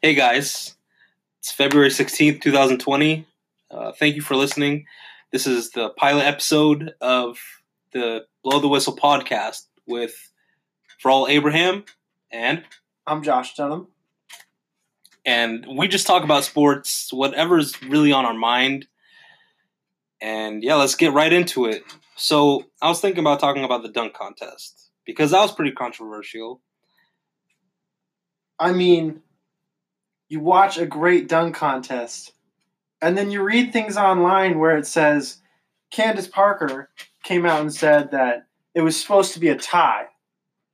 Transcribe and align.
Hey 0.00 0.14
guys, 0.14 0.76
it's 1.40 1.50
February 1.50 1.88
16th, 1.88 2.40
2020. 2.40 3.26
Uh, 3.68 3.90
thank 3.90 4.14
you 4.14 4.22
for 4.22 4.36
listening. 4.36 4.86
This 5.32 5.44
is 5.44 5.70
the 5.72 5.90
pilot 5.90 6.22
episode 6.24 6.94
of 7.00 7.40
the 7.92 8.24
Blow 8.44 8.60
the 8.60 8.68
Whistle 8.68 8.94
podcast 8.96 9.64
with 9.88 10.30
Frall 11.04 11.28
Abraham 11.28 11.84
and 12.30 12.62
I'm 13.08 13.24
Josh 13.24 13.56
Dunham. 13.56 13.88
and 15.26 15.66
we 15.76 15.88
just 15.88 16.06
talk 16.06 16.22
about 16.22 16.44
sports, 16.44 17.12
whatever's 17.12 17.82
really 17.82 18.12
on 18.12 18.24
our 18.24 18.34
mind. 18.34 18.86
And 20.20 20.62
yeah, 20.62 20.76
let's 20.76 20.94
get 20.94 21.12
right 21.12 21.32
into 21.32 21.64
it. 21.66 21.82
So 22.14 22.66
I 22.80 22.88
was 22.88 23.00
thinking 23.00 23.18
about 23.18 23.40
talking 23.40 23.64
about 23.64 23.82
the 23.82 23.88
dunk 23.88 24.14
contest 24.14 24.90
because 25.04 25.32
that 25.32 25.40
was 25.40 25.50
pretty 25.50 25.72
controversial. 25.72 26.60
I 28.60 28.72
mean, 28.72 29.22
you 30.28 30.40
watch 30.40 30.78
a 30.78 30.86
great 30.86 31.28
dunk 31.28 31.54
contest, 31.54 32.32
and 33.00 33.16
then 33.16 33.30
you 33.30 33.42
read 33.42 33.72
things 33.72 33.96
online 33.96 34.58
where 34.58 34.76
it 34.76 34.86
says 34.86 35.38
Candace 35.90 36.28
Parker 36.28 36.90
came 37.22 37.46
out 37.46 37.60
and 37.60 37.72
said 37.72 38.10
that 38.10 38.46
it 38.74 38.82
was 38.82 39.00
supposed 39.00 39.32
to 39.34 39.40
be 39.40 39.48
a 39.48 39.56
tie, 39.56 40.06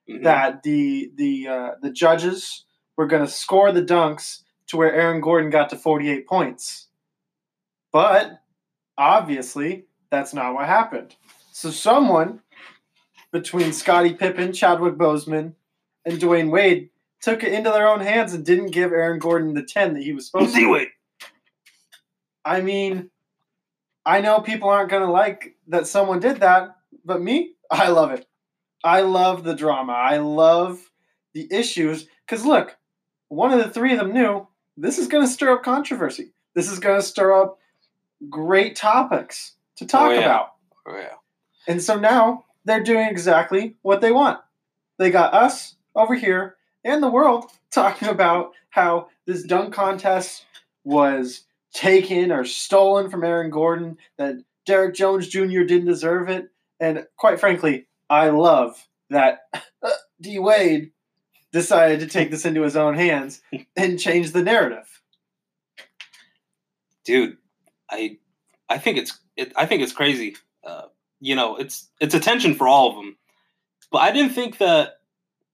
Mhm. 0.09 0.23
that 0.25 0.63
the 0.63 1.11
the 1.15 1.49
uh, 1.49 1.71
the 1.81 1.91
judges 1.91 2.65
were 2.97 3.07
going 3.07 3.25
to 3.25 3.31
score 3.31 3.73
the 3.73 3.83
dunks 3.83 4.41
to 4.69 4.77
where 4.77 4.93
Aaron 4.93 5.21
Gordon 5.21 5.51
got 5.51 5.71
to 5.71 5.77
48 5.77 6.27
points. 6.27 6.89
But 7.93 8.41
obviously, 8.99 9.87
that's 10.11 10.35
not 10.35 10.55
what 10.55 10.67
happened. 10.67 11.15
So 11.53 11.71
someone 11.71 12.41
between 13.33 13.73
Scottie 13.73 14.15
Pippen, 14.15 14.53
Chadwick 14.53 14.95
Boseman, 14.95 15.55
and 16.05 16.19
Dwyane 16.21 16.51
Wade 16.51 16.91
took 17.25 17.43
it 17.43 17.55
into 17.55 17.71
their 17.71 17.89
own 17.89 18.01
hands 18.01 18.35
and 18.35 18.45
didn't 18.45 18.73
give 18.73 18.93
Aaron 18.93 19.19
Gordon 19.19 19.55
the 19.55 19.63
10 19.63 19.95
that 19.95 20.03
he 20.03 20.13
was 20.13 20.27
supposed 20.27 20.55
to. 20.55 20.61
Do 20.61 20.75
it. 20.75 20.89
I 22.45 22.61
mean, 22.61 23.11
I 24.05 24.21
know 24.21 24.41
people 24.41 24.69
aren't 24.69 24.91
going 24.91 25.07
to 25.07 25.11
like 25.11 25.57
that 25.69 25.87
someone 25.87 26.21
did 26.21 26.41
that, 26.41 26.77
but 27.03 27.23
me, 27.23 27.55
I 27.71 27.89
love 27.89 28.11
it. 28.11 28.27
I 28.85 29.01
love 29.01 29.43
the 29.43 29.55
drama. 29.55 29.95
I 29.95 30.19
love 30.19 30.91
the 31.33 31.49
issues. 31.51 32.07
Because 32.27 32.45
look, 32.45 32.77
one 33.29 33.53
of 33.53 33.59
the 33.59 33.71
three 33.71 33.93
of 33.93 33.99
them 34.01 34.13
knew 34.13 34.47
this 34.77 34.99
is 34.99 35.09
going 35.09 35.25
to 35.25 35.33
stir 35.33 35.53
up 35.53 35.63
controversy. 35.63 36.35
This 36.55 36.71
is 36.71 36.79
going 36.79 37.01
to 37.01 37.07
stir 37.07 37.33
up 37.33 37.59
great 38.29 38.77
topics 38.77 39.55
to 39.77 39.85
oh, 39.85 39.89
talk 39.89 40.11
Oh, 40.11 40.13
yeah. 40.13 40.19
about. 40.21 40.49
Oh, 40.87 40.97
yeah. 40.99 41.15
And 41.67 41.83
so 41.83 41.99
now 41.99 42.45
they're 42.67 42.85
doing 42.85 43.09
exactly 43.09 43.77
what 43.81 44.03
they 44.03 44.13
want. 44.13 44.41
They 44.99 45.11
got 45.11 45.33
us 45.33 45.77
over 45.97 46.15
here 46.15 46.57
and 46.85 47.03
the 47.03 47.09
world 47.11 47.51
talking 47.71 48.09
about 48.09 48.53
how 48.71 49.09
this 49.27 49.43
dunk 49.43 49.75
contest 49.75 50.45
was 50.85 51.45
taken 51.73 52.31
or 52.31 52.45
stolen 52.45 53.11
from 53.11 53.25
Aaron 53.25 53.51
Gordon, 53.51 53.99
that 54.17 54.37
Derrick 54.67 54.95
Jones 54.95 55.29
Jr. 55.29 55.63
didn't 55.63 55.87
deserve 55.87 56.29
it. 56.29 56.51
And 56.79 57.07
quite 57.17 57.41
frankly, 57.41 57.87
I 58.11 58.29
love 58.31 58.87
that 59.11 59.49
D 60.21 60.39
Wade 60.39 60.93
decided 61.53 62.01
to 62.01 62.07
take 62.07 62.31
this 62.31 62.45
into 62.45 62.63
his 62.63 62.77
own 62.77 62.95
hands 62.95 63.41
and 63.77 63.99
change 63.99 64.33
the 64.33 64.43
narrative. 64.43 65.01
dude 67.05 67.37
i 67.91 68.17
i 68.69 68.79
think 68.79 68.99
it's 68.99 69.19
it, 69.37 69.53
i 69.57 69.65
think 69.67 69.83
it's 69.83 69.93
crazy 69.93 70.37
uh, 70.65 70.87
you 71.21 71.37
know 71.37 71.57
it's 71.57 71.89
it's 72.01 72.15
attention 72.15 72.55
for 72.55 72.67
all 72.67 72.91
of 72.91 72.97
them 72.97 73.17
but 73.93 73.99
i 73.99 74.11
didn't 74.11 74.33
think 74.33 74.59
that 74.59 74.99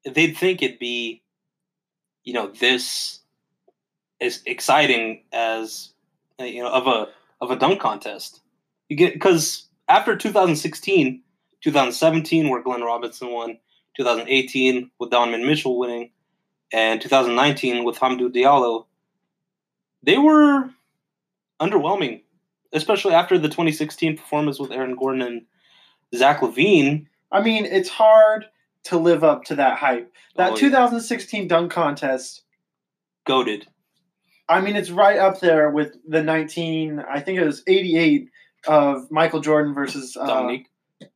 they'd 0.05 0.37
think 0.37 0.63
it'd 0.63 0.79
be 0.79 1.23
you 2.25 2.33
know 2.33 2.49
this 2.61 3.21
as 4.21 4.43
exciting 4.47 5.23
as 5.33 5.91
uh, 6.41 6.45
you 6.45 6.63
know 6.63 6.71
of 6.71 6.87
a 6.87 7.09
of 7.41 7.51
a 7.51 7.57
dunk 7.57 7.81
contest 7.81 8.41
you 8.89 8.97
get 8.97 9.15
because 9.15 9.69
after 9.89 10.17
2016 10.17 11.23
2017 11.63 12.49
where 12.49 12.63
glenn 12.63 12.83
robinson 12.83 13.31
won 13.31 13.59
2018 13.97 14.91
with 14.99 15.11
donovan 15.11 15.47
mitchell 15.47 15.79
winning 15.79 16.11
and 16.73 17.01
2019 17.01 17.85
with 17.85 17.99
hamidou 17.99 18.31
diallo 18.31 18.85
they 20.03 20.19
were 20.19 20.71
underwhelming, 21.61 22.23
especially 22.73 23.15
after 23.15 23.39
the 23.39 23.49
2016 23.49 24.17
performance 24.17 24.59
with 24.59 24.73
Aaron 24.73 24.97
Gordon 24.97 25.23
and 25.23 25.43
Zach 26.15 26.41
LaVine. 26.41 27.07
I 27.33 27.43
mean, 27.43 27.67
it's 27.67 27.89
hard 27.89 28.47
to 28.85 28.99
live 28.99 29.23
up 29.25 29.45
to 29.45 29.55
that 29.57 29.79
hype. 29.79 30.13
That 30.37 30.53
Oh, 30.53 30.55
yeah. 30.55 30.61
2016 30.61 31.49
dunk 31.49 31.73
contest 31.73 32.43
Goaded. 33.27 33.67
I 34.49 34.61
mean, 34.61 34.75
it's 34.77 34.91
right 34.91 35.19
up 35.19 35.39
there 35.41 35.71
with 35.71 35.97
the 36.09 36.23
19, 36.23 36.99
I 37.09 37.21
think 37.21 37.39
it 37.39 37.45
was 37.45 37.63
88 37.67 38.29
of 38.67 39.11
Michael 39.11 39.41
Jordan 39.41 39.73
versus. 39.75 40.17
Uh, 40.17 40.27
Dominique. 40.27 40.67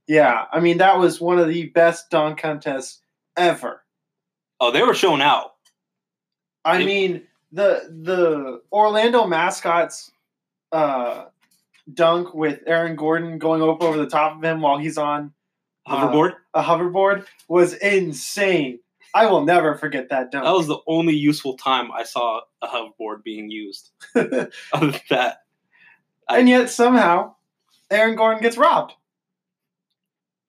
yeah, 0.06 0.44
I 0.52 0.60
mean, 0.60 0.78
that 0.78 0.98
was 0.98 1.20
one 1.20 1.38
of 1.38 1.48
the 1.48 1.66
best 1.70 2.10
dunk 2.10 2.38
contests 2.38 3.00
ever. 3.36 3.82
Oh, 4.60 4.70
they 4.70 4.82
were 4.82 4.94
showing 4.94 5.20
out. 5.22 5.54
I 6.64 6.80
It- 6.80 6.86
mean, 6.86 7.26
the 7.52 7.82
the 8.02 8.62
Orlando 8.72 9.26
mascots 9.26 10.10
uh, 10.72 11.24
dunk 11.92 12.34
with 12.34 12.60
Aaron 12.66 12.96
Gordon 12.96 13.38
going 13.38 13.62
up 13.62 13.82
over 13.82 13.96
the 13.98 14.08
top 14.08 14.36
of 14.38 14.42
him 14.44 14.60
while 14.60 14.78
he's 14.78 14.96
on 14.98 15.32
uh, 15.86 16.08
Hoverboard. 16.08 16.34
a 16.54 16.62
hoverboard 16.62 17.26
was 17.48 17.74
insane. 17.74 18.78
I 19.14 19.26
will 19.26 19.44
never 19.44 19.76
forget 19.76 20.08
that 20.10 20.32
dunk. 20.32 20.44
that 20.44 20.52
was 20.52 20.66
the 20.66 20.78
only 20.86 21.14
useful 21.14 21.56
time 21.56 21.92
I 21.92 22.02
saw 22.04 22.40
a 22.62 22.66
hoverboard 22.66 23.22
being 23.22 23.50
used. 23.50 23.90
Other 24.14 24.50
than 24.72 25.00
that, 25.10 25.42
and 26.28 26.48
yet 26.48 26.68
somehow 26.70 27.34
Aaron 27.90 28.16
Gordon 28.16 28.42
gets 28.42 28.56
robbed. 28.56 28.94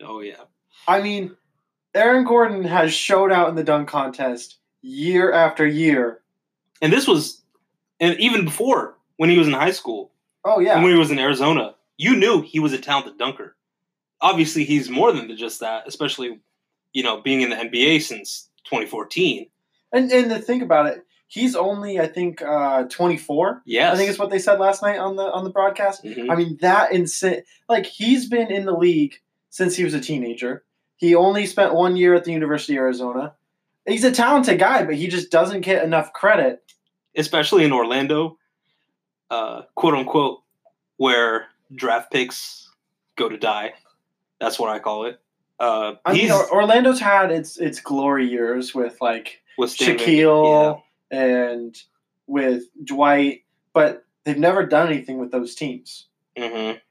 oh 0.02 0.22
yeah. 0.22 0.44
I 0.88 1.02
mean, 1.02 1.36
Aaron 1.94 2.26
Gordon 2.26 2.64
has 2.64 2.94
showed 2.94 3.32
out 3.32 3.50
in 3.50 3.56
the 3.56 3.64
dunk 3.64 3.88
contest 3.90 4.58
year 4.82 5.32
after 5.32 5.66
year. 5.66 6.22
And 6.82 6.92
this 6.94 7.08
was, 7.08 7.42
and 8.00 8.20
even 8.20 8.46
before 8.46 8.98
when 9.18 9.30
he 9.30 9.38
was 9.38 9.48
in 9.48 9.54
high 9.54 9.72
school, 9.72 10.12
Oh 10.44 10.58
and 10.58 10.66
yeah, 10.66 10.82
when 10.82 10.92
he 10.92 11.00
was 11.00 11.10
in 11.10 11.18
Arizona, 11.20 11.74
you 11.98 12.16
knew 12.16 12.42
he 12.42 12.60
was 12.60 12.74
a 12.74 12.78
talented 12.78 13.18
dunker. 13.18 13.55
Obviously, 14.30 14.64
he's 14.66 14.90
more 14.90 15.12
than 15.12 15.36
just 15.38 15.60
that, 15.60 15.84
especially, 15.88 16.40
you 16.94 17.04
know, 17.04 17.22
being 17.22 17.42
in 17.42 17.50
the 17.52 17.56
NBA 17.56 18.02
since 18.02 18.50
2014. 18.66 19.48
and 19.94 20.12
and 20.12 20.30
to 20.32 20.40
think 20.40 20.64
about 20.64 20.88
it, 20.88 21.06
he's 21.28 21.56
only 21.56 22.00
I 22.00 22.08
think 22.08 22.42
uh, 22.42 22.84
24. 22.90 23.62
Yeah, 23.66 23.92
I 23.92 23.96
think 23.96 24.10
it's 24.10 24.18
what 24.20 24.30
they 24.32 24.40
said 24.40 24.60
last 24.60 24.82
night 24.82 24.98
on 24.98 25.16
the 25.16 25.32
on 25.32 25.44
the 25.44 25.50
broadcast. 25.52 26.04
Mhm. 26.04 26.32
I 26.32 26.36
mean 26.36 26.58
that 26.62 26.92
insane. 26.92 27.44
Like 27.70 27.86
he's 27.86 28.28
been 28.28 28.52
in 28.52 28.66
the 28.66 28.76
league 28.76 29.16
since 29.50 29.76
he 29.76 29.84
was 29.84 29.94
a 29.94 30.02
teenager. 30.02 30.64
He 30.98 31.14
only 31.16 31.46
spent 31.46 31.74
one 31.76 31.96
year 31.98 32.14
at 32.16 32.24
the 32.26 32.32
University 32.32 32.76
of 32.78 32.82
Arizona. 32.82 33.34
He's 33.88 34.04
a 34.04 34.12
talented 34.12 34.58
guy, 34.60 34.84
but 34.86 34.96
he 34.96 35.08
just 35.08 35.30
doesn't 35.32 35.62
get 35.62 35.84
enough 35.84 36.12
credit. 36.14 36.62
especially 37.18 37.64
in 37.64 37.72
Orlando, 37.72 38.38
uh, 39.30 39.62
quote 39.76 39.94
unquote, 39.94 40.42
where 40.98 41.48
draft 41.74 42.12
picks 42.12 42.70
go 43.16 43.30
to 43.30 43.38
die. 43.38 43.74
That's 44.40 44.60
what 44.60 44.70
I 44.70 44.80
call 44.80 45.06
it. 45.06 45.20
Uh, 45.60 45.94
I 46.06 46.14
mean, 46.14 46.28
Orlando's 46.52 47.00
had 47.00 47.32
its 47.32 47.58
its 47.58 47.80
glory 47.80 48.28
years 48.28 48.76
with 48.76 49.00
like 49.02 49.42
with 49.58 49.76
Shaquille 49.76 50.82
and 51.12 51.78
with 52.28 52.64
Dwight, 52.84 53.44
but 53.74 54.04
they've 54.26 54.38
never 54.38 54.66
done 54.66 54.88
anything 54.88 55.18
with 55.18 55.32
those 55.32 55.56
teams. 55.56 56.08
Yeah. 56.36 56.50
Mhm. 56.50 56.82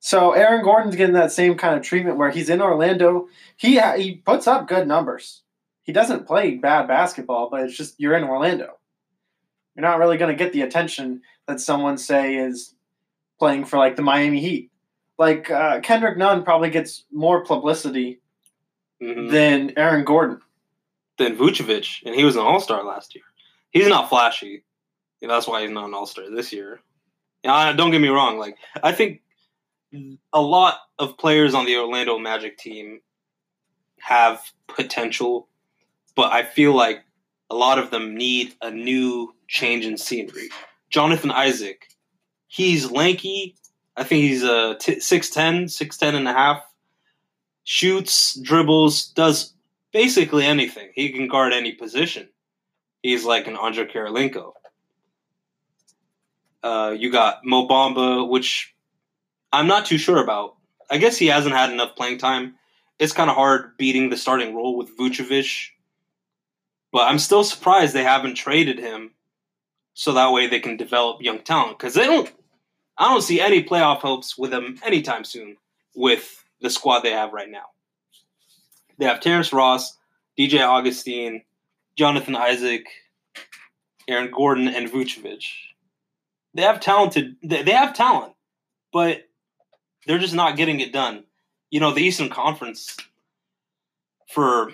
So 0.00 0.32
Aaron 0.32 0.64
Gordon's 0.64 0.96
getting 0.96 1.14
that 1.14 1.32
same 1.32 1.56
kind 1.56 1.76
of 1.76 1.82
treatment 1.82 2.16
where 2.18 2.30
he's 2.30 2.48
in 2.48 2.60
Orlando. 2.62 3.28
He 3.56 3.76
ha- 3.78 3.96
he 3.96 4.16
puts 4.16 4.46
up 4.46 4.66
good 4.68 4.86
numbers. 4.88 5.42
He 5.82 5.92
doesn't 5.92 6.26
play 6.26 6.56
bad 6.56 6.86
basketball, 6.88 7.50
but 7.50 7.62
it's 7.62 7.76
just 7.76 7.98
you're 8.00 8.14
in 8.16 8.24
Orlando. 8.24 8.78
You're 9.76 9.82
not 9.86 9.98
really 9.98 10.16
going 10.16 10.36
to 10.36 10.44
get 10.44 10.52
the 10.52 10.62
attention 10.62 11.22
that 11.46 11.60
someone 11.60 11.98
say 11.98 12.36
is 12.36 12.74
playing 13.38 13.64
for 13.64 13.76
like 13.78 13.94
the 13.96 14.02
Miami 14.02 14.40
Heat. 14.40 14.70
Like 15.18 15.50
uh, 15.50 15.80
Kendrick 15.80 16.16
Nunn 16.16 16.44
probably 16.44 16.70
gets 16.70 17.04
more 17.12 17.44
publicity 17.44 18.20
Mhm. 19.02 19.30
than 19.30 19.72
Aaron 19.76 20.04
Gordon. 20.04 20.40
Than 21.18 21.36
Vucevic, 21.36 22.02
and 22.04 22.14
he 22.14 22.24
was 22.24 22.36
an 22.36 22.42
All 22.42 22.60
Star 22.60 22.84
last 22.84 23.14
year. 23.14 23.24
He's 23.70 23.88
not 23.88 24.08
flashy. 24.08 24.64
You 25.20 25.28
know, 25.28 25.34
that's 25.34 25.46
why 25.48 25.62
he's 25.62 25.70
not 25.70 25.86
an 25.88 25.94
All 25.94 26.06
Star 26.06 26.30
this 26.30 26.52
year. 26.52 26.80
You 27.44 27.50
know, 27.50 27.72
don't 27.76 27.90
get 27.92 28.00
me 28.00 28.08
wrong. 28.08 28.38
Like 28.38 28.56
I 28.82 28.92
think 28.92 29.20
a 30.32 30.40
lot 30.40 30.78
of 30.98 31.16
players 31.18 31.54
on 31.54 31.64
the 31.66 31.76
Orlando 31.76 32.18
Magic 32.18 32.58
team 32.58 33.00
have 34.00 34.40
potential, 34.68 35.48
but 36.14 36.32
I 36.32 36.42
feel 36.44 36.72
like 36.74 37.04
a 37.50 37.54
lot 37.54 37.78
of 37.78 37.90
them 37.90 38.16
need 38.16 38.54
a 38.62 38.70
new 38.70 39.34
change 39.48 39.86
in 39.86 39.96
scenery. 39.96 40.48
Jonathan 40.90 41.30
Isaac, 41.30 41.88
he's 42.48 42.90
lanky. 42.90 43.56
I 43.98 44.04
think 44.04 44.22
he's 44.22 44.44
a 44.44 44.76
t- 44.78 44.96
6'10", 44.96 45.64
6'10 45.64 46.14
and 46.14 46.28
a 46.28 46.32
half. 46.32 46.62
Shoots, 47.64 48.38
dribbles, 48.40 49.08
does 49.08 49.54
basically 49.92 50.44
anything. 50.44 50.90
He 50.94 51.10
can 51.10 51.26
guard 51.26 51.52
any 51.52 51.72
position. 51.72 52.28
He's 53.02 53.24
like 53.24 53.48
an 53.48 53.56
Andre 53.56 53.86
Kirilenko. 53.86 54.52
Uh, 56.62 56.94
you 56.96 57.10
got 57.10 57.44
Mo 57.44 57.66
Bamba, 57.66 58.28
which 58.28 58.74
I'm 59.52 59.66
not 59.66 59.86
too 59.86 59.98
sure 59.98 60.22
about. 60.22 60.56
I 60.90 60.98
guess 60.98 61.16
he 61.16 61.26
hasn't 61.26 61.54
had 61.54 61.72
enough 61.72 61.96
playing 61.96 62.18
time. 62.18 62.54
It's 62.98 63.12
kind 63.12 63.30
of 63.30 63.36
hard 63.36 63.76
beating 63.76 64.10
the 64.10 64.16
starting 64.16 64.54
role 64.54 64.76
with 64.76 64.96
Vucevic, 64.96 65.68
but 66.92 67.08
I'm 67.08 67.18
still 67.18 67.44
surprised 67.44 67.94
they 67.94 68.04
haven't 68.04 68.34
traded 68.34 68.78
him 68.78 69.12
so 69.94 70.12
that 70.12 70.32
way 70.32 70.46
they 70.46 70.60
can 70.60 70.76
develop 70.76 71.20
young 71.20 71.40
talent 71.40 71.78
because 71.78 71.94
they 71.94 72.06
don't. 72.06 72.32
I 72.98 73.08
don't 73.08 73.22
see 73.22 73.40
any 73.40 73.62
playoff 73.62 73.98
hopes 74.00 74.36
with 74.36 74.50
them 74.50 74.78
anytime 74.82 75.24
soon 75.24 75.56
with 75.94 76.44
the 76.60 76.70
squad 76.70 77.00
they 77.00 77.12
have 77.12 77.32
right 77.32 77.48
now. 77.48 77.66
They 78.98 79.06
have 79.06 79.20
Terrence 79.20 79.52
Ross, 79.52 79.96
DJ 80.38 80.60
Augustin, 80.60 81.42
Jonathan 81.96 82.34
Isaac, 82.34 82.86
Aaron 84.08 84.30
Gordon, 84.30 84.68
and 84.68 84.90
Vucevic. 84.90 85.44
They 86.54 86.62
have 86.62 86.80
talented. 86.80 87.36
They 87.42 87.70
have 87.70 87.94
talent, 87.94 88.32
but 88.92 89.22
they're 90.06 90.18
just 90.18 90.34
not 90.34 90.56
getting 90.56 90.80
it 90.80 90.92
done. 90.92 91.24
You 91.70 91.78
know, 91.80 91.92
the 91.92 92.02
Eastern 92.02 92.30
Conference 92.30 92.96
for 94.28 94.72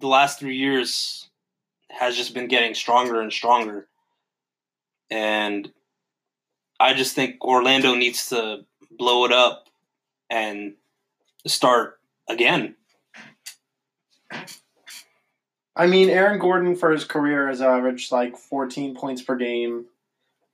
the 0.00 0.06
last 0.06 0.38
three 0.38 0.56
years 0.56 1.28
has 1.90 2.16
just 2.16 2.32
been 2.32 2.48
getting 2.48 2.74
stronger 2.74 3.20
and 3.20 3.32
stronger. 3.32 3.88
And 5.10 5.70
I 6.82 6.94
just 6.94 7.14
think 7.14 7.44
Orlando 7.44 7.94
needs 7.94 8.30
to 8.30 8.64
blow 8.90 9.24
it 9.24 9.32
up 9.32 9.68
and 10.28 10.74
start 11.46 12.00
again. 12.28 12.74
I 15.76 15.86
mean, 15.86 16.10
Aaron 16.10 16.40
Gordon 16.40 16.74
for 16.74 16.90
his 16.90 17.04
career 17.04 17.46
has 17.46 17.62
averaged 17.62 18.10
like 18.10 18.36
14 18.36 18.96
points 18.96 19.22
per 19.22 19.36
game. 19.36 19.86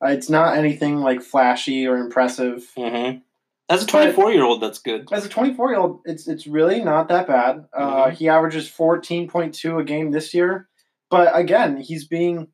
Uh, 0.04 0.08
it's 0.10 0.28
not 0.28 0.56
anything 0.56 1.00
like 1.00 1.22
flashy 1.22 1.86
or 1.86 1.96
impressive. 1.96 2.68
Mm-hmm. 2.76 3.20
As 3.70 3.82
a 3.82 3.86
24 3.86 4.30
year 4.32 4.44
old, 4.44 4.62
that's 4.62 4.78
good. 4.80 5.08
As 5.10 5.24
a 5.24 5.30
24 5.30 5.70
year 5.70 5.78
old, 5.80 6.00
it's 6.04 6.28
it's 6.28 6.46
really 6.46 6.84
not 6.84 7.08
that 7.08 7.26
bad. 7.26 7.64
Uh, 7.72 8.06
Mhm. 8.06 8.12
he 8.12 8.28
averages 8.28 8.68
14.2 8.68 9.78
a 9.80 9.84
game 9.84 10.10
this 10.10 10.34
year, 10.34 10.68
but 11.10 11.34
again, 11.36 11.78
he's 11.78 12.06
being 12.06 12.48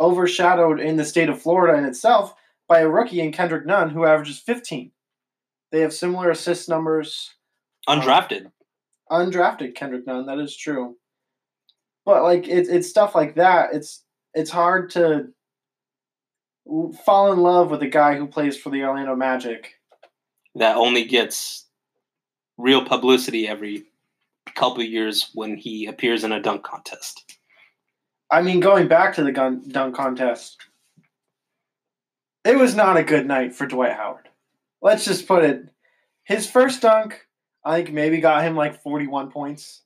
overshadowed 0.00 0.80
in 0.80 0.96
the 0.96 1.04
state 1.04 1.28
of 1.28 1.40
Florida 1.40 1.78
in 1.78 1.84
itself 1.84 2.34
by 2.70 2.78
a 2.78 2.88
rookie 2.88 3.20
in 3.20 3.32
Kendrick 3.32 3.66
Nunn 3.66 3.90
who 3.90 4.06
averages 4.06 4.38
15. 4.38 4.92
They 5.72 5.80
have 5.80 5.92
similar 5.92 6.30
assist 6.30 6.68
numbers. 6.68 7.34
Undrafted. 7.88 8.46
Um, 9.10 9.30
undrafted 9.30 9.74
Kendrick 9.74 10.06
Nunn, 10.06 10.26
that 10.26 10.38
is 10.38 10.56
true. 10.56 10.96
But 12.06 12.22
like 12.22 12.48
it's 12.48 12.68
it's 12.68 12.88
stuff 12.88 13.14
like 13.14 13.34
that. 13.34 13.70
It's 13.74 14.04
it's 14.34 14.50
hard 14.50 14.90
to 14.90 15.28
fall 17.04 17.32
in 17.32 17.40
love 17.40 17.70
with 17.70 17.82
a 17.82 17.88
guy 17.88 18.16
who 18.16 18.26
plays 18.26 18.56
for 18.56 18.70
the 18.70 18.84
Orlando 18.84 19.16
Magic. 19.16 19.74
that 20.54 20.76
only 20.76 21.04
gets 21.04 21.66
real 22.56 22.84
publicity 22.84 23.48
every 23.48 23.84
couple 24.54 24.82
of 24.82 24.88
years 24.88 25.30
when 25.34 25.56
he 25.56 25.86
appears 25.86 26.22
in 26.22 26.32
a 26.32 26.40
dunk 26.40 26.62
contest. 26.62 27.36
I 28.30 28.42
mean, 28.42 28.60
going 28.60 28.86
back 28.86 29.14
to 29.16 29.24
the 29.24 29.32
gun 29.32 29.62
dunk 29.68 29.96
contest, 29.96 30.69
it 32.44 32.56
was 32.58 32.74
not 32.74 32.96
a 32.96 33.02
good 33.02 33.26
night 33.26 33.54
for 33.54 33.66
Dwight 33.66 33.92
Howard. 33.92 34.28
Let's 34.82 35.04
just 35.04 35.26
put 35.28 35.44
it. 35.44 35.68
His 36.24 36.48
first 36.48 36.82
dunk, 36.82 37.26
I 37.64 37.76
think 37.82 37.92
maybe 37.94 38.18
got 38.20 38.44
him 38.44 38.56
like 38.56 38.82
41 38.82 39.30
points. 39.30 39.82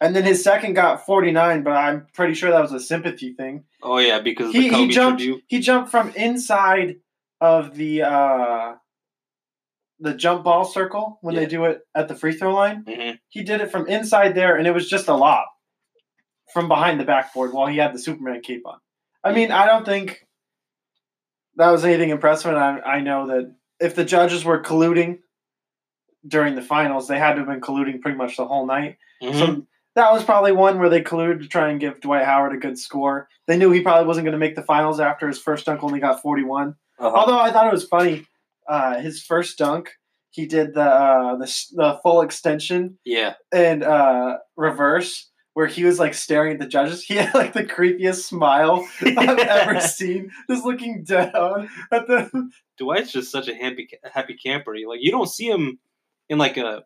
And 0.00 0.14
then 0.16 0.24
his 0.24 0.42
second 0.42 0.74
got 0.74 1.04
49, 1.04 1.62
but 1.62 1.72
I'm 1.72 2.06
pretty 2.14 2.34
sure 2.34 2.50
that 2.50 2.60
was 2.62 2.72
a 2.72 2.80
sympathy 2.80 3.34
thing. 3.34 3.64
Oh 3.82 3.98
yeah, 3.98 4.20
because 4.20 4.52
He, 4.52 4.68
he 4.68 4.88
jumped 4.88 5.20
tribute. 5.20 5.42
he 5.48 5.58
jumped 5.60 5.90
from 5.90 6.10
inside 6.10 6.96
of 7.40 7.74
the 7.74 8.02
uh 8.02 8.74
the 9.98 10.14
jump 10.14 10.44
ball 10.44 10.64
circle 10.64 11.18
when 11.20 11.34
Yeah. 11.34 11.40
they 11.40 11.46
do 11.46 11.64
it 11.66 11.80
at 11.94 12.08
the 12.08 12.14
free 12.14 12.32
throw 12.34 12.54
line. 12.54 12.84
hmm 12.88 13.10
He 13.28 13.42
did 13.42 13.60
it 13.60 13.70
from 13.70 13.86
inside 13.88 14.34
there, 14.34 14.56
and 14.56 14.66
it 14.66 14.72
was 14.72 14.88
just 14.88 15.08
a 15.08 15.14
lob 15.14 15.44
from 16.54 16.68
behind 16.68 16.98
the 16.98 17.04
backboard 17.04 17.52
while 17.52 17.66
he 17.66 17.76
had 17.76 17.92
the 17.94 17.98
Superman 17.98 18.40
cape 18.40 18.62
on. 18.66 18.78
I 19.22 19.32
mean, 19.32 19.50
I 19.52 19.66
don't 19.66 19.84
think 19.84 20.26
that 21.60 21.70
was 21.70 21.84
anything 21.84 22.10
impressive, 22.10 22.50
and 22.50 22.58
I, 22.58 22.78
I 22.78 23.00
know 23.00 23.26
that 23.28 23.54
if 23.80 23.94
the 23.94 24.04
judges 24.04 24.44
were 24.44 24.62
colluding 24.62 25.18
during 26.26 26.54
the 26.54 26.62
finals, 26.62 27.08
they 27.08 27.18
had 27.18 27.34
to 27.34 27.38
have 27.38 27.48
been 27.48 27.60
colluding 27.60 28.00
pretty 28.00 28.16
much 28.16 28.36
the 28.36 28.46
whole 28.46 28.66
night. 28.66 28.96
hmm 29.22 29.38
So 29.38 29.66
that 29.94 30.12
was 30.12 30.24
probably 30.24 30.52
one 30.52 30.78
where 30.78 30.88
they 30.88 31.02
colluded 31.02 31.40
to 31.42 31.48
try 31.48 31.70
and 31.70 31.80
give 31.80 32.00
Dwight 32.00 32.24
Howard 32.24 32.54
a 32.54 32.58
good 32.58 32.78
score. 32.78 33.28
They 33.46 33.56
knew 33.56 33.70
he 33.70 33.80
probably 33.80 34.06
wasn't 34.06 34.24
going 34.24 34.32
to 34.32 34.38
make 34.38 34.56
the 34.56 34.62
finals 34.62 35.00
after 35.00 35.26
his 35.28 35.38
first 35.38 35.66
dunk 35.66 35.82
only 35.82 36.00
got 36.00 36.22
41. 36.22 36.74
Uh-huh. 36.98 37.08
Although 37.08 37.38
I 37.38 37.50
thought 37.50 37.66
it 37.66 37.72
was 37.72 37.84
funny, 37.84 38.26
uh, 38.68 39.00
his 39.00 39.22
first 39.22 39.58
dunk, 39.58 39.90
he 40.30 40.46
did 40.46 40.74
the 40.74 40.82
uh, 40.82 41.36
the, 41.36 41.64
the 41.72 42.00
full 42.02 42.20
extension 42.22 42.98
yeah, 43.04 43.34
and 43.52 43.82
uh, 43.82 44.38
reverse, 44.56 45.28
where 45.54 45.66
he 45.66 45.84
was 45.84 45.98
like 45.98 46.14
staring 46.14 46.54
at 46.54 46.58
the 46.58 46.66
judges. 46.66 47.02
He 47.10 47.16
had 47.16 47.34
like 47.34 47.52
the 47.52 47.64
creepiest 47.64 48.22
smile 48.22 48.86
I've 49.00 49.38
ever 49.38 49.80
seen, 49.80 50.30
just 50.48 50.64
looking 50.64 51.04
down 51.04 51.68
at 51.90 52.06
them. 52.06 52.52
Dwight's 52.78 53.12
just 53.12 53.32
such 53.32 53.48
a 53.48 53.54
happy 53.54 53.88
happy 54.12 54.34
camper. 54.34 54.74
Like 54.86 55.00
you 55.02 55.10
don't 55.10 55.28
see 55.28 55.48
him 55.48 55.78
in 56.28 56.38
like 56.38 56.56
a 56.56 56.84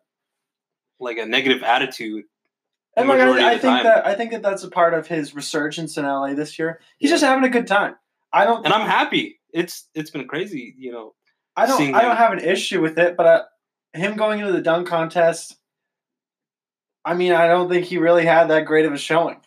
like 0.99 1.17
a 1.17 1.25
negative 1.25 1.63
attitude. 1.63 2.25
And 2.97 3.09
like 3.09 3.19
I, 3.19 3.49
I 3.49 3.57
think 3.57 3.61
time. 3.61 3.83
that 3.83 4.07
I 4.07 4.15
think 4.15 4.31
that 4.31 4.41
that's 4.41 4.63
a 4.63 4.69
part 4.69 4.93
of 4.93 5.07
his 5.07 5.35
resurgence 5.35 5.97
in 5.97 6.05
LA 6.05 6.33
this 6.33 6.57
year. 6.57 6.79
He's 6.97 7.09
just 7.09 7.23
having 7.23 7.43
a 7.43 7.49
good 7.49 7.67
time. 7.67 7.95
I 8.31 8.45
don't. 8.45 8.65
and 8.65 8.73
I'm 8.73 8.87
happy. 8.87 9.39
It's 9.53 9.87
it's 9.93 10.09
been 10.09 10.27
crazy, 10.27 10.75
you 10.77 10.91
know. 10.91 11.13
I 11.55 11.65
don't. 11.65 11.93
I 11.93 12.01
don't 12.01 12.11
him. 12.11 12.17
have 12.17 12.33
an 12.33 12.39
issue 12.39 12.81
with 12.81 12.97
it, 12.97 13.15
but 13.15 13.25
uh, 13.25 13.43
him 13.93 14.17
going 14.17 14.39
into 14.39 14.51
the 14.51 14.61
dunk 14.61 14.87
contest. 14.87 15.55
I 17.05 17.13
mean, 17.13 17.31
I 17.31 17.47
don't 17.47 17.69
think 17.69 17.85
he 17.85 17.97
really 17.97 18.25
had 18.25 18.49
that 18.49 18.65
great 18.65 18.85
of 18.85 18.93
a 18.93 18.97
showing. 18.97 19.39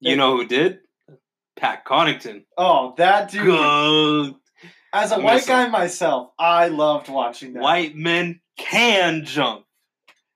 You 0.00 0.16
know 0.16 0.36
who 0.36 0.46
did? 0.46 0.80
Pat 1.56 1.84
Connaughton. 1.84 2.44
Oh, 2.58 2.94
that 2.98 3.30
dude! 3.30 3.44
Good. 3.46 4.34
As 4.92 5.10
a 5.10 5.20
white 5.20 5.46
guy 5.46 5.68
myself, 5.68 6.32
I 6.38 6.68
loved 6.68 7.08
watching 7.08 7.54
that. 7.54 7.62
White 7.62 7.96
men 7.96 8.40
can 8.58 9.24
jump. 9.24 9.64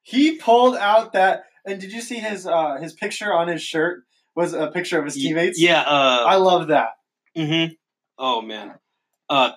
He 0.03 0.37
pulled 0.37 0.77
out 0.77 1.13
that, 1.13 1.45
and 1.67 1.81
did 1.81 1.93
you 1.93 2.01
see 2.01 2.17
his 2.17 2.47
uh, 2.47 2.77
his 2.81 2.95
picture 2.95 3.33
on 3.33 3.49
his 3.49 3.63
shirt 3.63 4.05
was 4.35 4.55
a 4.55 4.69
picture 4.69 4.99
of 4.99 5.05
his 5.05 5.15
teammates? 5.15 5.61
Yeah. 5.61 5.81
Uh, 5.81 6.25
I 6.27 6.37
love 6.37 6.69
that. 6.69 6.91
Mm-hmm. 7.37 7.75
Oh 8.19 8.41
man. 8.41 8.75
Uh, 9.29 9.51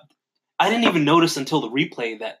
I 0.58 0.68
didn't 0.68 0.84
even 0.84 1.04
notice 1.04 1.36
until 1.36 1.60
the 1.60 1.70
replay 1.70 2.18
that, 2.18 2.40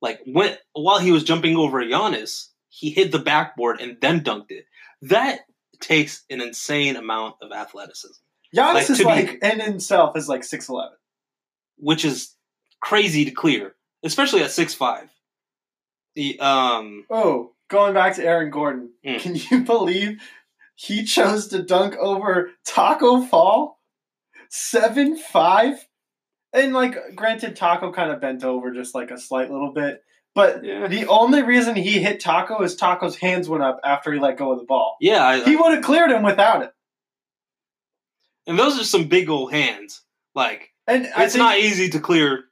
like, 0.00 0.20
when 0.26 0.56
while 0.72 0.98
he 0.98 1.12
was 1.12 1.22
jumping 1.22 1.56
over 1.56 1.84
Giannis, 1.84 2.48
he 2.76 2.90
hit 2.90 3.10
the 3.12 3.18
backboard 3.18 3.80
and 3.80 3.96
then 4.00 4.20
dunked 4.20 4.50
it. 4.50 4.66
That 5.02 5.40
takes 5.80 6.24
an 6.30 6.40
insane 6.40 6.96
amount 6.96 7.36
of 7.42 7.52
athleticism, 7.52 8.20
Giannis 8.54 8.74
Like, 8.74 8.90
is 8.90 8.98
to 8.98 9.04
be- 9.04 9.10
like, 9.10 9.38
in 9.42 9.60
himself 9.60 10.16
is 10.16 10.28
like 10.28 10.44
six 10.44 10.68
eleven. 10.68 10.96
which 11.78 12.04
is 12.04 12.34
crazy 12.80 13.24
to 13.24 13.30
clear, 13.30 13.74
especially 14.04 14.42
at 14.42 14.50
six 14.50 14.74
five. 14.74 15.08
The 16.14 16.38
um, 16.40 17.04
Oh, 17.10 17.52
going 17.68 17.92
back 17.94 18.14
to 18.16 18.24
Aaron 18.24 18.50
Gordon, 18.50 18.90
Mm. 19.04 19.20
can 19.20 19.34
you 19.36 19.64
believe 19.64 20.20
he 20.74 21.04
chose 21.04 21.48
to 21.48 21.62
dunk 21.62 21.94
over 21.96 22.50
Taco 22.66 23.22
Fall? 23.22 23.78
Seven 24.48 25.16
five? 25.16 25.86
And 26.52 26.72
like 26.72 26.96
granted 27.14 27.56
Taco 27.56 27.92
kind 27.92 28.10
of 28.10 28.20
bent 28.20 28.44
over 28.44 28.72
just 28.72 28.94
like 28.94 29.10
a 29.10 29.18
slight 29.18 29.50
little 29.50 29.72
bit. 29.72 30.02
But 30.36 30.62
yeah, 30.62 30.86
the 30.86 31.06
only 31.06 31.42
reason 31.42 31.74
he 31.74 31.98
hit 31.98 32.20
Taco 32.20 32.62
is 32.62 32.76
Taco's 32.76 33.16
hands 33.16 33.48
went 33.48 33.64
up 33.64 33.80
after 33.82 34.12
he 34.12 34.20
let 34.20 34.36
go 34.36 34.52
of 34.52 34.58
the 34.58 34.66
ball. 34.66 34.98
yeah, 35.00 35.24
I, 35.26 35.40
He 35.42 35.56
would 35.56 35.72
have 35.72 35.82
cleared 35.82 36.10
him 36.10 36.22
without 36.22 36.62
it. 36.62 36.72
and 38.46 38.58
those 38.58 38.78
are 38.78 38.84
some 38.84 39.08
big 39.08 39.30
old 39.30 39.50
hands. 39.50 40.02
Like 40.34 40.74
And 40.86 41.06
it's 41.06 41.32
think, 41.32 41.36
not 41.38 41.58
easy 41.58 41.88
to 41.88 42.00
clear 42.00 42.44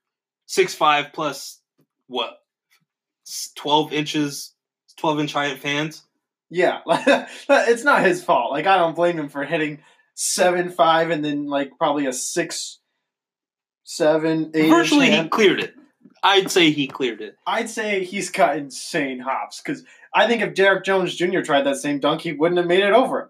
six 0.46 0.74
five 0.74 1.12
plus 1.12 1.60
what 2.06 2.38
twelve 3.54 3.92
inches, 3.92 4.54
twelve 4.96 5.20
inch 5.20 5.34
height 5.34 5.52
of 5.52 5.62
hands. 5.62 6.02
Yeah, 6.48 6.80
it's 6.88 7.84
not 7.84 8.02
his 8.02 8.24
fault. 8.24 8.50
Like 8.50 8.66
I 8.66 8.78
don't 8.78 8.96
blame 8.96 9.18
him 9.18 9.28
for 9.28 9.44
hitting 9.44 9.82
seven 10.14 10.70
five 10.70 11.10
and 11.10 11.22
then 11.22 11.46
like 11.48 11.76
probably 11.76 12.06
a 12.06 12.14
six, 12.14 12.78
seven, 13.82 14.52
eight. 14.54 14.70
Virtually, 14.70 15.08
inch 15.10 15.24
he 15.24 15.28
cleared 15.28 15.60
it. 15.60 15.74
I'd 16.24 16.50
say 16.50 16.70
he 16.70 16.86
cleared 16.88 17.20
it. 17.20 17.36
I'd 17.46 17.68
say 17.70 18.02
he's 18.02 18.30
got 18.30 18.56
insane 18.56 19.20
hops 19.20 19.60
because 19.60 19.84
I 20.14 20.26
think 20.26 20.42
if 20.42 20.54
Derrick 20.54 20.82
Jones 20.84 21.14
Jr. 21.14 21.42
tried 21.42 21.62
that 21.66 21.76
same 21.76 22.00
dunk, 22.00 22.22
he 22.22 22.32
wouldn't 22.32 22.58
have 22.58 22.66
made 22.66 22.82
it 22.82 22.92
over 22.94 23.20
him. 23.20 23.28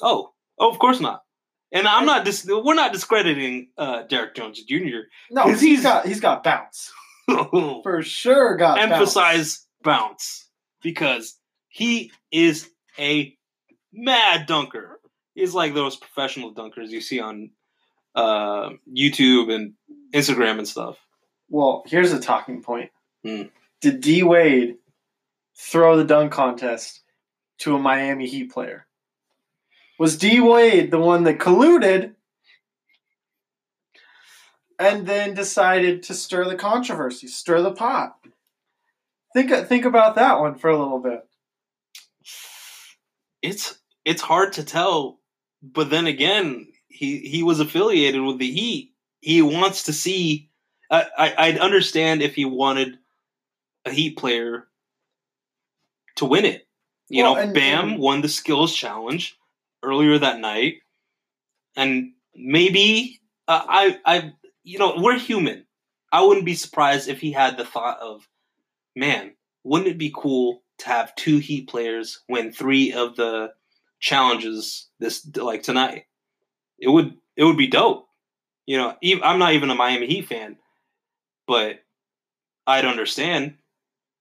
Oh, 0.00 0.32
oh, 0.58 0.70
of 0.70 0.78
course 0.78 1.00
not. 1.00 1.24
And 1.72 1.86
I'm 1.86 2.06
not. 2.06 2.24
Dis- 2.24 2.46
we're 2.48 2.74
not 2.74 2.92
discrediting 2.92 3.68
uh, 3.76 4.02
Derrick 4.02 4.34
Jones 4.34 4.62
Jr. 4.62 5.08
No, 5.30 5.48
he's 5.48 5.60
he's- 5.60 5.82
got 5.82 6.06
he's 6.06 6.20
got 6.20 6.42
bounce 6.44 6.92
for 7.28 8.02
sure. 8.02 8.56
Got 8.56 8.76
bounce. 8.76 8.92
Emphasize 8.92 9.66
bounce 9.82 10.48
because 10.82 11.36
he 11.68 12.12
is 12.32 12.68
a 12.98 13.36
mad 13.92 14.46
dunker. 14.46 15.00
He's 15.34 15.54
like 15.54 15.74
those 15.74 15.96
professional 15.96 16.54
dunkers 16.54 16.88
you 16.88 17.00
see 17.00 17.20
on 17.20 17.50
uh, 18.14 18.70
YouTube 18.92 19.52
and 19.54 19.74
Instagram 20.14 20.58
and 20.58 20.66
stuff. 20.68 20.96
Well, 21.50 21.82
here's 21.86 22.12
a 22.12 22.20
talking 22.20 22.62
point. 22.62 22.90
Hmm. 23.24 23.42
Did 23.80 24.00
D 24.00 24.22
Wade 24.22 24.76
throw 25.56 25.96
the 25.96 26.04
dunk 26.04 26.32
contest 26.32 27.02
to 27.58 27.74
a 27.74 27.78
Miami 27.78 28.26
Heat 28.26 28.52
player? 28.52 28.86
Was 29.98 30.16
D 30.16 30.40
Wade 30.40 30.90
the 30.90 30.98
one 30.98 31.24
that 31.24 31.38
colluded 31.38 32.14
and 34.78 35.06
then 35.06 35.34
decided 35.34 36.04
to 36.04 36.14
stir 36.14 36.48
the 36.48 36.56
controversy, 36.56 37.26
stir 37.26 37.60
the 37.60 37.72
pot? 37.72 38.16
Think 39.34 39.50
think 39.68 39.84
about 39.84 40.14
that 40.14 40.40
one 40.40 40.54
for 40.56 40.70
a 40.70 40.78
little 40.78 41.00
bit. 41.00 41.26
It's 43.42 43.78
it's 44.04 44.22
hard 44.22 44.54
to 44.54 44.64
tell, 44.64 45.20
but 45.62 45.90
then 45.90 46.06
again, 46.06 46.68
he 46.88 47.18
he 47.18 47.42
was 47.42 47.60
affiliated 47.60 48.22
with 48.22 48.38
the 48.38 48.50
Heat. 48.50 48.94
He 49.20 49.42
wants 49.42 49.84
to 49.84 49.92
see. 49.92 50.49
I, 50.90 51.06
I 51.18 51.34
I'd 51.46 51.58
understand 51.58 52.22
if 52.22 52.34
he 52.34 52.44
wanted 52.44 52.98
a 53.84 53.90
Heat 53.90 54.16
player 54.18 54.68
to 56.16 56.24
win 56.24 56.44
it. 56.44 56.66
You 57.08 57.22
Well, 57.24 57.34
know, 57.34 57.40
and- 57.40 57.54
Bam 57.54 57.88
and- 57.92 57.98
won 57.98 58.20
the 58.22 58.28
skills 58.28 58.74
challenge 58.74 59.36
earlier 59.82 60.18
that 60.18 60.38
night, 60.40 60.76
and 61.76 62.12
maybe 62.34 63.20
uh, 63.48 63.64
I 63.68 63.98
I 64.04 64.32
you 64.64 64.78
know 64.78 64.94
we're 64.98 65.18
human. 65.18 65.66
I 66.12 66.22
wouldn't 66.22 66.46
be 66.46 66.54
surprised 66.54 67.08
if 67.08 67.20
he 67.20 67.30
had 67.32 67.56
the 67.56 67.64
thought 67.64 67.98
of, 68.00 68.28
man, 68.96 69.32
wouldn't 69.62 69.88
it 69.88 69.98
be 69.98 70.12
cool 70.14 70.62
to 70.78 70.86
have 70.86 71.14
two 71.14 71.38
Heat 71.38 71.68
players 71.68 72.20
win 72.28 72.52
three 72.52 72.92
of 72.92 73.14
the 73.16 73.52
challenges 74.00 74.88
this 74.98 75.26
like 75.36 75.62
tonight? 75.62 76.04
It 76.78 76.88
would 76.88 77.16
it 77.36 77.44
would 77.44 77.56
be 77.56 77.68
dope. 77.68 78.08
You 78.66 78.76
know, 78.76 78.96
I'm 79.24 79.38
not 79.38 79.54
even 79.54 79.70
a 79.70 79.74
Miami 79.74 80.06
Heat 80.06 80.28
fan, 80.28 80.56
but 81.46 81.80
I'd 82.66 82.84
understand 82.84 83.54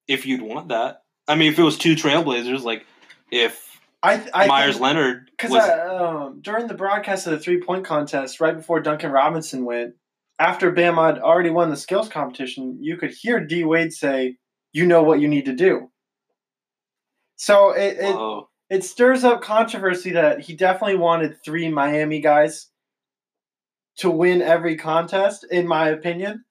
if 0.08 0.26
you'd 0.26 0.42
want 0.42 0.70
that. 0.70 1.04
I 1.28 1.36
mean, 1.36 1.52
if 1.52 1.60
it 1.60 1.64
was 1.64 1.78
two 1.78 1.96
Trailblazers, 1.96 2.64
like 2.64 2.86
if 3.32 3.80
I 4.02 4.28
I 4.34 4.48
Meyers 4.48 4.80
Leonard 4.80 5.30
because 5.32 5.52
was 5.52 5.70
um, 5.70 6.42
during 6.42 6.68
the 6.68 6.74
broadcast 6.74 7.28
of 7.28 7.32
the 7.32 7.40
three 7.40 7.62
point 7.62 7.86
contest, 7.86 8.40
right 8.40 8.56
before 8.56 8.80
Duncan 8.80 9.12
Robinson 9.12 9.66
went, 9.66 9.96
after 10.40 10.72
Bam 10.72 10.96
had 10.96 11.20
already 11.20 11.50
won 11.50 11.70
the 11.70 11.78
skills 11.78 12.10
competition, 12.10 12.78
you 12.82 12.98
could 12.98 13.12
hear 13.12 13.46
D 13.46 13.64
Wade 13.64 13.94
say, 13.94 14.38
"You 14.74 14.86
know 14.86 15.04
what 15.04 15.20
you 15.20 15.28
need 15.28 15.46
to 15.46 15.56
do." 15.56 15.92
So 17.36 17.72
it 17.72 17.98
it, 18.00 18.44
it 18.70 18.84
stirs 18.84 19.24
up 19.24 19.42
controversy 19.42 20.12
that 20.12 20.42
he 20.42 20.56
definitely 20.56 20.98
wanted 20.98 21.38
three 21.44 21.70
Miami 21.70 22.22
guys 22.22 22.70
to 23.98 24.10
win 24.10 24.42
every 24.42 24.78
contest, 24.78 25.46
in 25.52 25.68
my 25.68 25.90
opinion. 25.90 26.46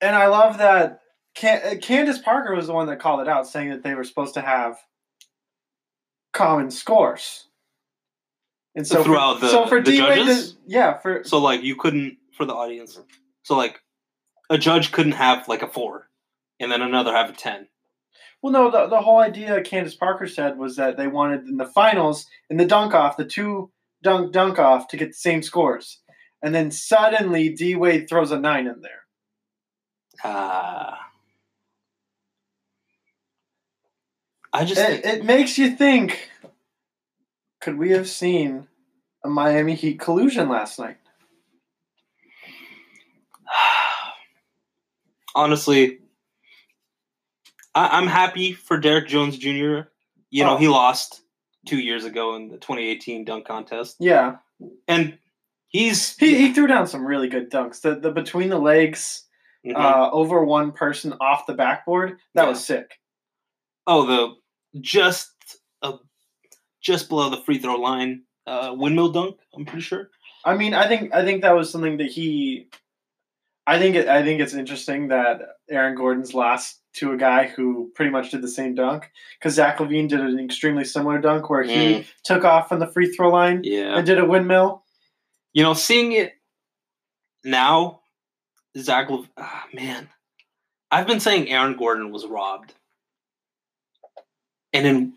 And 0.00 0.14
I 0.14 0.26
love 0.28 0.58
that 0.58 1.00
Can- 1.34 1.62
uh, 1.64 1.78
Candace 1.80 2.18
Parker 2.18 2.54
was 2.54 2.66
the 2.66 2.72
one 2.72 2.86
that 2.88 2.98
called 3.00 3.20
it 3.20 3.28
out, 3.28 3.46
saying 3.46 3.70
that 3.70 3.82
they 3.82 3.94
were 3.94 4.04
supposed 4.04 4.34
to 4.34 4.40
have 4.40 4.76
common 6.32 6.70
scores. 6.70 7.46
And 8.74 8.86
so 8.86 9.02
Throughout 9.02 9.40
for, 9.40 9.46
the- 9.46 9.50
so 9.50 9.66
for 9.66 9.80
the 9.82 9.90
D-Wade 9.90 10.18
judges? 10.18 10.56
yeah, 10.66 10.98
for 10.98 11.24
So 11.24 11.38
like 11.38 11.62
you 11.62 11.76
couldn't 11.76 12.18
for 12.36 12.44
the 12.44 12.54
audience. 12.54 12.98
So 13.42 13.56
like 13.56 13.80
a 14.50 14.58
judge 14.58 14.92
couldn't 14.92 15.12
have 15.12 15.48
like 15.48 15.62
a 15.62 15.66
four, 15.68 16.08
and 16.60 16.70
then 16.70 16.82
another 16.82 17.12
have 17.12 17.30
a 17.30 17.32
ten. 17.32 17.68
Well, 18.40 18.52
no, 18.52 18.70
the, 18.70 18.86
the 18.86 19.00
whole 19.00 19.18
idea 19.18 19.60
Candace 19.62 19.96
Parker 19.96 20.28
said 20.28 20.58
was 20.58 20.76
that 20.76 20.96
they 20.96 21.08
wanted 21.08 21.46
in 21.48 21.56
the 21.56 21.66
finals, 21.66 22.24
in 22.48 22.56
the 22.56 22.64
dunk 22.64 22.94
off, 22.94 23.16
the 23.16 23.24
two 23.24 23.72
dunk 24.02 24.32
dunk 24.32 24.60
off 24.60 24.86
to 24.88 24.96
get 24.96 25.08
the 25.08 25.14
same 25.14 25.42
scores. 25.42 26.00
And 26.40 26.54
then 26.54 26.70
suddenly 26.70 27.48
D 27.48 27.74
Wade 27.74 28.08
throws 28.08 28.30
a 28.30 28.38
nine 28.38 28.68
in 28.68 28.80
there. 28.80 29.02
Ah. 30.24 31.10
I 34.52 34.64
just 34.64 34.80
It, 34.80 35.04
it 35.04 35.24
makes 35.24 35.58
you 35.58 35.70
think 35.76 36.30
could 37.60 37.76
we 37.78 37.90
have 37.90 38.08
seen 38.08 38.66
a 39.24 39.28
Miami 39.28 39.74
Heat 39.74 39.98
collusion 40.00 40.48
last 40.48 40.78
night? 40.78 40.96
honestly, 45.34 45.98
I, 47.74 47.98
I'm 47.98 48.06
happy 48.06 48.52
for 48.52 48.78
Derrick 48.78 49.08
Jones 49.08 49.36
Jr. 49.38 49.88
You 50.30 50.44
know, 50.44 50.54
Oh. 50.54 50.56
he 50.56 50.68
lost 50.68 51.22
two 51.66 51.78
years 51.78 52.04
ago 52.04 52.34
in 52.36 52.48
the 52.48 52.56
2018 52.58 53.24
dunk 53.24 53.46
contest, 53.46 53.96
Yeah. 53.98 54.36
and 54.86 55.18
he's 55.68 56.16
He, 56.16 56.36
he 56.36 56.52
threw 56.52 56.66
down 56.66 56.86
some 56.86 57.04
really 57.04 57.28
good 57.28 57.50
dunks. 57.50 57.80
The, 57.82 57.94
the 57.96 58.10
between 58.10 58.48
the 58.48 58.58
legs, 58.58 59.24
Mhm. 59.66 59.74
uh, 59.76 60.10
over 60.12 60.44
one 60.44 60.72
person 60.72 61.14
off 61.20 61.46
the 61.46 61.54
backboard, 61.54 62.18
that 62.34 62.44
Yeah. 62.44 62.48
was 62.48 62.64
sick. 62.64 62.98
oh 63.86 64.04
the 64.06 64.80
just 64.80 65.32
uh, 65.82 65.96
just 66.80 67.08
below 67.08 67.30
the 67.30 67.42
free 67.42 67.58
throw 67.58 67.76
line 67.76 68.22
uh, 68.46 68.74
windmill 68.76 69.10
dunk. 69.10 69.36
I'm 69.54 69.64
pretty 69.64 69.82
sure. 69.82 70.10
I 70.44 70.56
mean, 70.56 70.74
I 70.74 70.86
think 70.88 71.12
I 71.14 71.24
think 71.24 71.42
that 71.42 71.54
was 71.56 71.70
something 71.70 71.96
that 71.98 72.06
he. 72.10 72.68
I 73.66 73.78
think 73.78 73.96
it, 73.96 74.08
I 74.08 74.22
think 74.22 74.40
it's 74.40 74.54
interesting 74.54 75.08
that 75.08 75.42
Aaron 75.68 75.94
Gordon's 75.94 76.32
lost 76.32 76.80
to 76.94 77.12
a 77.12 77.16
guy 77.18 77.48
who 77.48 77.90
pretty 77.94 78.10
much 78.10 78.30
did 78.30 78.40
the 78.40 78.48
same 78.48 78.74
dunk 78.74 79.10
because 79.38 79.54
Zach 79.54 79.76
LaVine 79.78 80.08
did 80.08 80.20
an 80.20 80.38
extremely 80.38 80.84
similar 80.84 81.18
dunk 81.18 81.50
where 81.50 81.62
he 81.62 82.06
took 82.24 82.44
off 82.44 82.68
from 82.68 82.78
the 82.80 82.86
free 82.86 83.12
throw 83.12 83.28
line 83.28 83.60
Yeah, 83.64 83.96
and 83.98 84.06
did 84.06 84.18
a 84.18 84.24
windmill. 84.24 84.84
you 85.52 85.62
know, 85.62 85.74
seeing 85.74 86.12
it 86.12 86.32
now, 87.44 88.00
Zach. 88.78 89.10
Lev- 89.10 89.28
ah, 89.36 89.66
man, 89.72 90.08
I've 90.90 91.06
been 91.06 91.20
saying 91.20 91.48
Aaron 91.48 91.76
Gordon 91.76 92.10
was 92.10 92.26
robbed, 92.26 92.72
and 94.72 94.84
then 94.84 95.16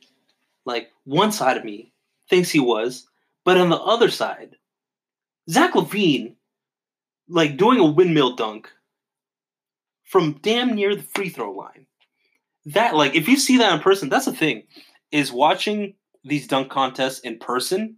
like 0.66 0.92
one 1.06 1.32
side 1.32 1.58
of 1.58 1.66
me 1.66 1.92
thinks 2.30 2.50
he 2.50 2.60
was, 2.60 3.08
but 3.44 3.58
on 3.58 3.70
the 3.70 3.80
other 3.80 4.10
side, 4.10 4.56
Zach 5.50 5.74
LaVine, 5.74 6.36
like 7.28 7.58
doing 7.58 7.80
a 7.80 7.86
windmill 7.86 8.36
dunk 8.36 8.70
from 10.04 10.40
damn 10.42 10.76
near 10.76 10.96
the 10.96 11.04
free 11.04 11.30
throw 11.30 11.52
line. 11.52 11.88
That 12.66 12.96
like 12.96 13.16
if 13.16 13.28
you 13.28 13.38
see 13.38 13.58
that 13.58 13.74
in 13.74 13.80
person, 13.80 14.10
that's 14.10 14.26
the 14.26 14.34
thing. 14.34 14.64
Is 15.12 15.32
watching 15.32 15.96
these 16.24 16.48
dunk 16.48 16.70
contests 16.70 17.20
in 17.20 17.40
person, 17.40 17.98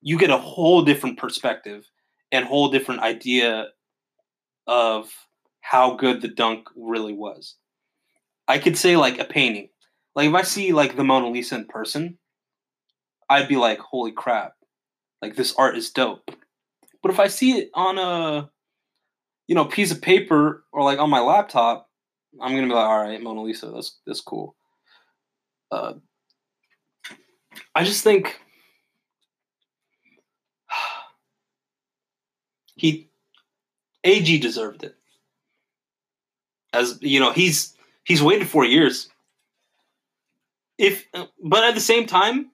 you 0.00 0.18
get 0.18 0.30
a 0.30 0.38
whole 0.38 0.82
different 0.82 1.18
perspective 1.18 1.90
and 2.32 2.44
whole 2.44 2.70
different 2.70 3.00
idea 3.02 3.68
of 4.70 5.12
how 5.60 5.96
good 5.96 6.22
the 6.22 6.28
dunk 6.28 6.68
really 6.76 7.12
was. 7.12 7.56
I 8.48 8.58
could 8.58 8.78
say 8.78 8.96
like 8.96 9.18
a 9.18 9.24
painting. 9.24 9.68
Like 10.14 10.28
if 10.28 10.34
I 10.34 10.42
see 10.42 10.72
like 10.72 10.96
the 10.96 11.04
Mona 11.04 11.28
Lisa 11.28 11.56
in 11.56 11.66
person, 11.66 12.18
I'd 13.28 13.48
be 13.48 13.56
like, 13.56 13.80
"Holy 13.80 14.12
crap. 14.12 14.54
Like 15.20 15.36
this 15.36 15.54
art 15.56 15.76
is 15.76 15.90
dope." 15.90 16.30
But 17.02 17.12
if 17.12 17.20
I 17.20 17.28
see 17.28 17.58
it 17.58 17.70
on 17.74 17.98
a 17.98 18.50
you 19.48 19.56
know, 19.56 19.64
piece 19.64 19.90
of 19.90 20.00
paper 20.00 20.64
or 20.70 20.84
like 20.84 21.00
on 21.00 21.10
my 21.10 21.18
laptop, 21.18 21.88
I'm 22.40 22.52
going 22.52 22.62
to 22.62 22.68
be 22.68 22.74
like, 22.74 22.86
"All 22.86 23.02
right, 23.02 23.20
Mona 23.20 23.42
Lisa, 23.42 23.66
that's 23.66 23.98
that's 24.06 24.20
cool." 24.20 24.54
Uh 25.72 25.94
I 27.74 27.82
just 27.82 28.04
think 28.04 28.40
he 32.76 33.09
AG 34.04 34.38
deserved 34.38 34.84
it. 34.84 34.96
As 36.72 36.98
you 37.00 37.20
know, 37.20 37.32
he's 37.32 37.74
he's 38.04 38.22
waited 38.22 38.48
four 38.48 38.64
years. 38.64 39.08
If 40.78 41.06
but 41.42 41.64
at 41.64 41.74
the 41.74 41.80
same 41.80 42.06
time, 42.06 42.50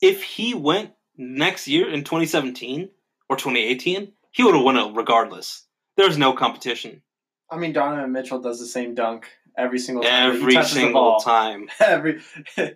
if 0.00 0.22
he 0.22 0.54
went 0.54 0.92
next 1.16 1.68
year 1.68 1.92
in 1.92 2.04
2017 2.04 2.90
or 3.28 3.36
2018, 3.36 4.12
he 4.30 4.44
would 4.44 4.54
have 4.54 4.64
won 4.64 4.76
it 4.76 4.94
regardless. 4.94 5.66
There's 5.96 6.18
no 6.18 6.32
competition 6.32 7.02
I 7.50 7.56
mean, 7.56 7.72
Donovan 7.72 8.12
Mitchell 8.12 8.40
does 8.40 8.58
the 8.58 8.66
same 8.66 8.94
dunk 8.94 9.28
every 9.56 9.78
single 9.78 10.02
time. 10.02 10.32
every 10.32 10.62
single 10.64 11.20
time. 11.20 11.68
Every. 11.80 12.20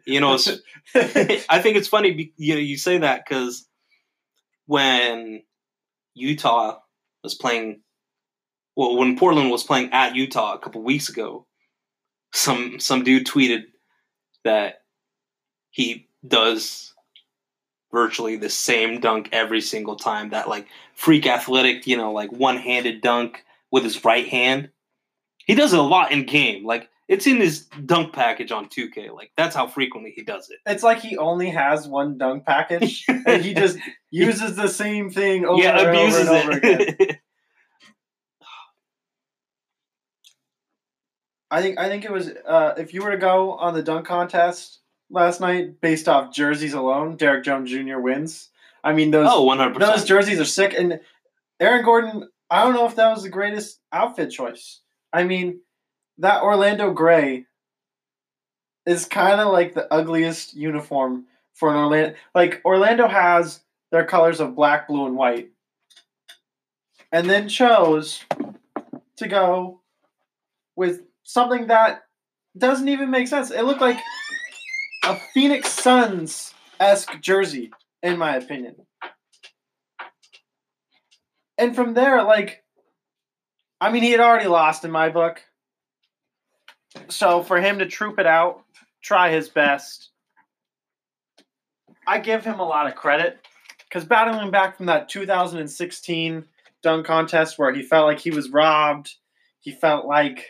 You 0.05 0.21
know, 0.21 0.35
I 0.95 1.61
think 1.61 1.77
it's 1.77 1.89
funny. 1.89 2.33
You 2.37 2.55
know, 2.55 2.61
you 2.61 2.77
say 2.77 2.99
that 2.99 3.25
because 3.27 3.67
when 4.67 5.43
Utah 6.15 6.79
was 7.23 7.35
playing, 7.35 7.81
well, 8.77 8.97
when 8.97 9.19
Portland 9.19 9.51
was 9.51 9.65
playing 9.65 9.93
at 9.93 10.15
Utah 10.15 10.55
a 10.55 10.59
couple 10.59 10.83
weeks 10.83 11.09
ago, 11.09 11.47
some 12.33 12.79
some 12.79 13.03
dude 13.03 13.27
tweeted 13.27 13.65
that 14.45 14.83
he 15.71 16.09
does 16.27 16.95
virtually 17.93 18.37
the 18.37 18.49
same 18.49 19.01
dunk 19.01 19.29
every 19.33 19.61
single 19.61 19.97
time. 19.97 20.31
That 20.31 20.49
like 20.49 20.67
freak 20.95 21.27
athletic, 21.27 21.87
you 21.87 21.97
know, 21.97 22.13
like 22.13 22.31
one 22.31 22.57
handed 22.57 23.01
dunk 23.01 23.45
with 23.71 23.85
his 23.85 24.05
right 24.05 24.29
hand. 24.29 24.71
He 25.39 25.55
does 25.55 25.73
it 25.73 25.79
a 25.79 25.83
lot 25.83 26.13
in 26.13 26.27
game. 26.27 26.65
Like 26.65 26.89
It's 27.11 27.27
in 27.27 27.39
his 27.39 27.67
dunk 27.87 28.13
package 28.13 28.53
on 28.53 28.69
2K. 28.69 29.13
Like 29.13 29.33
that's 29.37 29.57
how 29.57 29.67
frequently 29.67 30.13
he 30.15 30.23
does 30.23 30.49
it. 30.49 30.59
It's 30.65 30.85
like 30.85 31.01
he 31.01 31.17
only 31.17 31.51
has 31.51 31.89
one 31.89 32.17
dunk 32.19 32.47
package, 32.47 33.05
and 33.09 33.45
he 33.45 33.53
just 33.53 33.79
uses 34.13 34.55
the 34.55 34.69
same 34.69 35.11
thing 35.11 35.45
over 35.45 35.61
yeah, 35.61 35.77
and 35.77 35.89
abuses 35.89 36.29
over 36.29 36.39
and 36.39 36.49
over 36.49 36.59
again. 36.59 36.97
it. 37.01 37.19
I 41.51 41.61
think 41.63 41.81
I 41.81 41.89
think 41.89 42.05
it 42.05 42.13
was 42.13 42.31
uh, 42.47 42.75
if 42.79 42.95
you 42.95 43.03
were 43.03 43.11
to 43.11 43.17
go 43.17 43.55
on 43.55 43.75
the 43.75 43.83
dunk 43.83 44.07
contest 44.07 44.79
last 45.11 45.41
night 45.41 45.81
based 45.81 46.09
off 46.09 46.33
jerseys 46.33 46.75
alone, 46.75 47.17
Derrick 47.17 47.43
Jones 47.43 47.73
Jr. 47.73 47.99
wins. 47.99 48.51
I 48.85 48.93
mean 48.93 49.11
those 49.11 49.27
oh, 49.29 49.43
100. 49.43 49.81
those 49.81 50.05
jerseys 50.05 50.39
are 50.39 50.45
sick, 50.45 50.75
and 50.79 51.01
Aaron 51.59 51.85
Gordon. 51.85 52.29
I 52.49 52.63
don't 52.63 52.75
know 52.75 52.87
if 52.87 52.95
that 52.95 53.13
was 53.13 53.25
the 53.25 53.31
greatest 53.31 53.81
outfit 53.93 54.31
choice. 54.31 54.81
I 55.13 55.25
mean, 55.25 55.61
that 56.21 56.43
Orlando 56.43 56.93
gray 56.93 57.47
is 58.87 59.05
kind 59.05 59.41
of 59.41 59.53
like 59.53 59.75
the 59.75 59.93
ugliest 59.93 60.55
uniform 60.55 61.25
for 61.55 61.71
an 61.71 61.77
Orlando. 61.77 62.15
Like 62.35 62.61
Orlando 62.65 63.09
has 63.09 63.61
their 63.91 64.05
colors 64.05 64.41
of 64.41 64.55
black, 64.55 64.87
blue, 64.87 65.07
and 65.07 65.17
white, 65.17 65.51
and 67.11 67.29
then 67.29 67.49
chose 67.49 68.25
to 69.17 69.29
go 69.29 69.81
with 70.77 71.03
something 71.25 71.67
that 71.67 72.03
doesn't 72.57 72.89
even 72.89 73.11
make 73.11 73.29
sense. 73.29 73.51
It 73.51 73.63
looked 73.63 73.81
like 73.81 73.99
a 75.05 75.17
Phoenix 75.33 75.71
Suns 75.71 76.55
esque 76.79 77.21
jersey, 77.21 77.71
in 78.03 78.19
my 78.19 78.37
opinion. 78.37 78.77
And 81.57 81.75
from 81.75 81.95
there, 81.95 82.23
like, 82.23 82.65
I 83.81 83.91
mean, 83.91 84.03
he 84.03 84.11
had 84.11 84.21
already 84.21 84.49
lost 84.49 84.85
in 84.85 84.91
my 84.91 85.11
book. 85.11 85.43
So 87.09 87.43
for 87.43 87.61
him 87.61 87.79
to 87.79 87.87
troop 87.87 88.19
it 88.19 88.27
out, 88.27 88.63
try 89.03 89.31
his 89.31 89.49
best, 89.49 90.11
I 92.07 92.19
give 92.19 92.45
him 92.45 92.61
a 92.61 92.67
lot 92.67 92.87
of 92.87 92.95
credit 92.95 93.39
because 93.89 94.05
battling 94.05 94.51
back 94.51 94.77
from 94.77 94.87
that 94.87 95.09
2016 95.09 96.45
dunk 96.83 97.07
contest 97.07 97.59
where 97.59 97.73
he 97.73 97.83
felt 97.83 98.07
like 98.07 98.21
he 98.21 98.31
was 98.31 98.51
robbed, 98.51 99.15
he 99.61 99.71
felt 99.71 100.07
like, 100.07 100.47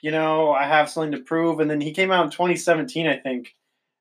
you 0.00 0.10
know, 0.10 0.52
I 0.52 0.64
have 0.66 0.88
something 0.88 1.12
to 1.12 1.18
prove. 1.18 1.60
And 1.60 1.70
then 1.70 1.80
he 1.80 1.92
came 1.92 2.10
out 2.10 2.24
in 2.24 2.30
2017, 2.30 3.06
I 3.06 3.16
think, 3.18 3.54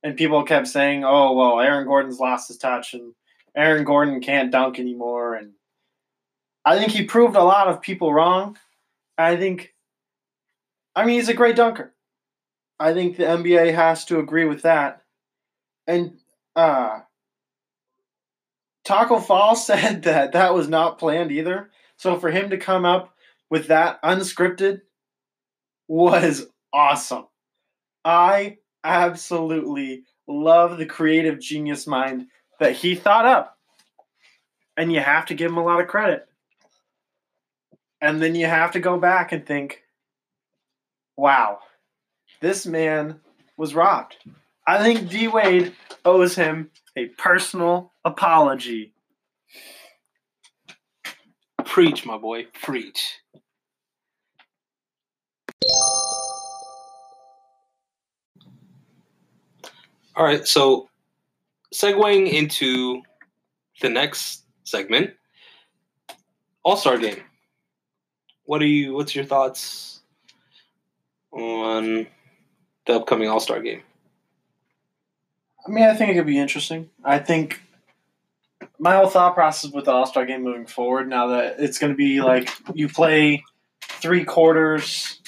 and 0.04 0.18
people 0.18 0.44
kept 0.44 0.68
saying, 0.68 1.04
oh, 1.04 1.34
well, 1.34 1.60
Aaron 1.60 1.86
Gordon's 1.86 2.20
lost 2.20 2.48
his 2.48 2.58
touch 2.58 2.94
and 2.94 3.14
Aaron 3.56 3.84
Gordon 3.84 4.22
can't 4.22 4.52
dunk 4.52 4.80
anymore. 4.80 5.36
And 5.36 5.52
I 6.66 6.78
think 6.78 6.92
he 6.92 7.06
proved 7.06 7.36
a 7.36 7.44
lot 7.44 7.68
of 7.68 7.82
people 7.82 8.14
wrong. 8.14 8.58
I 9.18 9.36
think, 9.36 9.74
I 10.96 11.06
mean, 11.06 11.16
he's 11.16 11.30
a 11.30 11.34
great 11.34 11.56
dunker. 11.56 11.94
I 12.80 12.94
think 12.94 13.18
the 13.18 13.24
NBA 13.24 13.74
has 13.74 14.06
to 14.06 14.20
agree 14.20 14.46
with 14.46 14.64
that. 14.64 15.04
And 15.88 16.18
uh, 16.56 17.02
Taco 18.84 19.20
Fall 19.20 19.56
said 19.56 20.04
that 20.04 20.34
that 20.34 20.54
was 20.54 20.68
not 20.68 21.00
planned 21.00 21.32
either. 21.32 21.70
So 21.98 22.18
for 22.18 22.32
him 22.32 22.50
to 22.50 22.58
come 22.58 22.86
up 22.86 23.14
with 23.50 23.68
that 23.68 24.02
unscripted 24.02 24.82
was 25.88 26.48
awesome. 26.74 27.28
I 28.04 28.58
absolutely 28.84 30.04
love 30.28 30.78
the 30.78 30.86
creative 30.86 31.40
genius 31.40 31.86
mind 31.86 32.28
that 32.60 32.74
he 32.74 32.96
thought 32.96 33.26
up. 33.26 33.58
And 34.78 34.92
you 34.92 35.00
have 35.00 35.28
to 35.28 35.36
give 35.36 35.52
him 35.52 35.58
a 35.58 35.64
lot 35.64 35.82
of 35.82 35.88
credit. 35.88 36.26
And 38.00 38.22
then 38.22 38.34
you 38.34 38.48
have 38.48 38.72
to 38.72 38.80
go 38.80 38.98
back 38.98 39.32
and 39.32 39.46
think, 39.46 39.84
wow, 41.22 41.60
this 42.42 42.66
man 42.66 43.20
was 43.56 43.76
robbed. 43.76 44.16
I 44.66 44.82
think 44.82 45.08
D 45.08 45.28
Wade 45.28 45.72
owes 46.04 46.34
him 46.34 46.72
a 46.98 47.10
personal 47.10 47.92
apology. 48.04 48.92
Preach, 51.64 52.08
my 52.08 52.18
boy. 52.18 52.48
Preach. 52.64 53.20
All 60.16 60.26
right, 60.26 60.48
so 60.48 60.90
segueing 61.72 62.32
into 62.32 63.04
the 63.80 63.90
next 63.90 64.46
segment, 64.64 65.12
All 66.64 66.78
Star 66.78 66.98
Game. 66.98 67.22
What 68.46 68.64
are 68.64 68.66
you? 68.66 68.96
What's 68.96 69.16
your 69.16 69.26
thoughts 69.26 70.01
on 71.32 72.08
the 72.86 72.94
upcoming 72.94 73.30
All 73.30 73.40
Star 73.40 73.62
Game? 73.62 73.82
I 75.66 75.72
mean, 75.72 75.84
I 75.84 75.94
think 75.96 76.12
it 76.12 76.16
could 76.16 76.26
be 76.26 76.40
interesting. 76.40 76.90
I 77.04 77.20
think 77.20 77.62
my 78.80 78.96
whole 78.96 79.08
thought 79.08 79.36
process 79.36 79.72
with 79.72 79.86
the 79.86 79.92
All 79.92 80.06
Star 80.06 80.26
game 80.26 80.44
moving 80.44 80.66
forward, 80.66 81.08
now 81.08 81.28
that 81.28 81.60
it's 81.60 81.78
going 81.78 81.94
to 81.94 81.98
be 81.98 82.22
like 82.22 82.50
you 82.74 82.90
play 82.90 83.44
three 83.82 84.24
quarters, 84.24 85.22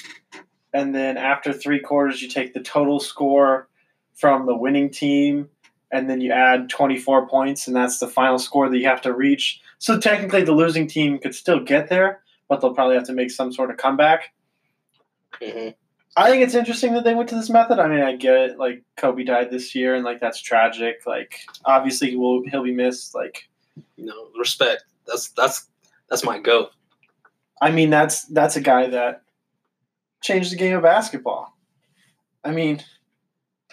and 0.72 0.94
then 0.94 1.16
after 1.16 1.52
three 1.52 1.80
quarters, 1.80 2.20
you 2.20 2.28
take 2.28 2.52
the 2.52 2.60
total 2.60 2.98
score 2.98 3.68
from 4.14 4.46
the 4.46 4.56
winning 4.56 4.90
team, 4.90 5.48
and 5.92 6.10
then 6.10 6.20
you 6.20 6.32
add 6.32 6.68
24 6.68 7.28
points, 7.28 7.66
and 7.68 7.76
that's 7.76 7.98
the 7.98 8.08
final 8.08 8.38
score 8.38 8.68
that 8.68 8.78
you 8.78 8.86
have 8.86 9.02
to 9.02 9.12
reach. 9.12 9.60
So 9.78 10.00
technically, 10.00 10.42
the 10.42 10.52
losing 10.52 10.88
team 10.88 11.18
could 11.18 11.34
still 11.34 11.60
get 11.60 11.88
there, 11.88 12.22
but 12.48 12.60
they'll 12.60 12.74
probably 12.74 12.96
have 12.96 13.06
to 13.06 13.12
make 13.12 13.30
some 13.30 13.52
sort 13.52 13.70
of 13.70 13.76
comeback. 13.76 14.32
Mm-hmm. 15.40 15.70
I 16.16 16.30
think 16.30 16.42
it's 16.44 16.54
interesting 16.54 16.92
that 16.94 17.02
they 17.04 17.14
went 17.14 17.28
to 17.30 17.34
this 17.34 17.50
method. 17.50 17.78
I 17.80 17.88
mean, 17.88 18.00
I 18.00 18.14
get 18.16 18.34
it. 18.34 18.58
Like 18.58 18.82
Kobe 18.96 19.24
died 19.24 19.50
this 19.50 19.74
year, 19.74 19.94
and 19.96 20.04
like 20.04 20.20
that's 20.20 20.40
tragic. 20.40 21.02
Like 21.06 21.40
obviously, 21.64 22.10
he 22.10 22.16
will 22.16 22.42
he'll 22.48 22.62
be 22.62 22.72
missed. 22.74 23.14
Like 23.14 23.48
You 23.96 24.06
know, 24.06 24.28
respect. 24.38 24.84
That's 25.06 25.28
that's 25.30 25.68
that's 26.08 26.24
my 26.24 26.38
goat. 26.38 26.70
I 27.60 27.70
mean, 27.70 27.90
that's 27.90 28.26
that's 28.26 28.56
a 28.56 28.60
guy 28.60 28.88
that 28.88 29.22
changed 30.22 30.52
the 30.52 30.56
game 30.56 30.76
of 30.76 30.82
basketball. 30.82 31.56
I 32.44 32.52
mean, 32.52 32.82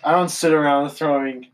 I 0.03 0.11
don't 0.11 0.29
sit 0.29 0.53
around 0.53 0.89
throwing 0.91 1.47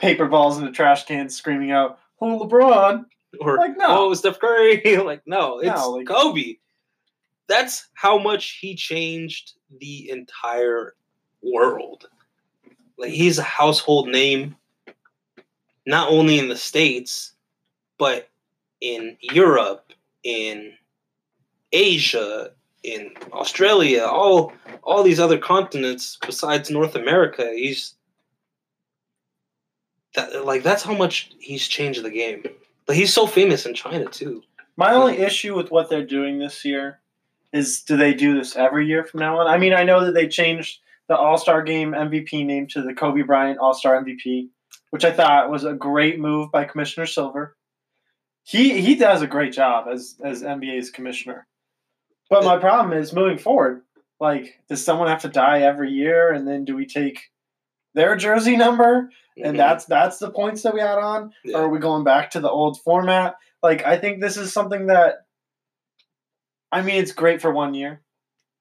paper 0.00 0.26
balls 0.26 0.58
in 0.58 0.64
the 0.64 0.72
trash 0.72 1.04
cans, 1.04 1.36
screaming 1.36 1.70
out 1.70 1.98
"Oh, 2.20 2.40
LeBron!" 2.46 3.04
Or 3.40 3.56
Like, 3.56 3.76
no. 3.78 3.86
oh, 3.88 4.14
Steph 4.14 4.40
Curry. 4.40 4.96
like 5.04 5.22
no, 5.26 5.60
it's 5.60 5.68
No, 5.80 5.90
like- 5.92 6.06
Kobe. 6.06 6.56
That's 7.52 7.88
how 7.92 8.16
much 8.16 8.56
he 8.62 8.74
changed 8.74 9.52
the 9.78 10.08
entire 10.08 10.94
world. 11.42 12.08
Like 12.96 13.10
he's 13.10 13.36
a 13.36 13.42
household 13.42 14.08
name, 14.08 14.56
not 15.84 16.08
only 16.08 16.38
in 16.38 16.48
the 16.48 16.56
states, 16.56 17.34
but 17.98 18.30
in 18.80 19.18
Europe, 19.20 19.92
in 20.22 20.72
Asia, 21.72 22.52
in 22.84 23.10
Australia, 23.34 24.04
all 24.04 24.54
all 24.82 25.02
these 25.02 25.20
other 25.20 25.36
continents 25.36 26.16
besides 26.24 26.70
North 26.70 26.94
America. 26.94 27.52
He's 27.54 27.96
that 30.14 30.46
like 30.46 30.62
that's 30.62 30.82
how 30.82 30.94
much 30.94 31.32
he's 31.38 31.68
changed 31.68 32.02
the 32.02 32.10
game. 32.10 32.44
Like 32.88 32.96
he's 32.96 33.12
so 33.12 33.26
famous 33.26 33.66
in 33.66 33.74
China 33.74 34.06
too. 34.06 34.42
My 34.78 34.94
only 34.94 35.18
issue 35.18 35.54
with 35.54 35.70
what 35.70 35.90
they're 35.90 36.06
doing 36.06 36.38
this 36.38 36.64
year 36.64 36.98
is 37.52 37.82
do 37.82 37.96
they 37.96 38.14
do 38.14 38.36
this 38.36 38.56
every 38.56 38.86
year 38.86 39.04
from 39.04 39.20
now 39.20 39.38
on? 39.40 39.46
I 39.46 39.58
mean, 39.58 39.72
I 39.74 39.84
know 39.84 40.04
that 40.04 40.14
they 40.14 40.28
changed 40.28 40.78
the 41.08 41.16
All 41.16 41.36
Star 41.38 41.62
Game 41.62 41.92
MVP 41.92 42.44
name 42.46 42.66
to 42.68 42.82
the 42.82 42.94
Kobe 42.94 43.22
Bryant 43.22 43.58
All 43.58 43.74
Star 43.74 44.02
MVP, 44.02 44.48
which 44.90 45.04
I 45.04 45.12
thought 45.12 45.50
was 45.50 45.64
a 45.64 45.74
great 45.74 46.18
move 46.18 46.50
by 46.50 46.64
Commissioner 46.64 47.06
Silver. 47.06 47.56
He 48.44 48.80
he 48.80 48.94
does 48.96 49.22
a 49.22 49.26
great 49.26 49.52
job 49.52 49.86
as 49.92 50.16
as 50.24 50.42
NBA's 50.42 50.90
commissioner. 50.90 51.46
But 52.30 52.44
my 52.44 52.58
problem 52.58 52.96
is 52.98 53.12
moving 53.12 53.38
forward. 53.38 53.82
Like, 54.18 54.58
does 54.68 54.84
someone 54.84 55.08
have 55.08 55.22
to 55.22 55.28
die 55.28 55.62
every 55.62 55.90
year, 55.90 56.32
and 56.32 56.46
then 56.46 56.64
do 56.64 56.74
we 56.76 56.86
take 56.86 57.20
their 57.94 58.16
jersey 58.16 58.56
number, 58.56 59.10
and 59.36 59.54
Mhm. 59.54 59.58
that's 59.58 59.84
that's 59.84 60.18
the 60.18 60.30
points 60.30 60.62
that 60.62 60.72
we 60.74 60.80
add 60.80 60.98
on, 60.98 61.32
Yeah. 61.44 61.58
or 61.58 61.64
are 61.64 61.68
we 61.68 61.78
going 61.78 62.04
back 62.04 62.30
to 62.30 62.40
the 62.40 62.48
old 62.50 62.80
format? 62.80 63.34
Like, 63.62 63.84
I 63.84 63.98
think 63.98 64.20
this 64.20 64.36
is 64.36 64.52
something 64.52 64.86
that, 64.86 65.26
I 66.72 66.80
mean, 66.82 66.96
it's 66.96 67.12
great 67.12 67.40
for 67.40 67.52
one 67.52 67.74
year. 67.74 68.00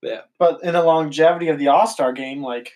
Yeah. 0.03 0.21
But 0.37 0.63
in 0.63 0.73
the 0.73 0.83
longevity 0.83 1.47
of 1.47 1.57
the 1.57 1.69
All 1.69 1.87
Star 1.87 2.11
game, 2.11 2.43
like, 2.43 2.73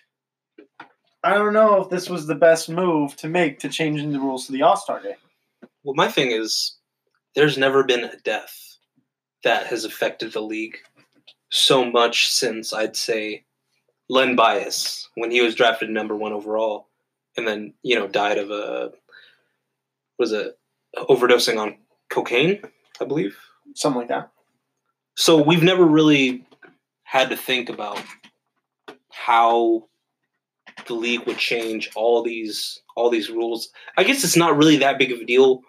I 1.24 1.34
don't 1.34 1.54
know 1.54 1.82
if 1.82 1.90
this 1.90 2.10
was 2.10 2.26
the 2.26 2.36
best 2.36 2.70
move 2.70 3.16
to 3.18 3.28
make 3.28 3.60
to 3.60 3.70
changing 3.70 4.12
the 4.12 4.20
rules 4.20 4.46
to 4.46 4.52
the 4.52 4.62
All 4.62 4.78
Star 4.78 5.02
game. 5.02 5.16
Well, 5.84 5.96
my 5.96 6.08
thing 6.08 6.32
is, 6.32 6.78
there's 7.36 7.58
never 7.58 7.84
been 7.84 8.06
a 8.06 8.18
death 8.24 8.78
that 9.44 9.68
has 9.68 9.86
affected 9.86 10.32
the 10.32 10.42
league 10.42 10.78
so 11.52 11.90
much 11.90 12.32
since 12.32 12.74
I'd 12.74 12.96
say 12.96 13.44
Len 14.10 14.36
Bias 14.36 15.10
when 15.16 15.32
he 15.32 15.42
was 15.42 15.56
drafted 15.56 15.90
number 15.90 16.16
one 16.16 16.34
overall, 16.34 16.88
and 17.38 17.48
then 17.48 17.74
you 17.84 17.96
know 17.96 18.08
died 18.08 18.38
of 18.38 18.52
a 18.52 18.92
was 20.18 20.32
it 20.32 20.58
overdosing 20.96 21.60
on 21.60 21.78
cocaine, 22.10 22.62
I 23.02 23.06
believe. 23.06 23.38
Something 23.74 24.02
like 24.02 24.10
that. 24.10 24.32
So 25.16 25.42
we've 25.42 25.64
never 25.64 25.86
really 25.86 26.46
had 27.04 27.30
to 27.30 27.38
think 27.38 27.70
about 27.70 28.02
how 29.10 29.88
the 30.88 30.94
league 30.94 31.26
would 31.26 31.38
change 31.38 31.90
all 31.96 32.22
these 32.22 32.82
all 32.96 33.10
these 33.10 33.30
rules. 33.30 33.70
I 33.98 34.04
guess 34.04 34.24
it's 34.24 34.36
not 34.38 34.58
really 34.58 34.78
that 34.78 35.00
big 35.00 35.12
of 35.12 35.20
a 35.20 35.26
deal. 35.26 35.62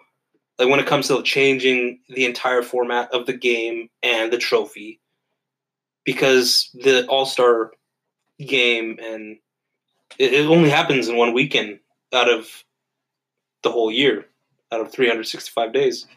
Like 0.59 0.69
when 0.69 0.79
it 0.79 0.87
comes 0.87 1.07
to 1.07 1.21
changing 1.23 1.99
the 2.09 2.25
entire 2.25 2.61
format 2.61 3.13
of 3.13 3.25
the 3.25 3.33
game 3.33 3.89
and 4.01 4.31
the 4.31 4.37
trophy, 4.37 4.99
because 6.03 6.69
the 6.73 7.05
All 7.07 7.25
Star 7.25 7.71
game 8.39 8.97
and 9.01 9.37
it, 10.17 10.33
it 10.33 10.45
only 10.47 10.69
happens 10.69 11.07
in 11.07 11.17
one 11.17 11.33
weekend 11.33 11.79
out 12.13 12.29
of 12.29 12.63
the 13.63 13.71
whole 13.71 13.91
year, 13.91 14.25
out 14.71 14.81
of 14.81 14.91
365 14.91 15.73
days. 15.73 16.07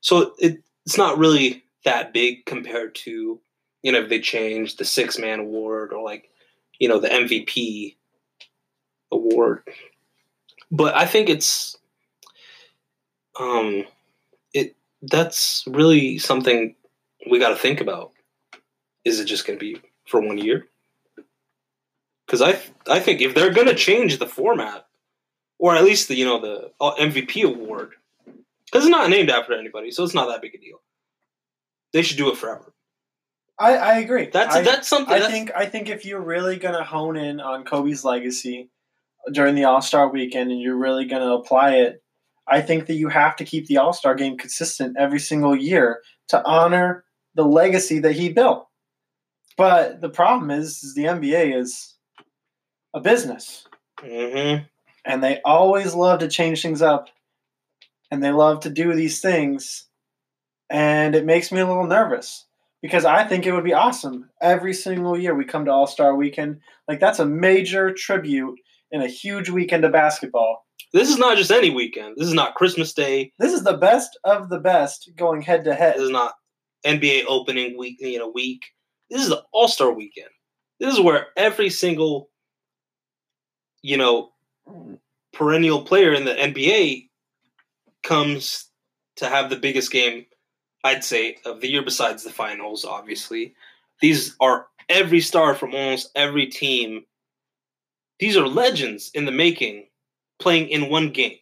So 0.00 0.34
it, 0.38 0.58
it's 0.86 0.98
not 0.98 1.18
really 1.18 1.63
that 1.84 2.12
big 2.12 2.44
compared 2.46 2.94
to 2.94 3.40
you 3.82 3.92
know 3.92 4.02
if 4.02 4.08
they 4.08 4.20
change 4.20 4.76
the 4.76 4.84
six 4.84 5.18
man 5.18 5.40
award 5.40 5.92
or 5.92 6.02
like 6.02 6.30
you 6.78 6.88
know 6.88 6.98
the 6.98 7.08
MVP 7.08 7.96
award. 9.12 9.62
But 10.70 10.96
I 10.96 11.06
think 11.06 11.28
it's 11.28 11.76
um 13.38 13.84
it 14.52 14.76
that's 15.02 15.64
really 15.66 16.18
something 16.18 16.74
we 17.30 17.38
got 17.38 17.50
to 17.50 17.56
think 17.56 17.80
about. 17.80 18.12
Is 19.04 19.20
it 19.20 19.26
just 19.26 19.46
going 19.46 19.58
to 19.58 19.64
be 19.64 19.80
for 20.06 20.20
one 20.20 20.38
year? 20.38 20.68
Because 22.26 22.42
I 22.42 22.58
I 22.90 23.00
think 23.00 23.20
if 23.20 23.34
they're 23.34 23.52
going 23.52 23.68
to 23.68 23.74
change 23.74 24.18
the 24.18 24.26
format, 24.26 24.86
or 25.58 25.76
at 25.76 25.84
least 25.84 26.08
the 26.08 26.16
you 26.16 26.24
know 26.24 26.40
the 26.40 26.70
uh, 26.80 26.94
MVP 26.94 27.44
award, 27.44 27.92
because 28.64 28.84
it's 28.84 28.88
not 28.88 29.10
named 29.10 29.30
after 29.30 29.52
anybody, 29.52 29.90
so 29.90 30.04
it's 30.04 30.14
not 30.14 30.28
that 30.28 30.40
big 30.40 30.54
a 30.54 30.58
deal. 30.58 30.80
They 31.94 32.02
should 32.02 32.18
do 32.18 32.30
it 32.30 32.36
forever. 32.36 32.72
I, 33.58 33.76
I 33.76 33.98
agree. 33.98 34.28
That's 34.30 34.56
I, 34.56 34.62
that's 34.62 34.88
something. 34.88 35.14
I 35.14 35.20
that's, 35.20 35.32
think 35.32 35.52
I 35.54 35.64
think 35.64 35.88
if 35.88 36.04
you're 36.04 36.20
really 36.20 36.56
gonna 36.56 36.82
hone 36.82 37.16
in 37.16 37.40
on 37.40 37.64
Kobe's 37.64 38.04
legacy 38.04 38.68
during 39.32 39.54
the 39.54 39.64
All 39.64 39.80
Star 39.80 40.08
weekend 40.08 40.50
and 40.50 40.60
you're 40.60 40.76
really 40.76 41.04
gonna 41.06 41.32
apply 41.32 41.76
it, 41.76 42.02
I 42.48 42.60
think 42.62 42.86
that 42.86 42.94
you 42.94 43.08
have 43.08 43.36
to 43.36 43.44
keep 43.44 43.68
the 43.68 43.76
All 43.78 43.92
Star 43.92 44.16
game 44.16 44.36
consistent 44.36 44.96
every 44.98 45.20
single 45.20 45.54
year 45.54 46.02
to 46.28 46.44
honor 46.44 47.04
the 47.36 47.44
legacy 47.44 48.00
that 48.00 48.12
he 48.12 48.28
built. 48.28 48.66
But 49.56 50.00
the 50.00 50.10
problem 50.10 50.50
is, 50.50 50.82
is 50.82 50.94
the 50.94 51.04
NBA 51.04 51.56
is 51.56 51.94
a 52.92 53.00
business, 53.00 53.68
Mhm. 54.02 54.66
and 55.04 55.22
they 55.22 55.40
always 55.44 55.94
love 55.94 56.18
to 56.20 56.28
change 56.28 56.60
things 56.60 56.82
up, 56.82 57.08
and 58.10 58.20
they 58.20 58.32
love 58.32 58.60
to 58.60 58.70
do 58.70 58.92
these 58.94 59.20
things, 59.20 59.86
and 60.70 61.14
it 61.14 61.24
makes 61.24 61.52
me 61.52 61.60
a 61.60 61.66
little 61.66 61.86
nervous 61.86 62.46
because 62.82 63.04
I 63.04 63.24
think 63.24 63.46
it 63.46 63.52
would 63.52 63.64
be 63.64 63.72
awesome 63.72 64.28
every 64.42 64.74
single 64.74 65.18
year 65.18 65.34
we 65.34 65.44
come 65.44 65.64
to 65.64 65.72
All 65.72 65.86
Star 65.86 66.14
Weekend. 66.14 66.60
Like 66.88 67.00
that's 67.00 67.18
a 67.18 67.26
major 67.26 67.92
tribute 67.92 68.58
and 68.92 69.02
a 69.02 69.08
huge 69.08 69.50
weekend 69.50 69.84
of 69.84 69.92
basketball. 69.92 70.64
This 70.92 71.10
is 71.10 71.18
not 71.18 71.36
just 71.36 71.50
any 71.50 71.70
weekend. 71.70 72.14
This 72.16 72.28
is 72.28 72.34
not 72.34 72.54
Christmas 72.54 72.92
Day. 72.92 73.32
This 73.38 73.52
is 73.52 73.64
the 73.64 73.76
best 73.76 74.16
of 74.24 74.48
the 74.48 74.60
best 74.60 75.10
going 75.16 75.42
head 75.42 75.64
to 75.64 75.74
head. 75.74 75.96
This 75.96 76.04
is 76.04 76.10
not 76.10 76.34
NBA 76.86 77.24
opening 77.26 77.76
week. 77.76 77.96
You 78.00 78.18
know, 78.18 78.30
week. 78.32 78.62
This 79.10 79.22
is 79.22 79.28
the 79.28 79.42
All 79.52 79.68
Star 79.68 79.92
weekend. 79.92 80.28
This 80.78 80.94
is 80.94 81.00
where 81.00 81.26
every 81.36 81.70
single, 81.70 82.30
you 83.82 83.96
know, 83.96 84.30
perennial 85.32 85.82
player 85.82 86.12
in 86.12 86.24
the 86.24 86.34
NBA 86.34 87.08
comes 88.02 88.70
to 89.16 89.28
have 89.28 89.50
the 89.50 89.56
biggest 89.56 89.90
game, 89.90 90.26
I'd 90.84 91.02
say, 91.02 91.38
of 91.46 91.60
the 91.60 91.68
year 91.68 91.82
besides 91.82 92.22
the 92.22 92.30
finals, 92.30 92.84
obviously. 92.84 93.54
These 94.00 94.36
are 94.40 94.66
every 94.88 95.20
star 95.20 95.54
from 95.54 95.74
almost 95.74 96.10
every 96.14 96.46
team. 96.46 97.04
These 98.18 98.36
are 98.36 98.46
legends 98.46 99.10
in 99.14 99.24
the 99.24 99.32
making 99.32 99.86
playing 100.38 100.68
in 100.68 100.90
one 100.90 101.10
game. 101.10 101.38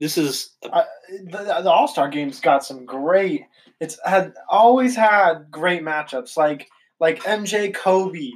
This 0.00 0.18
is 0.18 0.56
a, 0.64 0.74
I, 0.74 0.84
the, 1.10 1.60
the 1.62 1.70
All 1.70 1.86
Star 1.86 2.08
game's 2.08 2.40
got 2.40 2.64
some 2.64 2.84
great. 2.84 3.44
It's 3.78 3.98
had 4.04 4.32
always 4.48 4.96
had 4.96 5.50
great 5.50 5.82
matchups 5.82 6.36
like 6.36 6.68
like 6.98 7.22
MJ 7.22 7.72
Kobe 7.74 8.30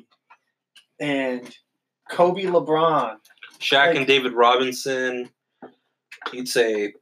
and 1.01 1.57
Kobe 2.11 2.43
LeBron. 2.43 3.17
Shaq 3.59 3.87
like- 3.89 3.97
and 3.97 4.07
David 4.07 4.35
Robinson. 4.35 5.31
You'd 6.33 6.49
say 6.49 6.93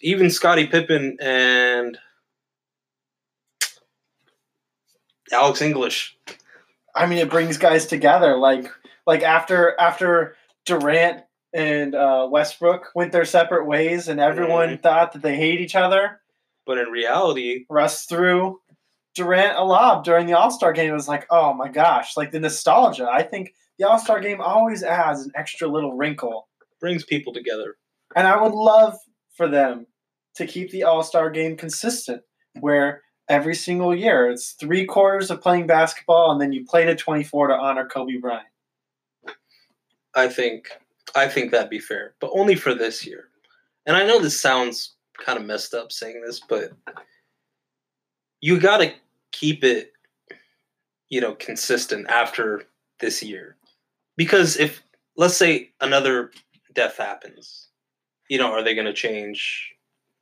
even 0.00 0.30
Scottie 0.30 0.66
Pippen 0.66 1.16
and 1.20 1.98
Alex 5.32 5.60
English. 5.60 6.16
I 6.94 7.06
mean, 7.06 7.18
it 7.18 7.30
brings 7.30 7.58
guys 7.58 7.86
together. 7.86 8.36
Like 8.36 8.70
like 9.06 9.22
after 9.22 9.78
after 9.78 10.36
Durant 10.64 11.22
and 11.52 11.94
uh, 11.94 12.28
Westbrook 12.30 12.90
went 12.94 13.12
their 13.12 13.24
separate 13.24 13.66
ways, 13.66 14.08
and 14.08 14.20
everyone 14.20 14.78
thought 14.78 15.12
that 15.12 15.22
they 15.22 15.36
hate 15.36 15.60
each 15.60 15.74
other. 15.76 16.20
But 16.66 16.78
in 16.78 16.88
reality, 16.88 17.64
Russ 17.70 18.04
threw 18.06 18.60
Durant 19.14 19.56
a 19.56 19.64
lob 19.64 20.04
during 20.04 20.26
the 20.26 20.34
All 20.34 20.50
Star 20.50 20.72
game. 20.72 20.90
It 20.90 20.94
was 20.94 21.08
like, 21.08 21.26
oh 21.30 21.52
my 21.54 21.68
gosh, 21.68 22.16
like 22.16 22.32
the 22.32 22.40
nostalgia. 22.40 23.08
I 23.10 23.22
think 23.22 23.52
the 23.78 23.88
All 23.88 23.98
Star 23.98 24.20
game 24.20 24.40
always 24.40 24.82
adds 24.82 25.22
an 25.22 25.32
extra 25.34 25.68
little 25.68 25.96
wrinkle, 25.96 26.48
brings 26.80 27.04
people 27.04 27.32
together. 27.32 27.76
and 28.16 28.26
I 28.26 28.40
would 28.40 28.52
love 28.52 28.96
for 29.36 29.48
them 29.48 29.86
to 30.34 30.46
keep 30.46 30.70
the 30.70 30.84
All 30.84 31.02
Star 31.02 31.30
game 31.30 31.56
consistent, 31.56 32.22
where 32.60 33.02
every 33.28 33.54
single 33.54 33.94
year 33.94 34.30
it's 34.30 34.52
three 34.52 34.84
quarters 34.84 35.30
of 35.30 35.40
playing 35.40 35.66
basketball, 35.66 36.32
and 36.32 36.40
then 36.40 36.52
you 36.52 36.64
play 36.64 36.84
to 36.84 36.94
twenty 36.94 37.24
four 37.24 37.48
to 37.48 37.54
honor 37.54 37.86
Kobe 37.86 38.18
Bryant. 38.18 38.46
I 40.14 40.28
think 40.28 40.68
I 41.14 41.28
think 41.28 41.50
that'd 41.50 41.70
be 41.70 41.78
fair, 41.78 42.14
but 42.20 42.30
only 42.32 42.54
for 42.54 42.74
this 42.74 43.06
year. 43.06 43.28
And 43.86 43.96
I 43.96 44.04
know 44.04 44.20
this 44.20 44.40
sounds 44.40 44.94
kind 45.24 45.38
of 45.38 45.44
messed 45.44 45.74
up 45.74 45.92
saying 45.92 46.22
this, 46.24 46.40
but 46.48 46.72
you 48.40 48.58
got 48.58 48.78
to 48.78 48.92
keep 49.32 49.64
it 49.64 49.92
you 51.08 51.20
know 51.20 51.34
consistent 51.34 52.08
after 52.08 52.64
this 53.00 53.22
year. 53.22 53.56
Because 54.16 54.56
if 54.56 54.82
let's 55.16 55.36
say 55.36 55.70
another 55.80 56.30
death 56.74 56.96
happens, 56.96 57.68
you 58.28 58.38
know, 58.38 58.52
are 58.52 58.62
they 58.62 58.74
going 58.74 58.86
to 58.86 58.92
change 58.92 59.72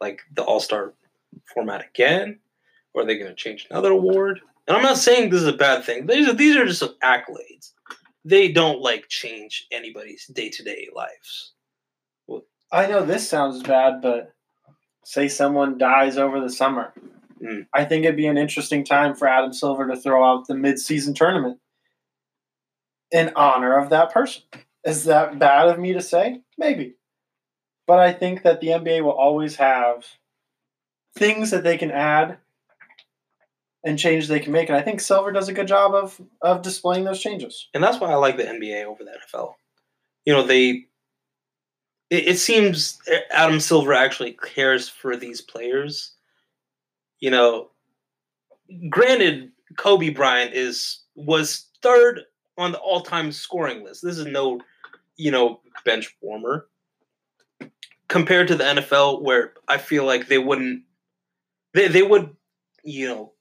like 0.00 0.20
the 0.34 0.42
All-Star 0.42 0.94
format 1.52 1.84
again? 1.86 2.38
Or 2.92 3.02
are 3.02 3.06
they 3.06 3.18
going 3.18 3.30
to 3.30 3.34
change 3.34 3.66
another 3.70 3.90
award? 3.90 4.40
And 4.68 4.76
I'm 4.76 4.82
not 4.82 4.98
saying 4.98 5.30
this 5.30 5.42
is 5.42 5.48
a 5.48 5.52
bad 5.52 5.84
thing. 5.84 6.06
These 6.06 6.28
are 6.28 6.32
these 6.32 6.56
are 6.56 6.64
just 6.64 6.82
accolades 7.00 7.72
they 8.24 8.50
don't 8.50 8.80
like 8.80 9.08
change 9.08 9.66
anybody's 9.70 10.26
day 10.28 10.48
to 10.48 10.62
day 10.62 10.88
lives. 10.94 11.52
I 12.72 12.86
know 12.86 13.04
this 13.04 13.28
sounds 13.28 13.62
bad, 13.62 14.00
but 14.02 14.32
say 15.04 15.28
someone 15.28 15.78
dies 15.78 16.16
over 16.16 16.40
the 16.40 16.50
summer. 16.50 16.92
Mm. 17.42 17.66
I 17.72 17.84
think 17.84 18.04
it'd 18.04 18.16
be 18.16 18.26
an 18.26 18.38
interesting 18.38 18.84
time 18.84 19.14
for 19.14 19.28
Adam 19.28 19.52
Silver 19.52 19.86
to 19.86 19.96
throw 19.96 20.24
out 20.24 20.48
the 20.48 20.54
mid-season 20.54 21.14
tournament 21.14 21.60
in 23.12 23.32
honor 23.36 23.78
of 23.78 23.90
that 23.90 24.12
person. 24.12 24.42
Is 24.84 25.04
that 25.04 25.38
bad 25.38 25.68
of 25.68 25.78
me 25.78 25.92
to 25.92 26.00
say? 26.00 26.40
Maybe. 26.58 26.94
But 27.87 27.99
I 27.99 28.12
think 28.12 28.42
that 28.42 28.61
the 28.61 28.68
NBA 28.68 29.03
will 29.03 29.12
always 29.12 29.57
have 29.57 30.05
things 31.16 31.51
that 31.51 31.64
they 31.64 31.77
can 31.77 31.90
add 31.90 32.38
and 33.85 33.99
changes 33.99 34.29
they 34.29 34.40
can 34.40 34.53
make. 34.53 34.68
And 34.68 34.77
I 34.77 34.83
think 34.83 35.01
Silver 35.01 35.31
does 35.31 35.49
a 35.49 35.53
good 35.53 35.68
job 35.68 35.94
of 35.94 36.20
of 36.40 36.62
displaying 36.62 37.05
those 37.05 37.20
changes. 37.20 37.68
And 37.75 37.83
that's 37.83 38.01
why 38.01 38.11
I 38.11 38.14
like 38.14 38.37
the 38.37 38.44
NBA 38.44 38.85
over 38.85 39.05
the 39.05 39.11
NFL. 39.11 39.55
You 40.25 40.33
know, 40.33 40.42
they 40.42 40.87
it, 42.11 42.29
it 42.29 42.38
seems 42.38 42.99
Adam 43.31 43.61
Silver 43.61 43.92
actually 43.92 44.33
cares 44.42 44.88
for 44.88 45.16
these 45.16 45.40
players. 45.40 46.12
You 47.20 47.31
know, 47.31 47.70
granted, 48.88 49.51
Kobe 49.77 50.11
Bryant 50.11 50.55
is 50.55 51.03
was 51.14 51.66
third 51.83 52.23
on 52.57 52.73
the 52.73 52.79
all-time 52.79 53.33
scoring 53.33 53.85
list. 53.85 54.03
This 54.03 54.16
is 54.16 54.27
no, 54.27 54.61
you 55.16 55.31
know, 55.31 55.61
bench 55.85 56.14
warmer 56.20 56.66
compared 58.14 58.46
to 58.46 58.55
the 58.55 58.62
NFL, 58.62 59.22
where 59.22 59.55
I 59.66 59.77
feel 59.77 60.05
like 60.05 60.29
they 60.29 60.38
wouldn't, 60.38 60.85
they 61.72 61.88
they 61.88 62.03
would, 62.03 62.31
you 62.85 63.09
know, 63.09 63.33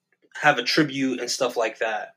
have 0.42 0.58
a 0.58 0.64
tribute 0.64 1.20
and 1.20 1.30
stuff 1.30 1.56
like 1.56 1.78
that, 1.78 2.16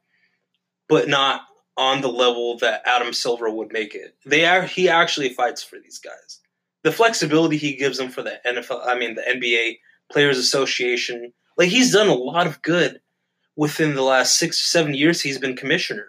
but 0.88 1.06
not 1.06 1.42
on 1.76 2.00
the 2.00 2.08
level 2.08 2.56
that 2.56 2.80
Adam 2.86 3.12
Silver 3.12 3.50
would 3.50 3.74
make 3.74 3.94
it. 3.94 4.16
They 4.24 4.46
are 4.46 4.62
he 4.62 4.88
actually 4.88 5.34
fights 5.34 5.62
for 5.62 5.78
these 5.78 5.98
guys. 5.98 6.40
The 6.82 6.92
flexibility 6.92 7.58
he 7.58 7.76
gives 7.76 7.98
them 7.98 8.08
for 8.08 8.22
the 8.22 8.40
NFL, 8.46 8.86
I 8.86 8.98
mean 8.98 9.16
the 9.16 9.20
NBA 9.20 9.78
Players 10.10 10.38
Association, 10.38 11.34
like 11.58 11.68
he's 11.68 11.92
done 11.92 12.08
a 12.08 12.14
lot 12.14 12.46
of 12.46 12.62
good 12.62 13.02
within 13.54 13.94
the 13.94 14.02
last 14.02 14.38
six 14.38 14.58
seven 14.58 14.94
years 14.94 15.20
he's 15.20 15.38
been 15.38 15.56
commissioner. 15.56 16.08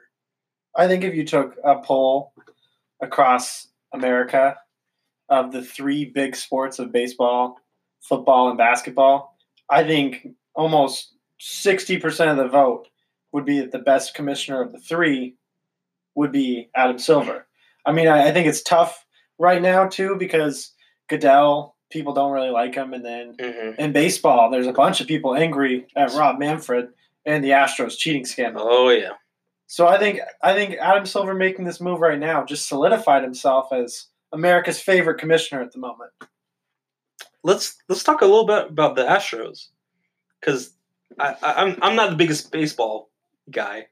I 0.78 0.88
think 0.88 1.04
if 1.04 1.14
you 1.14 1.26
took 1.26 1.58
a 1.66 1.80
poll 1.80 2.32
across 3.02 3.68
America 3.92 4.56
of 5.30 5.52
the 5.52 5.64
three 5.64 6.06
big 6.06 6.36
sports 6.36 6.80
of 6.80 6.92
baseball, 6.92 7.58
football, 8.02 8.50
and 8.50 8.58
basketball, 8.58 9.38
I 9.70 9.84
think 9.84 10.28
almost 10.56 11.14
60% 11.42 12.32
of 12.32 12.38
the 12.38 12.48
vote 12.48 12.88
would 13.32 13.46
be 13.46 13.60
that 13.60 13.72
the 13.72 13.80
best 13.80 14.14
commissioner 14.14 14.62
of 14.62 14.72
the 14.72 14.80
three 14.80 15.36
would 16.16 16.32
be 16.32 16.70
Adam 16.76 16.98
Silver. 16.98 17.46
I 17.86 17.92
mean, 17.92 18.08
I, 18.08 18.30
I 18.30 18.32
think 18.32 18.48
it's 18.48 18.62
tough 18.64 19.06
right 19.38 19.62
now 19.62 19.88
too 19.88 20.16
because 20.18 20.72
Goodell 21.10 21.76
people 21.92 22.14
don't 22.14 22.32
really 22.34 22.50
like 22.50 22.76
him, 22.76 22.94
and 22.94 23.06
then 23.06 23.36
Mm-hmm. 23.40 23.80
in 23.80 23.92
baseball, 23.94 24.50
there's 24.50 24.68
a 24.68 24.74
bunch 24.74 25.00
of 25.00 25.08
people 25.08 25.36
angry 25.36 25.86
at 25.96 26.12
Rob 26.14 26.40
Manfred 26.40 26.90
and 27.26 27.44
the 27.44 27.52
Astros 27.52 27.98
cheating 27.98 28.26
scandal. 28.26 28.66
Oh 28.66 28.90
yeah. 28.90 29.12
So 29.68 29.88
I 29.88 29.98
think 30.00 30.20
I 30.42 30.54
think 30.54 30.76
Adam 30.82 31.06
Silver 31.06 31.34
making 31.34 31.66
this 31.66 31.80
move 31.82 32.00
right 32.00 32.20
now 32.20 32.44
just 32.46 32.68
solidified 32.68 33.24
himself 33.24 33.72
as 33.72 34.08
America's 34.32 34.80
favorite 34.80 35.20
commissioner 35.20 35.62
at 35.62 35.72
the 35.72 35.80
moment. 35.80 36.12
Let's 37.44 37.78
let's 37.88 38.04
talk 38.04 38.22
a 38.22 38.26
little 38.26 38.46
bit 38.46 38.68
about 38.68 38.96
the 38.96 39.04
Astros, 39.04 39.68
because 40.40 40.74
I'm 41.20 41.78
I'm 41.82 41.96
not 41.96 42.10
the 42.10 42.16
biggest 42.16 42.52
baseball 42.52 43.10
guy, 43.50 43.88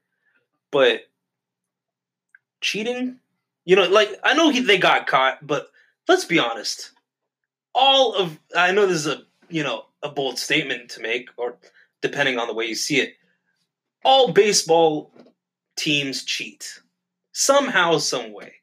but 0.71 1.01
cheating, 2.61 3.17
you 3.63 3.75
know, 3.75 3.87
like 3.87 4.09
I 4.23 4.33
know 4.33 4.49
he, 4.49 4.59
they 4.59 4.77
got 4.77 5.07
caught, 5.07 5.45
but 5.45 5.67
let's 6.07 6.25
be 6.25 6.39
honest. 6.39 6.91
All 7.73 8.13
of 8.15 8.37
I 8.55 8.71
know 8.71 8.85
this 8.85 9.05
is 9.05 9.07
a 9.07 9.21
you 9.49 9.63
know 9.63 9.85
a 10.03 10.09
bold 10.09 10.37
statement 10.37 10.89
to 10.91 11.01
make, 11.01 11.29
or 11.37 11.57
depending 12.01 12.37
on 12.37 12.47
the 12.47 12.53
way 12.53 12.65
you 12.65 12.75
see 12.75 12.99
it, 12.99 13.13
all 14.03 14.31
baseball 14.31 15.11
teams 15.75 16.23
cheat 16.23 16.81
somehow, 17.31 17.97
some 17.97 18.33
way. 18.33 18.53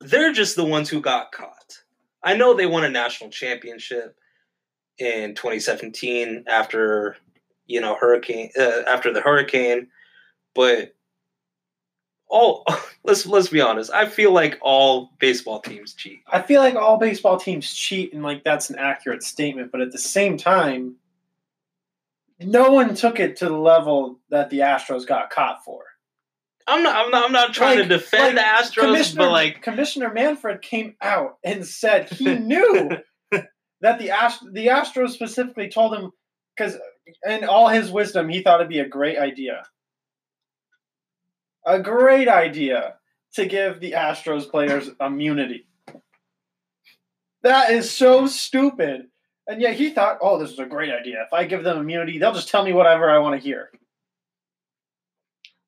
They're 0.00 0.32
just 0.32 0.56
the 0.56 0.64
ones 0.64 0.88
who 0.88 1.00
got 1.00 1.32
caught. 1.32 1.82
I 2.22 2.36
know 2.36 2.54
they 2.54 2.66
won 2.66 2.84
a 2.84 2.90
national 2.90 3.30
championship 3.30 4.16
in 4.98 5.34
2017 5.34 6.44
after 6.48 7.16
you 7.66 7.80
know 7.80 7.96
hurricane 8.00 8.50
uh, 8.58 8.82
after 8.86 9.12
the 9.12 9.20
hurricane, 9.20 9.88
but 10.54 10.94
all 12.28 12.64
let's 13.04 13.26
let's 13.26 13.48
be 13.48 13.60
honest. 13.60 13.90
I 13.92 14.06
feel 14.06 14.32
like 14.32 14.58
all 14.60 15.12
baseball 15.18 15.60
teams 15.60 15.94
cheat. 15.94 16.20
I 16.28 16.42
feel 16.42 16.60
like 16.60 16.74
all 16.74 16.98
baseball 16.98 17.38
teams 17.38 17.72
cheat, 17.72 18.12
and 18.12 18.22
like 18.22 18.44
that's 18.44 18.70
an 18.70 18.78
accurate 18.78 19.22
statement. 19.22 19.72
But 19.72 19.80
at 19.80 19.92
the 19.92 19.98
same 19.98 20.36
time, 20.36 20.96
no 22.40 22.70
one 22.70 22.94
took 22.94 23.20
it 23.20 23.36
to 23.36 23.46
the 23.46 23.56
level 23.56 24.18
that 24.30 24.50
the 24.50 24.60
Astros 24.60 25.06
got 25.06 25.30
caught 25.30 25.64
for. 25.64 25.82
I'm 26.68 26.82
not 26.82 26.96
I'm 26.96 27.10
not 27.10 27.24
I'm 27.24 27.32
not 27.32 27.54
trying 27.54 27.78
Like- 27.78 27.88
to 27.88 27.96
defend 27.96 28.36
like, 28.36 28.44
the 28.72 28.80
Astros, 28.80 29.16
but 29.16 29.30
like 29.30 29.62
Commissioner 29.62 30.12
Manfred 30.12 30.62
came 30.62 30.94
out 31.00 31.38
and 31.44 31.66
said 31.66 32.10
he 32.10 32.34
knew 32.34 32.90
that 33.80 33.98
the 33.98 34.10
Ast- 34.10 34.44
the 34.52 34.66
Astros 34.66 35.10
specifically 35.10 35.68
told 35.68 35.94
him 35.94 36.10
because 36.56 36.76
in 37.26 37.44
all 37.44 37.68
his 37.68 37.90
wisdom 37.90 38.28
he 38.28 38.42
thought 38.42 38.60
it'd 38.60 38.68
be 38.68 38.80
a 38.80 38.88
great 38.88 39.18
idea, 39.18 39.62
a 41.66 41.80
great 41.80 42.28
idea 42.28 42.94
to 43.34 43.46
give 43.46 43.80
the 43.80 43.92
Astros 43.92 44.50
players 44.50 44.90
immunity. 45.00 45.66
That 47.42 47.70
is 47.70 47.90
so 47.90 48.26
stupid. 48.26 49.06
And 49.46 49.62
yet 49.62 49.74
he 49.76 49.90
thought, 49.90 50.18
oh, 50.20 50.38
this 50.38 50.50
is 50.50 50.58
a 50.58 50.66
great 50.66 50.90
idea. 50.92 51.22
If 51.26 51.32
I 51.32 51.44
give 51.44 51.64
them 51.64 51.78
immunity, 51.78 52.18
they'll 52.18 52.34
just 52.34 52.50
tell 52.50 52.62
me 52.64 52.72
whatever 52.74 53.08
I 53.10 53.18
want 53.18 53.40
to 53.40 53.42
hear. 53.42 53.70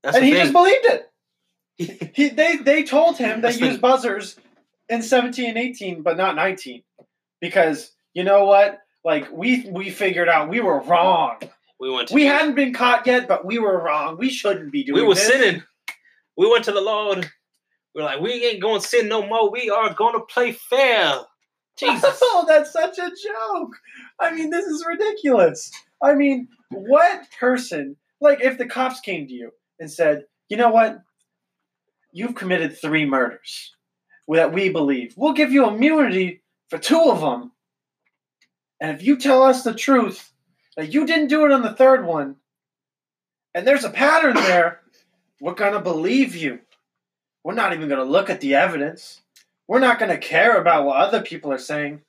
That's 0.03 0.17
and 0.17 0.25
he 0.25 0.33
thing. 0.33 0.41
just 0.41 0.53
believed 0.53 0.85
it. 0.87 1.07
He 2.15 2.29
they 2.29 2.57
they 2.57 2.83
told 2.83 3.17
him 3.17 3.41
they 3.41 3.49
That's 3.49 3.59
the- 3.59 3.67
use 3.69 3.79
buzzers 3.79 4.37
in 4.89 5.03
17 5.03 5.49
and 5.51 5.59
18, 5.59 6.03
but 6.03 6.17
not 6.17 6.37
19. 6.37 6.83
Because 7.41 7.93
you 8.13 8.25
know 8.25 8.45
what? 8.45 8.81
Like 9.05 9.31
we 9.33 9.67
we 9.71 9.89
figured 9.91 10.29
out 10.29 10.49
we 10.51 10.61
were 10.61 10.81
wrong. 10.83 11.37
we 11.79 11.91
went 11.91 12.11
We 12.11 12.27
hadn't 12.27 12.55
been 12.55 12.75
caught 12.75 13.07
yet, 13.07 13.27
but 13.29 13.47
we 13.47 13.59
were 13.59 13.83
wrong. 13.83 14.19
We 14.19 14.29
shouldn't 14.29 14.73
be 14.73 14.85
doing 14.85 15.01
we 15.01 15.07
were 15.09 15.15
this. 15.15 15.27
sinning. 15.27 15.63
We 16.37 16.51
went 16.51 16.65
to 16.65 16.73
the 16.73 16.81
Lord. 16.83 17.31
We're 17.95 18.05
like, 18.05 18.21
we 18.21 18.33
ain't 18.45 18.61
going 18.63 18.81
to 18.81 18.87
sin 18.87 19.09
no 19.09 19.27
more. 19.27 19.51
We 19.51 19.69
are 19.71 19.93
going 19.95 20.15
to 20.15 20.25
play 20.33 20.53
fair. 20.53 21.21
Jesus. 21.79 22.21
Oh, 22.23 22.45
that's 22.47 22.73
such 22.73 22.99
a 22.99 23.11
joke. 23.11 23.73
I 24.21 24.33
mean, 24.35 24.51
this 24.51 24.65
is 24.67 24.85
ridiculous. 24.87 25.71
I 26.03 26.15
mean, 26.15 26.49
what 26.71 27.23
person, 27.39 27.97
like, 28.21 28.41
if 28.43 28.59
the 28.59 28.67
cops 28.67 29.01
came 29.01 29.27
to 29.27 29.33
you 29.33 29.51
and 29.81 29.91
said, 29.91 30.25
you 30.49 30.57
know 30.57 30.71
what? 30.71 31.03
You've 32.13 32.35
committed 32.35 32.77
three 32.77 33.05
murders 33.05 33.75
that 34.29 34.53
we 34.53 34.69
believe. 34.69 35.15
We'll 35.17 35.33
give 35.33 35.51
you 35.51 35.67
immunity 35.67 36.43
for 36.69 36.79
two 36.79 37.11
of 37.11 37.21
them. 37.21 37.53
And 38.81 38.97
if 38.97 39.03
you 39.03 39.19
tell 39.19 39.43
us 39.43 39.65
the 39.65 39.75
truth 39.75 40.33
that 40.77 40.93
you 40.93 41.07
didn't 41.07 41.29
do 41.29 41.45
it 41.45 41.53
on 41.53 41.63
the 41.63 41.75
third 41.75 42.05
one, 42.05 42.37
and 43.55 43.67
there's 43.67 43.85
a 43.85 43.91
pattern 43.91 44.35
there, 44.35 44.81
we're 45.41 45.55
going 45.55 45.73
to 45.73 45.81
believe 45.81 46.37
you. 46.37 46.61
We're 47.43 47.55
not 47.55 47.73
even 47.73 47.89
going 47.89 48.05
to 48.05 48.11
look 48.11 48.31
at 48.31 48.41
the 48.41 48.55
evidence. 48.55 49.23
We're 49.67 49.81
not 49.81 49.99
going 49.99 50.11
to 50.11 50.19
care 50.19 50.61
about 50.61 50.85
what 50.85 50.97
other 50.97 51.23
people 51.23 51.53
are 51.53 51.59
saying. 51.59 52.03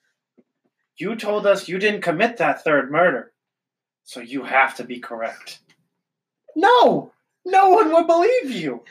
You 0.97 1.15
told 1.15 1.47
us 1.47 1.67
you 1.67 1.79
didn't 1.79 2.01
commit 2.01 2.38
that 2.38 2.63
third 2.63 2.91
murder, 2.91 3.31
so 4.03 4.19
you 4.19 4.43
have 4.43 4.75
to 4.75 4.84
be 4.84 4.99
correct. 4.99 5.60
No, 6.55 7.12
no 7.45 7.69
one 7.69 7.93
would 7.93 8.08
believe 8.08 8.51
you. 8.51 8.84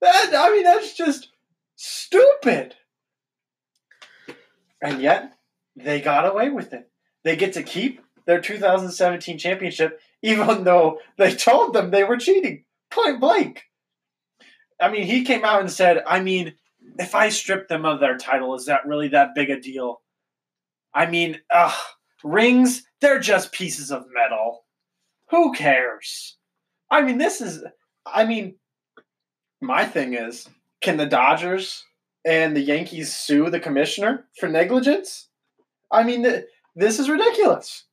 That 0.00 0.32
I 0.36 0.50
mean, 0.50 0.64
that's 0.64 0.94
just 0.94 1.28
stupid. 1.76 2.74
And 4.82 5.02
yet, 5.02 5.34
they 5.76 6.00
got 6.00 6.26
away 6.26 6.50
with 6.50 6.72
it. 6.72 6.90
They 7.22 7.36
get 7.36 7.52
to 7.54 7.62
keep 7.62 8.00
their 8.26 8.40
2017 8.40 9.38
championship, 9.38 10.00
even 10.22 10.64
though 10.64 10.98
they 11.18 11.34
told 11.34 11.74
them 11.74 11.90
they 11.90 12.04
were 12.04 12.16
cheating. 12.16 12.64
Point 12.90 13.20
blank. 13.20 13.64
I 14.80 14.90
mean, 14.90 15.06
he 15.06 15.24
came 15.24 15.44
out 15.44 15.60
and 15.60 15.70
said, 15.70 16.02
I 16.06 16.20
mean, 16.20 16.54
if 16.98 17.14
I 17.14 17.28
strip 17.28 17.68
them 17.68 17.84
of 17.84 18.00
their 18.00 18.16
title, 18.16 18.54
is 18.54 18.66
that 18.66 18.86
really 18.86 19.08
that 19.08 19.34
big 19.34 19.50
a 19.50 19.60
deal? 19.60 20.00
I 20.94 21.06
mean, 21.06 21.40
ugh, 21.52 21.78
rings, 22.24 22.84
they're 23.00 23.20
just 23.20 23.52
pieces 23.52 23.90
of 23.90 24.06
metal. 24.12 24.64
Who 25.30 25.52
cares? 25.52 26.36
I 26.90 27.02
mean, 27.02 27.18
this 27.18 27.40
is, 27.40 27.64
I 28.06 28.24
mean, 28.24 28.56
my 29.60 29.84
thing 29.84 30.14
is, 30.14 30.48
can 30.80 30.96
the 30.96 31.06
Dodgers 31.06 31.84
and 32.24 32.56
the 32.56 32.60
Yankees 32.60 33.14
sue 33.14 33.50
the 33.50 33.60
commissioner 33.60 34.26
for 34.38 34.48
negligence? 34.48 35.28
I 35.90 36.02
mean, 36.02 36.22
th- 36.24 36.44
this 36.74 36.98
is 36.98 37.08
ridiculous. 37.08 37.84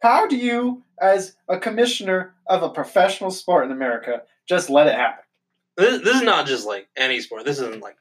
How 0.00 0.26
do 0.26 0.36
you, 0.36 0.82
as 1.00 1.36
a 1.48 1.58
commissioner 1.58 2.34
of 2.46 2.62
a 2.62 2.70
professional 2.70 3.30
sport 3.30 3.66
in 3.66 3.72
America, 3.72 4.22
just 4.48 4.70
let 4.70 4.88
it 4.88 4.94
happen? 4.94 5.24
this, 5.76 6.02
this 6.02 6.16
is 6.16 6.22
not 6.22 6.46
just 6.46 6.66
like 6.66 6.88
any 6.96 7.20
sport. 7.20 7.44
This 7.44 7.58
isn't 7.58 7.82
like, 7.82 7.96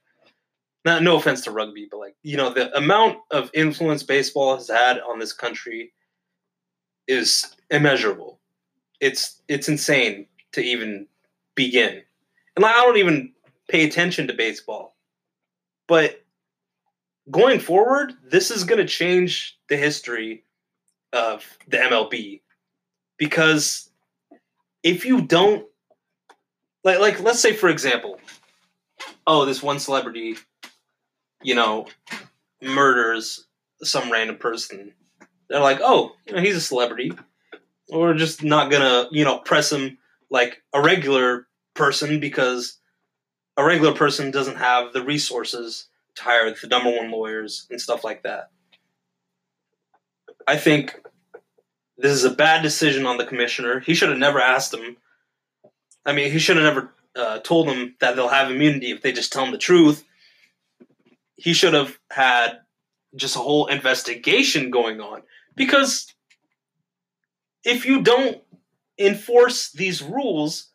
not, 0.84 1.04
no 1.04 1.16
offense 1.16 1.42
to 1.42 1.52
rugby, 1.52 1.88
but 1.90 2.00
like, 2.00 2.16
you 2.24 2.38
know, 2.38 2.54
the 2.54 2.76
amount 2.76 3.20
of 3.30 3.52
influence 3.54 4.04
baseball 4.04 4.56
has 4.56 4.70
had 4.70 5.00
on 5.00 5.20
this 5.20 5.34
country 5.34 5.94
is 7.08 7.56
immeasurable. 7.70 8.40
It's 9.00 9.42
it's 9.48 9.68
insane 9.68 10.28
to 10.54 10.62
even 10.62 11.08
begin. 11.56 12.02
And 12.56 12.64
like, 12.64 12.76
I 12.76 12.82
don't 12.82 12.98
even 12.98 13.32
pay 13.70 13.86
attention 13.86 14.28
to 14.28 14.34
baseball. 14.34 14.96
But 15.88 16.24
going 17.30 17.60
forward, 17.60 18.14
this 18.24 18.52
is 18.52 18.64
going 18.64 18.80
to 18.80 18.88
change 18.88 19.58
the 19.70 19.78
history 19.78 20.44
of 21.14 21.46
the 21.68 21.78
MLB 21.78 22.42
because 23.18 23.90
if 24.84 25.06
you 25.06 25.22
don't 25.22 25.66
like 26.84 27.00
like 27.00 27.20
let's 27.22 27.40
say 27.40 27.54
for 27.54 27.70
example 27.70 28.20
oh 29.28 29.46
this 29.46 29.62
one 29.62 29.80
celebrity 29.80 30.36
you 31.44 31.54
know 31.54 31.86
murders 32.62 33.46
some 33.84 34.12
random 34.12 34.38
person 34.38 34.94
they're 35.50 35.60
like 35.60 35.80
oh 35.84 36.14
you 36.26 36.34
know 36.34 36.42
he's 36.42 36.56
a 36.56 36.62
celebrity 36.62 37.12
we're 37.92 38.14
just 38.14 38.44
not 38.44 38.72
gonna 38.72 39.08
you 39.12 39.24
know 39.24 39.38
press 39.40 39.72
him 39.72 39.98
like 40.32 40.64
a 40.74 40.82
regular 40.82 41.48
person 41.76 42.20
because 42.20 42.80
a 43.58 43.64
regular 43.64 43.94
person 43.94 44.32
doesn't 44.32 44.56
have 44.56 44.94
the 44.94 45.04
resources 45.04 45.88
to 46.16 46.24
hire 46.24 46.50
the 46.50 46.68
number 46.68 46.90
one 46.90 47.12
lawyers 47.12 47.68
and 47.70 47.80
stuff 47.80 48.04
like 48.04 48.24
that. 48.24 48.50
I 50.48 50.58
think 50.58 51.00
this 51.98 52.14
is 52.14 52.24
a 52.24 52.32
bad 52.32 52.64
decision 52.64 53.06
on 53.06 53.18
the 53.18 53.26
commissioner. 53.26 53.80
He 53.80 53.94
should 53.94 54.10
have 54.10 54.18
never 54.18 54.40
asked 54.40 54.74
him. 54.74 54.98
I 56.06 56.14
mean, 56.14 56.32
he 56.32 56.40
should 56.40 56.58
have 56.58 56.66
never 56.66 56.94
uh, 57.16 57.40
told 57.40 57.68
them 57.68 57.96
that 58.00 58.16
they'll 58.16 58.28
have 58.30 58.50
immunity 58.50 58.92
if 58.92 59.02
they 59.02 59.12
just 59.12 59.32
tell 59.32 59.46
him 59.46 59.52
the 59.52 59.58
truth. 59.58 60.04
He 61.36 61.54
should 61.54 61.74
have 61.74 62.00
had 62.10 62.60
just 63.16 63.36
a 63.36 63.40
whole 63.40 63.68
investigation 63.68 64.72
going 64.72 65.02
on 65.02 65.22
because 65.56 66.14
if 67.64 67.86
you 67.86 68.02
don't 68.02 68.42
enforce 69.06 69.72
these 69.72 70.02
rules, 70.02 70.72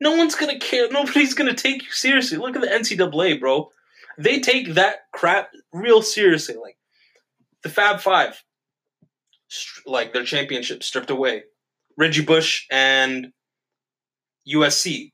no 0.00 0.16
one's 0.16 0.34
gonna 0.34 0.58
care. 0.58 0.88
Nobody's 0.90 1.34
gonna 1.34 1.54
take 1.54 1.82
you 1.82 1.92
seriously. 1.92 2.38
Look 2.38 2.56
at 2.56 2.62
the 2.62 2.68
NCAA, 2.68 3.40
bro. 3.40 3.70
They 4.18 4.40
take 4.40 4.74
that 4.74 5.10
crap 5.12 5.50
real 5.72 6.02
seriously. 6.02 6.56
Like 6.56 6.76
the 7.62 7.68
Fab 7.68 8.00
Five, 8.00 8.42
like 9.86 10.12
their 10.12 10.24
championship 10.24 10.82
stripped 10.82 11.10
away. 11.10 11.44
Reggie 11.96 12.24
Bush 12.24 12.66
and 12.70 13.32
USC 14.48 15.12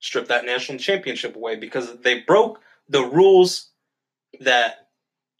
stripped 0.00 0.28
that 0.28 0.44
national 0.44 0.78
championship 0.78 1.36
away 1.36 1.56
because 1.56 1.98
they 2.00 2.20
broke 2.20 2.60
the 2.88 3.02
rules 3.02 3.70
that 4.40 4.88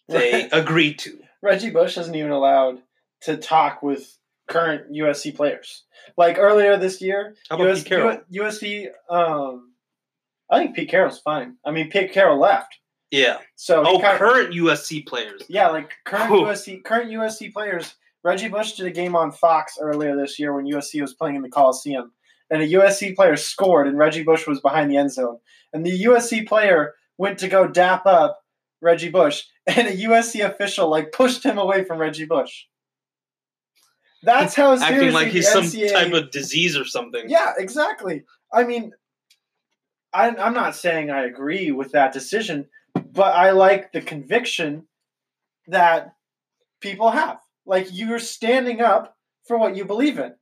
they 0.08 0.48
agreed 0.52 0.98
to. 1.00 1.18
Reggie 1.42 1.70
Bush 1.70 1.98
isn't 1.98 2.14
even 2.14 2.30
allowed 2.30 2.82
to 3.22 3.36
talk 3.36 3.82
with 3.82 4.16
current 4.48 4.92
USC 4.92 5.34
players. 5.34 5.84
Like 6.16 6.38
earlier 6.38 6.76
this 6.76 7.00
year, 7.00 7.34
How 7.50 7.56
about 7.56 7.68
US, 7.68 7.78
Pete 7.82 7.88
Carroll? 7.88 8.20
USC. 8.32 8.86
Um, 9.10 9.72
I 10.50 10.58
think 10.58 10.76
Pete 10.76 10.88
Carroll's 10.88 11.18
fine. 11.18 11.56
I 11.64 11.70
mean, 11.72 11.90
Pete 11.90 12.12
Carroll 12.12 12.38
left, 12.38 12.78
Yeah. 13.10 13.38
so 13.56 13.84
Oh, 13.84 13.98
current 13.98 14.52
USC 14.54 15.04
players. 15.06 15.42
yeah, 15.48 15.68
like 15.68 15.92
current 16.04 16.30
Whew. 16.30 16.42
USC 16.42 16.84
current 16.84 17.10
USC 17.10 17.52
players. 17.52 17.94
Reggie 18.22 18.48
Bush 18.48 18.72
did 18.72 18.86
a 18.86 18.90
game 18.90 19.14
on 19.16 19.30
Fox 19.32 19.78
earlier 19.80 20.16
this 20.16 20.38
year 20.38 20.52
when 20.54 20.66
USC 20.66 21.00
was 21.00 21.14
playing 21.14 21.36
in 21.36 21.42
the 21.42 21.48
Coliseum, 21.48 22.12
and 22.50 22.60
a 22.62 22.66
USC 22.68 23.14
player 23.14 23.36
scored, 23.36 23.86
and 23.88 23.98
Reggie 23.98 24.22
Bush 24.24 24.46
was 24.46 24.60
behind 24.60 24.90
the 24.90 24.96
end 24.96 25.12
zone, 25.12 25.38
and 25.72 25.84
the 25.86 26.04
USC 26.04 26.46
player 26.46 26.94
went 27.18 27.38
to 27.40 27.48
go 27.48 27.66
dap 27.68 28.04
up 28.06 28.40
Reggie 28.80 29.08
Bush, 29.10 29.42
and 29.66 29.88
a 29.88 29.92
USC 29.96 30.44
official 30.44 30.88
like 30.88 31.10
pushed 31.12 31.44
him 31.44 31.58
away 31.58 31.82
from 31.84 31.98
Reggie 31.98 32.24
Bush. 32.26 32.64
That's 34.26 34.56
how 34.56 34.76
Acting 34.76 35.12
like 35.12 35.28
he's 35.28 35.46
the 35.46 35.62
some 35.62 35.64
NCAA 35.64 35.92
type 35.92 36.12
of 36.12 36.32
disease 36.32 36.76
or 36.76 36.84
something. 36.84 37.30
yeah, 37.30 37.52
exactly. 37.56 38.24
I 38.52 38.64
mean, 38.64 38.92
I, 40.12 40.30
I'm 40.30 40.52
not 40.52 40.74
saying 40.74 41.12
I 41.12 41.26
agree 41.26 41.70
with 41.70 41.92
that 41.92 42.12
decision, 42.12 42.66
but 42.94 43.36
I 43.36 43.52
like 43.52 43.92
the 43.92 44.00
conviction 44.00 44.88
that 45.68 46.16
people 46.80 47.12
have. 47.12 47.38
Like 47.64 47.86
you're 47.92 48.18
standing 48.18 48.80
up 48.80 49.16
for 49.46 49.58
what 49.58 49.76
you 49.76 49.84
believe 49.84 50.18
in. 50.18 50.34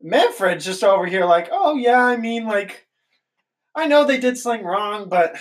Manfred's 0.00 0.64
just 0.64 0.84
over 0.84 1.06
here, 1.06 1.24
like, 1.24 1.48
oh 1.50 1.74
yeah, 1.74 2.00
I 2.00 2.16
mean, 2.16 2.46
like, 2.46 2.86
I 3.74 3.88
know 3.88 4.04
they 4.04 4.18
did 4.18 4.38
something 4.38 4.64
wrong, 4.64 5.08
but 5.08 5.34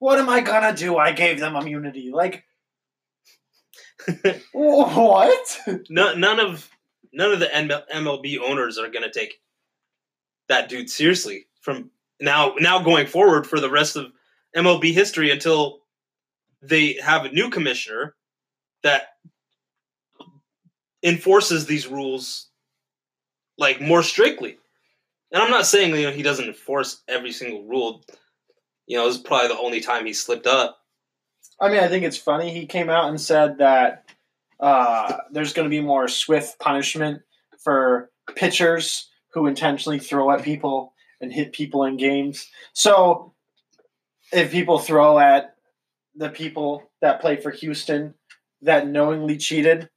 what 0.00 0.18
am 0.18 0.28
I 0.28 0.40
gonna 0.40 0.74
do? 0.74 0.96
I 0.96 1.12
gave 1.12 1.38
them 1.38 1.54
immunity. 1.54 2.10
Like, 2.12 2.44
what? 4.52 5.60
No, 5.88 6.14
none 6.14 6.40
of 6.40 6.68
none 7.16 7.32
of 7.32 7.40
the 7.40 7.46
MLB 7.46 8.38
owners 8.38 8.78
are 8.78 8.90
going 8.90 9.02
to 9.02 9.10
take 9.10 9.40
that 10.48 10.68
dude 10.68 10.90
seriously 10.90 11.46
from 11.60 11.90
now 12.20 12.54
now 12.58 12.80
going 12.80 13.06
forward 13.06 13.46
for 13.46 13.58
the 13.58 13.70
rest 13.70 13.96
of 13.96 14.12
MLB 14.54 14.92
history 14.92 15.30
until 15.30 15.80
they 16.62 16.98
have 17.02 17.24
a 17.24 17.32
new 17.32 17.50
commissioner 17.50 18.14
that 18.82 19.08
enforces 21.02 21.66
these 21.66 21.86
rules 21.86 22.48
like 23.58 23.80
more 23.80 24.02
strictly. 24.02 24.58
And 25.32 25.42
I'm 25.42 25.50
not 25.50 25.66
saying 25.66 25.94
you 25.96 26.02
know 26.02 26.12
he 26.12 26.22
doesn't 26.22 26.46
enforce 26.46 27.02
every 27.08 27.32
single 27.32 27.64
rule. 27.64 28.04
You 28.86 28.98
know, 28.98 29.06
this 29.06 29.16
is 29.16 29.22
probably 29.22 29.48
the 29.48 29.58
only 29.58 29.80
time 29.80 30.06
he 30.06 30.12
slipped 30.12 30.46
up. 30.46 30.78
I 31.60 31.68
mean, 31.70 31.80
I 31.80 31.88
think 31.88 32.04
it's 32.04 32.18
funny. 32.18 32.52
He 32.52 32.66
came 32.66 32.90
out 32.90 33.08
and 33.08 33.20
said 33.20 33.58
that 33.58 34.05
uh, 34.60 35.16
there's 35.32 35.52
going 35.52 35.66
to 35.66 35.70
be 35.70 35.80
more 35.80 36.08
swift 36.08 36.58
punishment 36.58 37.22
for 37.62 38.10
pitchers 38.34 39.08
who 39.32 39.46
intentionally 39.46 39.98
throw 39.98 40.30
at 40.30 40.42
people 40.42 40.94
and 41.20 41.32
hit 41.32 41.52
people 41.52 41.84
in 41.84 41.96
games. 41.96 42.48
So, 42.72 43.34
if 44.32 44.50
people 44.50 44.78
throw 44.78 45.18
at 45.18 45.54
the 46.14 46.30
people 46.30 46.90
that 47.00 47.20
play 47.20 47.36
for 47.36 47.50
Houston 47.50 48.14
that 48.62 48.88
knowingly 48.88 49.36
cheated, 49.36 49.88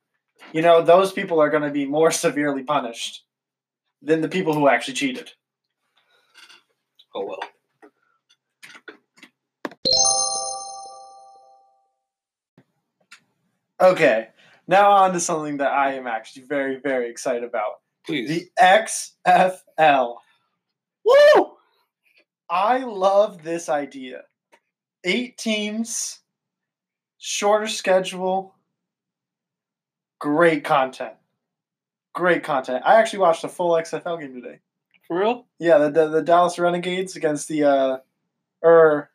you 0.54 0.62
know, 0.62 0.82
those 0.82 1.12
people 1.12 1.42
are 1.42 1.50
going 1.50 1.64
to 1.64 1.72
be 1.72 1.86
more 1.86 2.12
severely 2.26 2.64
punished 2.64 3.24
than 4.02 4.22
the 4.22 4.30
people 4.30 4.54
who 4.54 4.68
actually 4.68 4.94
cheated. 4.94 5.32
Oh 7.16 7.26
well. 7.26 7.40
Okay, 13.82 14.28
now 14.70 14.92
on 14.92 15.14
to 15.14 15.20
something 15.20 15.58
that 15.58 15.72
I 15.72 15.94
am 15.94 16.06
actually 16.06 16.44
very, 16.44 16.80
very 16.80 17.10
excited 17.10 17.44
about. 17.44 17.80
Please. 18.06 18.30
The 18.30 18.50
XFL. 18.62 20.16
Woo! 21.04 21.52
I 22.50 22.78
love 22.84 23.44
this 23.44 23.68
idea. 23.68 24.22
Eight 25.04 25.38
teams, 25.38 26.20
shorter 27.18 27.68
schedule, 27.68 28.54
great 30.20 30.64
content. 30.64 31.14
Great 32.14 32.44
content. 32.44 32.84
I 32.86 32.96
actually 32.96 33.20
watched 33.20 33.44
a 33.44 33.50
full 33.50 33.72
XFL 33.72 34.20
game 34.20 34.36
today. 34.36 34.60
For 35.08 35.18
real? 35.20 35.46
Yeah, 35.58 35.80
the 35.80 35.90
the, 35.90 36.08
the 36.10 36.22
Dallas 36.22 36.60
Renegades 36.60 37.16
against 37.16 37.48
the 37.48 37.64
uh 37.64 37.98
or 38.62 39.10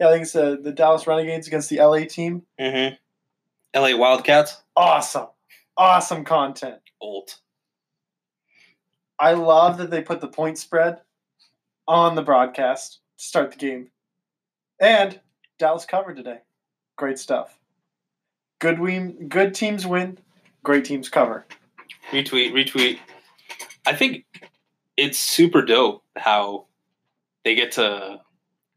yeah, 0.00 0.08
I 0.08 0.12
think 0.12 0.22
it's 0.22 0.32
the, 0.32 0.58
the 0.60 0.72
Dallas 0.72 1.06
Renegades 1.06 1.46
against 1.46 1.68
the 1.68 1.78
LA 1.78 2.04
team. 2.08 2.42
Mm-hmm. 2.58 2.94
LA 3.74 3.96
Wildcats. 3.96 4.62
Awesome. 4.76 5.28
Awesome 5.76 6.24
content. 6.24 6.80
Old. 7.00 7.34
I 9.18 9.32
love 9.32 9.78
that 9.78 9.90
they 9.90 10.02
put 10.02 10.20
the 10.20 10.28
point 10.28 10.58
spread 10.58 11.00
on 11.86 12.14
the 12.14 12.22
broadcast 12.22 13.00
to 13.18 13.24
start 13.24 13.50
the 13.50 13.58
game. 13.58 13.90
And 14.80 15.20
Dallas 15.58 15.84
covered 15.84 16.16
today. 16.16 16.38
Great 16.96 17.18
stuff. 17.18 17.58
Good 18.60 18.78
win, 18.78 19.28
good 19.28 19.54
teams 19.54 19.86
win, 19.86 20.18
great 20.62 20.84
teams 20.84 21.08
cover. 21.08 21.46
Retweet, 22.10 22.52
retweet. 22.52 22.98
I 23.86 23.94
think 23.94 24.24
it's 24.96 25.18
super 25.18 25.62
dope 25.62 26.02
how 26.16 26.66
they 27.44 27.54
get 27.54 27.72
to 27.72 28.20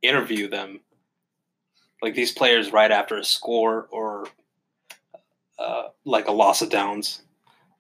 interview 0.01 0.49
them, 0.49 0.79
like 2.01 2.15
these 2.15 2.31
players, 2.31 2.71
right 2.71 2.91
after 2.91 3.17
a 3.17 3.23
score 3.23 3.87
or 3.91 4.25
uh, 5.63 5.89
like 6.05 6.27
a 6.27 6.31
loss 6.31 6.61
of 6.61 6.69
downs. 6.69 7.21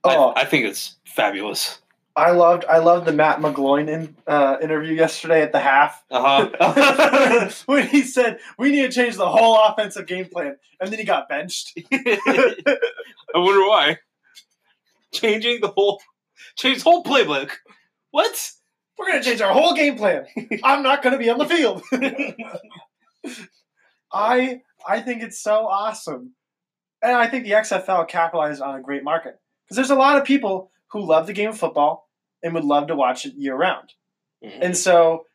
Oh, 0.03 0.29
I, 0.29 0.41
I 0.41 0.45
think 0.45 0.65
it's 0.65 0.95
fabulous. 1.05 1.79
I 2.15 2.31
loved 2.31 2.65
I 2.65 2.77
loved 2.77 3.07
the 3.07 3.13
Matt 3.13 3.39
McGloin 3.39 3.89
in, 3.89 4.15
uh, 4.27 4.57
interview 4.61 4.93
yesterday 4.93 5.41
at 5.41 5.51
the 5.51 5.59
half. 5.59 6.03
Uh 6.11 7.49
when 7.65 7.87
he 7.87 8.03
said 8.03 8.39
we 8.59 8.69
need 8.69 8.83
to 8.83 8.91
change 8.91 9.15
the 9.15 9.27
whole 9.27 9.59
offensive 9.65 10.05
game 10.05 10.25
plan, 10.25 10.57
and 10.79 10.91
then 10.91 10.99
he 10.99 11.05
got 11.05 11.27
benched. 11.27 11.75
I 11.91 12.77
wonder 13.33 13.67
why. 13.67 13.97
Changing 15.11 15.61
the 15.61 15.69
whole, 15.69 16.01
change 16.55 16.83
the 16.83 16.89
whole 16.89 17.03
playbook. 17.03 17.51
What? 18.11 18.51
We're 18.97 19.07
gonna 19.07 19.23
change 19.23 19.41
our 19.41 19.51
whole 19.53 19.73
game 19.73 19.97
plan. 19.97 20.27
I'm 20.63 20.83
not 20.83 21.01
gonna 21.01 21.17
be 21.17 21.31
on 21.31 21.39
the 21.39 21.45
field. 21.45 21.81
I 24.13 24.61
I 24.87 25.01
think 25.01 25.23
it's 25.23 25.41
so 25.41 25.67
awesome, 25.67 26.33
and 27.03 27.15
I 27.15 27.27
think 27.27 27.43
the 27.43 27.51
XFL 27.51 28.07
capitalized 28.07 28.61
on 28.61 28.75
a 28.75 28.81
great 28.81 29.03
market 29.03 29.39
because 29.65 29.75
there's 29.75 29.89
a 29.91 29.95
lot 29.95 30.17
of 30.17 30.25
people 30.25 30.71
who 30.91 31.01
love 31.05 31.27
the 31.27 31.33
game 31.33 31.49
of 31.49 31.57
football 31.57 32.09
and 32.41 32.53
would 32.53 32.63
love 32.63 32.87
to 32.87 32.95
watch 32.95 33.25
it 33.25 33.33
year 33.35 33.55
round. 33.55 33.93
Mhm. 34.43 34.57
And 34.61 34.77
so 34.77 35.25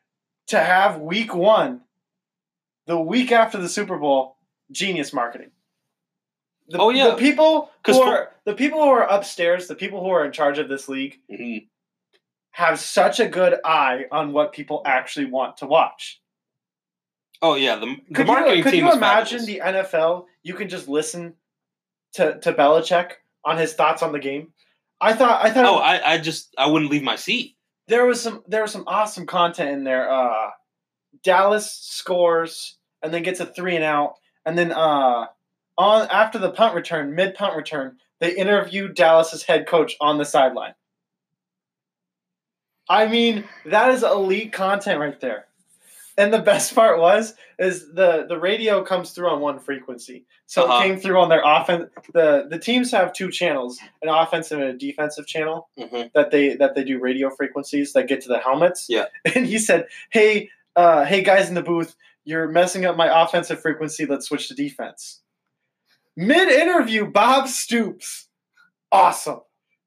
to 0.47 0.59
have 0.59 0.99
week 0.99 1.33
one, 1.33 1.81
the 2.87 2.99
week 2.99 3.31
after 3.31 3.57
the 3.57 3.69
Super 3.69 3.97
Bowl, 3.97 4.37
genius 4.71 5.13
marketing. 5.13 5.51
The, 6.69 6.77
Oh, 6.79 6.89
yeah. 6.91 7.09
the 7.09 7.15
people 7.15 7.71
who 7.85 7.93
fo- 7.93 8.03
are 8.03 8.31
the 8.45 8.53
people 8.53 8.81
who 8.83 8.89
are 8.89 9.03
upstairs, 9.03 9.67
the 9.67 9.75
people 9.75 10.01
who 10.03 10.09
are 10.09 10.23
in 10.25 10.31
charge 10.31 10.59
of 10.59 10.69
this 10.69 10.87
league, 10.87 11.19
Mhm. 11.29 11.67
have 12.51 12.79
such 12.79 13.19
a 13.19 13.27
good 13.27 13.59
eye 13.63 14.05
on 14.11 14.33
what 14.33 14.53
people 14.53 14.81
actually 14.85 15.25
want 15.25 15.57
to 15.57 15.65
watch. 15.67 16.21
Oh 17.41 17.55
yeah, 17.55 17.75
the, 17.75 17.95
the 18.09 18.15
Could 18.15 18.27
marketing 18.27 18.57
you, 18.57 18.63
could 18.63 18.71
team 18.71 18.83
you 18.85 18.89
is 18.91 18.97
imagine 18.97 19.39
fabulous. 19.39 19.45
the 19.45 19.97
NFL? 19.97 20.25
You 20.43 20.53
can 20.55 20.67
just 20.69 20.87
listen 20.87 21.35
to 22.13 22.39
to 22.39 22.53
Belichick 22.53 23.11
on 23.45 23.57
his 23.57 23.73
thoughts 23.73 24.01
on 24.03 24.11
the 24.11 24.19
game. 24.19 24.53
I 25.01 25.13
thought 25.13 25.45
I 25.45 25.49
thought 25.51 25.65
Oh, 25.65 25.77
I, 25.77 26.13
I 26.13 26.17
just 26.17 26.53
I 26.57 26.67
wouldn't 26.67 26.91
leave 26.91 27.03
my 27.03 27.15
seat. 27.15 27.55
there 27.87 28.05
was 28.05 28.21
some 28.21 28.43
there 28.47 28.61
was 28.61 28.71
some 28.71 28.83
awesome 28.87 29.25
content 29.25 29.69
in 29.71 29.83
there. 29.83 30.09
Uh, 30.11 30.49
Dallas 31.23 31.71
scores 31.71 32.77
and 33.01 33.13
then 33.13 33.23
gets 33.23 33.39
a 33.39 33.45
three 33.45 33.75
and 33.75 33.83
out, 33.83 34.15
and 34.45 34.57
then 34.57 34.71
uh, 34.71 35.25
on 35.77 36.07
after 36.11 36.37
the 36.39 36.51
punt 36.51 36.75
return, 36.75 37.15
mid 37.15 37.33
punt 37.35 37.55
return, 37.55 37.97
they 38.19 38.35
interview 38.35 38.89
Dallas's 38.89 39.43
head 39.43 39.67
coach 39.67 39.95
on 40.01 40.17
the 40.17 40.25
sideline. 40.25 40.73
I 42.89 43.07
mean, 43.07 43.45
that 43.65 43.91
is 43.91 44.03
elite 44.03 44.51
content 44.51 44.99
right 44.99 45.19
there. 45.19 45.45
And 46.19 46.33
the 46.33 46.41
best 46.41 46.75
part 46.75 46.99
was 46.99 47.33
is 47.57 47.91
the 47.93 48.25
the 48.27 48.37
radio 48.39 48.83
comes 48.83 49.11
through 49.11 49.29
on 49.29 49.39
one 49.41 49.57
frequency, 49.59 50.25
so 50.45 50.63
Uh-huh. 50.65 50.77
it 50.83 50.87
came 50.87 50.99
through 50.99 51.19
on 51.19 51.29
their 51.29 51.41
offense. 51.43 51.89
the 52.13 52.45
The 52.49 52.59
teams 52.59 52.91
have 52.91 53.13
two 53.13 53.31
channels, 53.31 53.79
an 54.03 54.09
offensive 54.09 54.59
and 54.59 54.69
a 54.69 54.77
defensive 54.77 55.25
channel 55.25 55.69
hmm 55.77 56.03
that 56.13 56.29
they 56.31 56.55
that 56.57 56.75
they 56.75 56.83
do 56.83 56.99
radio 56.99 57.29
frequencies 57.29 57.93
that 57.93 58.07
get 58.07 58.21
to 58.21 58.27
the 58.27 58.39
helmets. 58.39 58.85
Yeah. 58.89 59.05
And 59.35 59.45
he 59.45 59.57
said, 59.57 59.87
"Hey, 60.11 60.49
uh, 60.75 61.05
hey 61.05 61.23
guys 61.23 61.47
in 61.49 61.55
the 61.55 61.63
booth, 61.63 61.95
you're 62.25 62.47
messing 62.49 62.83
up 62.85 62.95
my 62.97 63.09
offensive 63.23 63.61
frequency. 63.61 64.05
Let's 64.05 64.27
switch 64.27 64.47
to 64.49 64.53
defense." 64.53 65.21
Mid 66.17 66.49
interview, 66.49 67.05
Bob 67.05 67.47
Stoops, 67.47 68.27
awesome, 68.91 69.39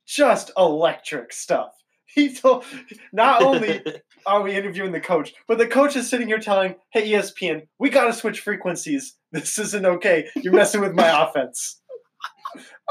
just 0.07 0.51
electric 0.57 1.33
stuff. 1.33 1.73
He 2.07 2.35
told 2.35 2.65
not 3.13 3.43
only 3.43 3.83
are 4.27 4.43
we 4.43 4.55
interviewing 4.55 4.93
the 4.93 5.01
coach? 5.01 5.35
But 5.47 5.59
the 5.59 5.67
coach 5.67 5.97
is 5.97 6.09
sitting 6.09 6.29
here 6.29 6.39
telling, 6.39 6.77
"Hey 6.91 7.11
ESPN, 7.11 7.67
we 7.79 7.91
got 7.91 8.07
to 8.07 8.13
switch 8.13 8.41
frequencies. 8.41 9.17
This 9.33 9.59
isn't 9.59 9.87
okay. 9.87 10.29
You're 10.37 10.53
messing 10.53 10.83
with 10.83 10.93
my 10.93 11.09
offense." 11.29 11.81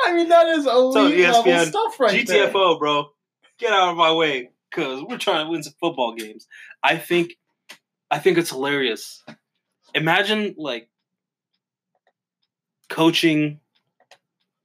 I 0.04 0.14
mean, 0.14 0.30
that 0.30 0.48
is 0.48 0.66
elite 0.66 1.20
level 1.20 1.44
ESPN, 1.44 1.68
stuff 1.68 2.00
right 2.00 2.28
there. 2.28 2.48
GTFO, 2.50 2.80
bro. 2.80 3.10
Get 3.60 3.72
out 3.72 3.90
of 3.90 3.98
my 3.98 4.12
way, 4.12 4.50
cause 4.74 5.04
we're 5.08 5.20
trying 5.20 5.46
to 5.46 5.52
win 5.52 5.62
some 5.62 5.74
football 5.80 6.16
games. 6.16 6.48
I 6.82 6.98
think, 6.98 7.38
I 8.10 8.18
think 8.18 8.40
it's 8.40 8.50
hilarious. 8.50 9.24
Imagine 9.94 10.56
like 10.58 10.90
coaching 12.90 13.60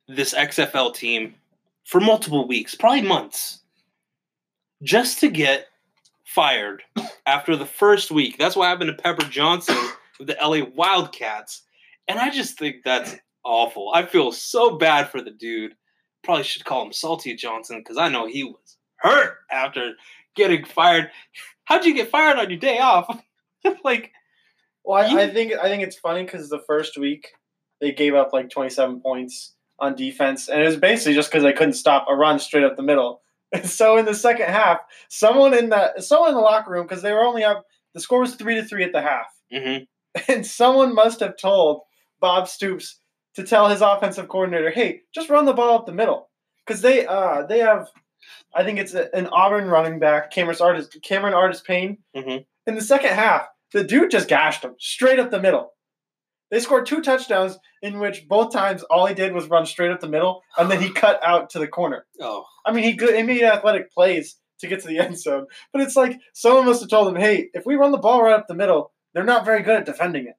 this 0.09 0.33
XFL 0.33 0.95
team 0.95 1.35
for 1.85 2.01
multiple 2.01 2.49
weeks, 2.49 2.75
probably 2.75 3.03
months, 3.03 3.61
just 4.83 5.21
to 5.21 5.29
get 5.29 5.67
fired 6.27 6.83
after 7.27 7.57
the 7.57 7.67
first 7.67 8.11
week. 8.11 8.37
That's 8.39 8.57
what 8.57 8.67
happened 8.67 8.95
to 8.97 9.03
Pepper 9.03 9.25
Johnson 9.27 9.77
with 10.19 10.29
the 10.29 10.37
LA 10.41 10.65
Wildcats. 10.75 11.63
And 12.09 12.19
I 12.19 12.31
just 12.31 12.59
think 12.59 12.77
that's 12.85 13.17
awful. 13.45 13.91
I 13.95 14.05
feel 14.07 14.33
so 14.33 14.77
bad 14.77 15.09
for 15.11 15.21
the 15.21 15.31
dude. 15.31 15.75
Probably 16.25 16.45
should 16.45 16.65
call 16.65 16.85
him 16.85 16.93
Salty 16.93 17.35
Johnson 17.37 17.79
because 17.79 17.97
I 17.97 18.09
know 18.09 18.27
he 18.27 18.45
was 18.45 18.77
hurt 18.97 19.37
after 19.51 19.93
getting 20.35 20.65
fired. 20.65 21.11
How'd 21.65 21.85
you 21.85 21.95
get 21.95 22.11
fired 22.11 22.39
on 22.39 22.51
your 22.51 22.59
day 22.59 22.79
off? 22.79 23.09
like, 23.85 24.11
Well, 24.85 25.05
I, 25.05 25.09
You- 25.09 25.19
I 25.21 25.31
think 25.33 25.53
I 25.53 25.69
think 25.69 25.83
it's 25.83 25.97
funny 25.99 26.25
because 26.25 26.49
the 26.49 26.61
first 26.67 26.99
week 26.99 27.29
they 27.81 27.93
gave 27.93 28.15
up 28.15 28.33
like 28.33 28.51
27 28.51 29.01
points 29.01 29.55
on 29.79 29.95
defense, 29.95 30.49
and 30.49 30.63
it 30.63 30.67
was 30.67 30.77
basically 30.77 31.15
just 31.15 31.31
because 31.31 31.43
they 31.43 31.53
couldn't 31.53 31.75
stop 31.75 32.07
a 32.09 32.15
run 32.15 32.39
straight 32.39 32.65
up 32.65 32.77
the 32.77 32.83
middle. 32.83 33.21
And 33.53 33.67
so 33.69 33.97
in 33.97 34.05
the 34.05 34.15
second 34.15 34.49
half, 34.49 34.79
someone 35.09 35.55
in 35.55 35.69
the 35.69 36.01
someone 36.01 36.31
in 36.31 36.35
the 36.35 36.41
locker 36.41 36.71
room 36.73 36.87
because 36.87 37.03
they 37.03 37.13
were 37.13 37.25
only 37.25 37.45
up, 37.45 37.65
the 37.95 38.01
score 38.01 38.21
was 38.21 38.35
three 38.35 38.57
to 38.57 38.65
three 38.65 38.83
at 38.85 38.93
the 38.93 39.01
half, 39.01 39.27
mhm. 39.53 39.87
and 40.29 40.45
someone 40.47 40.95
must 40.95 41.21
have 41.21 41.37
told 41.37 41.83
Bob 42.21 42.49
Stoops 42.49 43.01
to 43.35 43.45
tell 43.45 43.69
his 43.69 43.83
offensive 43.83 44.29
coordinator, 44.29 44.71
"Hey, 44.71 45.03
just 45.15 45.31
run 45.31 45.45
the 45.45 45.53
ball 45.53 45.79
up 45.79 45.87
the 45.87 45.93
middle," 45.93 46.29
because 46.67 46.83
they 46.83 47.07
uh 47.07 47.47
they 47.47 47.61
have, 47.61 47.89
I 48.55 48.65
think 48.65 48.79
it's 48.81 48.95
a, 48.95 49.15
an 49.15 49.29
Auburn 49.29 49.69
running 49.69 50.01
back, 50.01 50.33
Cameron 50.33 50.57
Artis 50.61 50.89
Cameron 51.05 51.35
Artis-Payne. 51.35 51.99
Mhm. 52.17 52.45
In 52.67 52.75
the 52.75 52.81
second 52.81 53.15
half, 53.15 53.47
the 53.73 53.85
dude 53.85 54.11
just 54.11 54.29
gashed 54.29 54.65
him 54.65 54.75
straight 54.81 55.21
up 55.21 55.31
the 55.31 55.41
middle. 55.41 55.73
They 56.51 56.61
scored 56.61 56.87
two 56.87 57.03
touchdowns 57.03 57.59
in 57.83 57.99
which 57.99 58.29
both 58.29 58.53
times 58.53 58.83
all 58.85 59.07
he 59.07 59.15
did 59.15 59.33
was 59.33 59.49
run 59.49 59.67
straight 59.67 59.91
up 59.91 60.01
the 60.01 60.09
middle, 60.09 60.43
and 60.57 60.71
then 60.71 60.81
he 60.81 60.91
cut 60.95 61.21
out 61.25 61.51
to 61.51 61.59
the 61.59 61.69
corner. 61.69 62.07
oh, 62.21 62.45
I 62.65 62.73
mean, 62.73 62.85
he 62.85 62.93
good, 62.93 63.15
he 63.15 63.23
made 63.23 63.43
athletic 63.43 63.93
plays 63.93 64.37
to 64.61 64.69
get 64.69 64.81
to 64.81 64.89
the 64.89 64.99
end 65.05 65.19
zone, 65.19 65.47
but 65.73 65.83
it's 65.83 65.97
like 65.97 66.19
someone 66.33 66.67
must 66.67 66.81
have 66.81 66.91
told 66.91 67.09
him, 67.09 67.17
"Hey, 67.21 67.49
if 67.53 67.67
we 67.67 67.75
run 67.75 67.93
the 67.93 67.99
ball 67.99 68.23
right 68.23 68.35
up 68.35 68.47
the 68.49 68.55
middle, 68.55 68.93
they're 69.13 69.25
not 69.25 69.45
very 69.45 69.63
good 69.63 69.77
at 69.77 69.87
defending 69.87 70.27
it." 70.27 70.37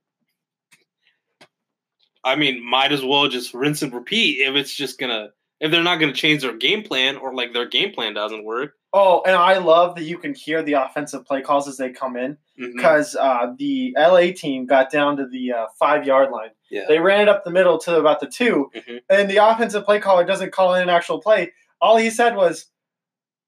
I 2.24 2.36
mean, 2.36 2.64
might 2.64 2.92
as 2.92 3.04
well 3.04 3.30
just 3.30 3.54
rinse 3.54 3.82
and 3.82 3.94
repeat 3.94 4.40
if 4.46 4.56
it's 4.56 4.74
just 4.74 5.00
gonna 5.00 5.30
if 5.60 5.72
they're 5.72 5.84
not 5.84 6.00
gonna 6.00 6.14
change 6.14 6.42
their 6.42 6.56
game 6.56 6.84
plan 6.84 7.18
or 7.18 7.34
like 7.34 7.54
their 7.54 7.66
game 7.68 7.92
plan 7.94 8.14
doesn't 8.14 8.44
work. 8.44 8.74
Oh, 8.94 9.22
and 9.26 9.36
I 9.36 9.58
love 9.58 9.96
that 9.96 10.04
you 10.04 10.18
can 10.18 10.34
hear 10.34 10.64
the 10.64 10.74
offensive 10.74 11.26
play 11.26 11.42
calls 11.42 11.68
as 11.68 11.78
they 11.78 11.90
come 11.92 12.16
in 12.16 12.38
because 12.56 13.16
uh, 13.16 13.54
the 13.60 13.94
LA 13.98 14.32
team 14.36 14.66
got 14.66 14.90
down 14.90 15.18
to 15.18 15.28
the 15.28 15.52
uh, 15.52 15.66
five 15.78 16.06
yard 16.06 16.32
line. 16.32 16.50
Yeah. 16.72 16.86
They 16.88 17.00
ran 17.00 17.22
it 17.22 17.28
up 17.30 17.44
the 17.44 17.52
middle 17.52 17.78
to 17.80 17.98
about 18.00 18.20
the 18.22 18.28
2 18.28 18.72
Mhm. 18.76 19.02
and 19.10 19.30
the 19.30 19.38
offensive 19.38 19.84
play 19.84 20.00
caller 20.00 20.24
doesn't 20.26 20.52
call 20.54 20.74
in 20.76 20.82
an 20.84 20.90
actual 20.90 21.20
play. 21.22 21.52
All 21.82 21.98
he 21.98 22.10
said 22.10 22.36
was, 22.36 22.68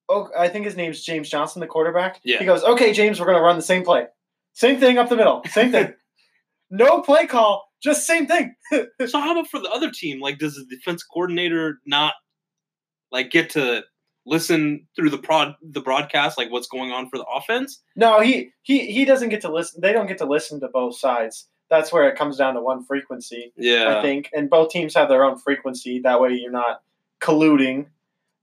"Oh, 0.10 0.30
I 0.38 0.50
think 0.50 0.66
his 0.66 0.76
name's 0.76 1.02
James 1.04 1.30
Johnson, 1.30 1.62
the 1.62 1.68
quarterback." 1.68 2.20
Yeah. 2.24 2.38
He 2.40 2.46
goes, 2.46 2.64
"Okay, 2.64 2.92
James, 2.94 3.20
we're 3.20 3.26
gonna 3.26 3.42
run 3.42 3.56
the 3.56 3.62
same 3.64 3.84
play, 3.84 4.08
same 4.54 4.80
thing 4.80 4.98
up 4.98 5.10
the 5.10 5.16
middle, 5.16 5.42
same 5.50 5.72
thing, 5.72 5.94
no 6.70 7.02
play 7.02 7.26
call, 7.28 7.69
just 7.82 8.06
same 8.06 8.28
thing." 8.28 8.56
So 9.08 9.20
how 9.20 9.32
about 9.32 9.50
for 9.50 9.60
the 9.60 9.70
other 9.70 9.92
team? 9.92 10.20
Like, 10.20 10.38
does 10.38 10.56
the 10.56 10.66
defense 10.66 11.04
coordinator 11.04 11.80
not 11.86 12.14
like 13.12 13.32
get 13.32 13.50
to 13.52 13.84
listen 14.26 14.88
through 14.96 15.10
the 15.10 15.18
prod 15.18 15.56
the 15.62 15.82
broadcast, 15.82 16.38
like 16.38 16.52
what's 16.52 16.68
going 16.68 16.92
on 16.92 17.10
for 17.10 17.18
the 17.18 17.26
offense? 17.26 17.82
No, 17.96 18.20
he 18.20 18.52
he 18.62 18.92
he 18.92 19.06
doesn't 19.06 19.30
get 19.30 19.42
to 19.42 19.52
listen. 19.52 19.82
They 19.82 19.94
don't 19.94 20.08
get 20.08 20.18
to 20.20 20.26
listen 20.26 20.60
to 20.62 20.68
both 20.68 20.98
sides. 20.98 21.48
That's 21.70 21.92
where 21.92 22.10
it 22.10 22.18
comes 22.18 22.38
down 22.38 22.56
to 22.56 22.62
one 22.62 22.84
frequency. 22.84 23.54
Yeah. 23.56 23.98
I 23.98 24.02
think, 24.02 24.30
and 24.34 24.50
both 24.50 24.72
teams 24.72 24.96
have 24.96 25.08
their 25.08 25.24
own 25.24 25.38
frequency. 25.38 26.00
That 26.00 26.20
way, 26.20 26.34
you're 26.34 26.52
not 26.52 26.82
colluding. 27.22 27.86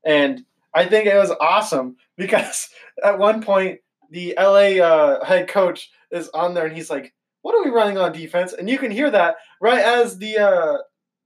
And 0.05 0.45
I 0.74 0.87
think 0.87 1.07
it 1.07 1.16
was 1.16 1.32
awesome 1.41 1.97
because 2.16 2.68
at 3.05 3.18
one 3.18 3.43
point 3.43 3.80
the 4.11 4.34
LA 4.39 4.82
uh, 4.82 5.24
head 5.24 5.49
coach 5.49 5.91
is 6.12 6.28
on 6.28 6.55
there 6.55 6.66
and 6.66 6.76
he's 6.76 6.91
like, 6.91 7.12
"What 7.47 7.55
are 7.55 7.64
we 7.64 7.70
running 7.70 7.97
on 7.97 8.12
defense?" 8.12 8.53
And 8.53 8.68
you 8.68 8.78
can 8.78 8.90
hear 8.90 9.11
that 9.11 9.36
right 9.61 9.84
as 9.84 10.18
the 10.18 10.38
uh, 10.38 10.78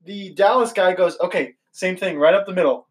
the 0.05 0.35
Dallas 0.35 0.73
guy 0.73 0.93
goes, 0.93 1.18
"Okay, 1.21 1.55
same 1.73 1.97
thing, 1.97 2.18
right 2.18 2.35
up 2.35 2.47
the 2.47 2.55
middle." 2.55 2.89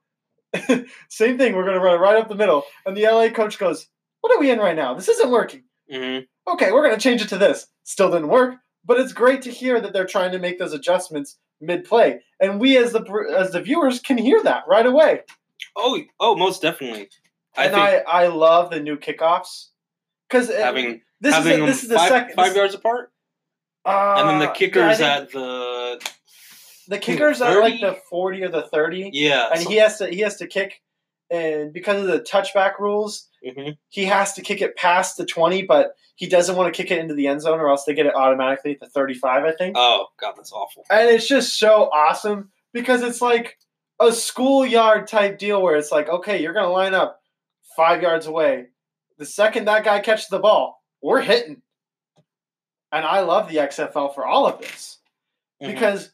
same 1.09 1.37
thing. 1.37 1.55
We're 1.55 1.65
gonna 1.65 1.79
run 1.79 1.95
it 1.95 1.99
right 1.99 2.17
up 2.17 2.27
the 2.27 2.35
middle. 2.35 2.63
And 2.85 2.97
the 2.97 3.03
LA 3.03 3.29
coach 3.29 3.59
goes, 3.59 3.87
"What 4.21 4.35
are 4.35 4.39
we 4.39 4.49
in 4.51 4.59
right 4.59 4.75
now? 4.75 4.93
This 4.95 5.09
isn't 5.09 5.31
working." 5.31 5.63
hmm 5.91 6.19
okay, 6.49 6.71
we're 6.71 6.83
going 6.83 6.95
to 6.95 7.01
change 7.01 7.21
it 7.21 7.29
to 7.29 7.37
this. 7.37 7.67
Still 7.83 8.11
didn't 8.11 8.29
work, 8.29 8.55
but 8.85 8.99
it's 8.99 9.13
great 9.13 9.41
to 9.43 9.51
hear 9.51 9.79
that 9.81 9.93
they're 9.93 10.05
trying 10.05 10.31
to 10.31 10.39
make 10.39 10.59
those 10.59 10.73
adjustments 10.73 11.37
mid-play, 11.61 12.21
and 12.39 12.59
we 12.59 12.77
as 12.77 12.91
the 12.91 13.33
as 13.37 13.51
the 13.51 13.61
viewers 13.61 13.99
can 13.99 14.17
hear 14.17 14.41
that 14.43 14.63
right 14.67 14.85
away. 14.85 15.21
Oh, 15.75 15.99
oh, 16.19 16.35
most 16.35 16.61
definitely. 16.61 17.09
I 17.57 17.65
and 17.65 17.73
think 17.73 17.85
I 18.07 18.23
I 18.23 18.27
love 18.27 18.69
the 18.69 18.79
new 18.79 18.97
kickoffs 18.97 19.67
because 20.29 20.53
having 20.53 21.01
this 21.19 21.33
having 21.33 21.53
is 21.53 21.57
them 21.57 21.65
this 21.65 21.83
is 21.83 21.89
the 21.89 21.95
five, 21.95 22.09
second 22.09 22.35
five 22.35 22.55
yards 22.55 22.75
apart, 22.75 23.11
uh, 23.89 24.15
and 24.19 24.29
then 24.29 24.39
the 24.39 24.49
I 24.49 24.53
kickers 24.53 24.99
at 24.99 25.31
the 25.31 25.99
the 26.87 26.97
kickers 26.97 27.41
at 27.41 27.59
like 27.59 27.79
the 27.79 27.97
forty 28.09 28.43
or 28.43 28.49
the 28.49 28.63
thirty, 28.63 29.09
yeah. 29.13 29.49
and 29.53 29.61
he 29.61 29.75
has 29.75 29.97
to 29.99 30.07
he 30.07 30.19
has 30.19 30.37
to 30.37 30.47
kick, 30.47 30.81
and 31.29 31.71
because 31.71 32.01
of 32.01 32.07
the 32.07 32.19
touchback 32.19 32.79
rules, 32.79 33.27
hmm 33.45 33.71
he 33.89 34.05
has 34.05 34.33
to 34.33 34.41
kick 34.41 34.61
it 34.61 34.75
past 34.75 35.17
the 35.17 35.25
twenty, 35.25 35.63
but 35.63 35.95
he 36.15 36.27
doesn't 36.27 36.55
want 36.55 36.73
to 36.73 36.81
kick 36.81 36.91
it 36.91 36.99
into 36.99 37.13
the 37.13 37.27
end 37.27 37.41
zone 37.41 37.59
or 37.59 37.69
else 37.69 37.85
they 37.85 37.93
get 37.93 38.05
it 38.05 38.15
automatically 38.15 38.71
at 38.71 38.79
the 38.79 38.89
thirty-five. 38.89 39.43
I 39.43 39.51
think. 39.53 39.75
Oh 39.77 40.07
God, 40.19 40.33
that's 40.35 40.51
awful. 40.51 40.83
and 40.89 41.09
it's 41.09 41.27
just 41.27 41.57
so 41.57 41.89
awesome 41.93 42.49
because 42.73 43.03
it's 43.03 43.21
like 43.21 43.57
a 43.99 44.11
schoolyard 44.11 45.07
type 45.07 45.37
deal 45.37 45.61
where 45.61 45.75
it's 45.75 45.91
like, 45.91 46.09
okay, 46.09 46.41
you're 46.41 46.53
gonna 46.53 46.69
line 46.69 46.93
up 46.93 47.21
five 47.75 48.01
yards 48.01 48.25
away. 48.25 48.67
The 49.17 49.25
second 49.25 49.65
that 49.65 49.83
guy 49.83 49.99
catches 49.99 50.27
the 50.27 50.39
ball, 50.39 50.81
we're 51.01 51.21
hitting. 51.21 51.61
And 52.91 53.05
I 53.05 53.19
love 53.21 53.49
the 53.49 53.57
XFL 53.59 54.13
for 54.13 54.25
all 54.25 54.47
of 54.47 54.59
this 54.59 54.97
Mhm. 55.61 55.73
because 55.73 56.11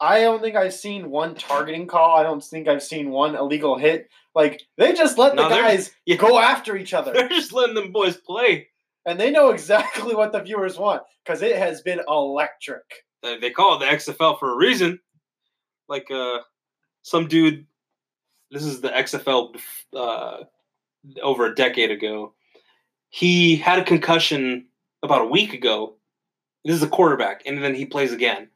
I 0.00 0.20
don't 0.22 0.40
think 0.40 0.56
I've 0.56 0.72
seen 0.72 1.10
one 1.10 1.34
targeting 1.34 1.86
call. 1.86 2.16
I 2.18 2.22
don't 2.22 2.42
think 2.42 2.68
I've 2.68 2.82
seen 2.82 3.10
one 3.10 3.34
illegal 3.36 3.76
hit. 3.76 4.08
Like 4.34 4.62
they 4.78 4.92
just 4.94 5.18
let 5.18 5.36
the 5.36 5.42
No, 5.42 5.48
they're- 5.48 5.62
guys 5.62 5.92
yeah. 6.06 6.16
go 6.16 6.38
after 6.38 6.76
each 6.76 6.94
other, 6.94 7.12
they're 7.12 7.28
just 7.28 7.52
letting 7.52 7.74
them 7.74 7.92
boys 7.92 8.16
play. 8.16 8.68
and 9.06 9.18
they 9.18 9.30
know 9.30 9.48
exactly 9.50 10.14
what 10.14 10.30
the 10.32 10.40
viewers 10.40 10.78
want 10.78 11.02
because 11.24 11.40
it 11.42 11.56
has 11.56 11.80
been 11.82 12.00
electric. 12.08 12.84
They 13.22 13.38
they 13.38 13.50
call 13.50 13.76
it 13.76 13.80
the 13.80 13.86
XFL 13.86 14.38
for 14.38 14.52
a 14.52 14.56
reason. 14.56 15.00
Like 15.88 16.10
uh, 16.10 16.40
some 17.02 17.26
dude. 17.26 17.66
This 18.50 18.64
is 18.64 18.80
the 18.80 18.88
XFL 18.90 19.54
uh, 19.94 20.44
over 21.22 21.46
a 21.46 21.54
decade 21.54 21.90
ago. 21.90 22.34
He 23.10 23.56
had 23.56 23.78
a 23.78 23.84
concussion 23.84 24.66
about 25.02 25.22
a 25.22 25.26
week 25.26 25.54
ago. 25.54 25.96
This 26.64 26.76
is 26.76 26.82
a 26.82 26.88
quarterback, 26.88 27.42
and 27.46 27.62
then 27.62 27.74
he 27.74 27.86
plays 27.86 28.12
again. 28.12 28.48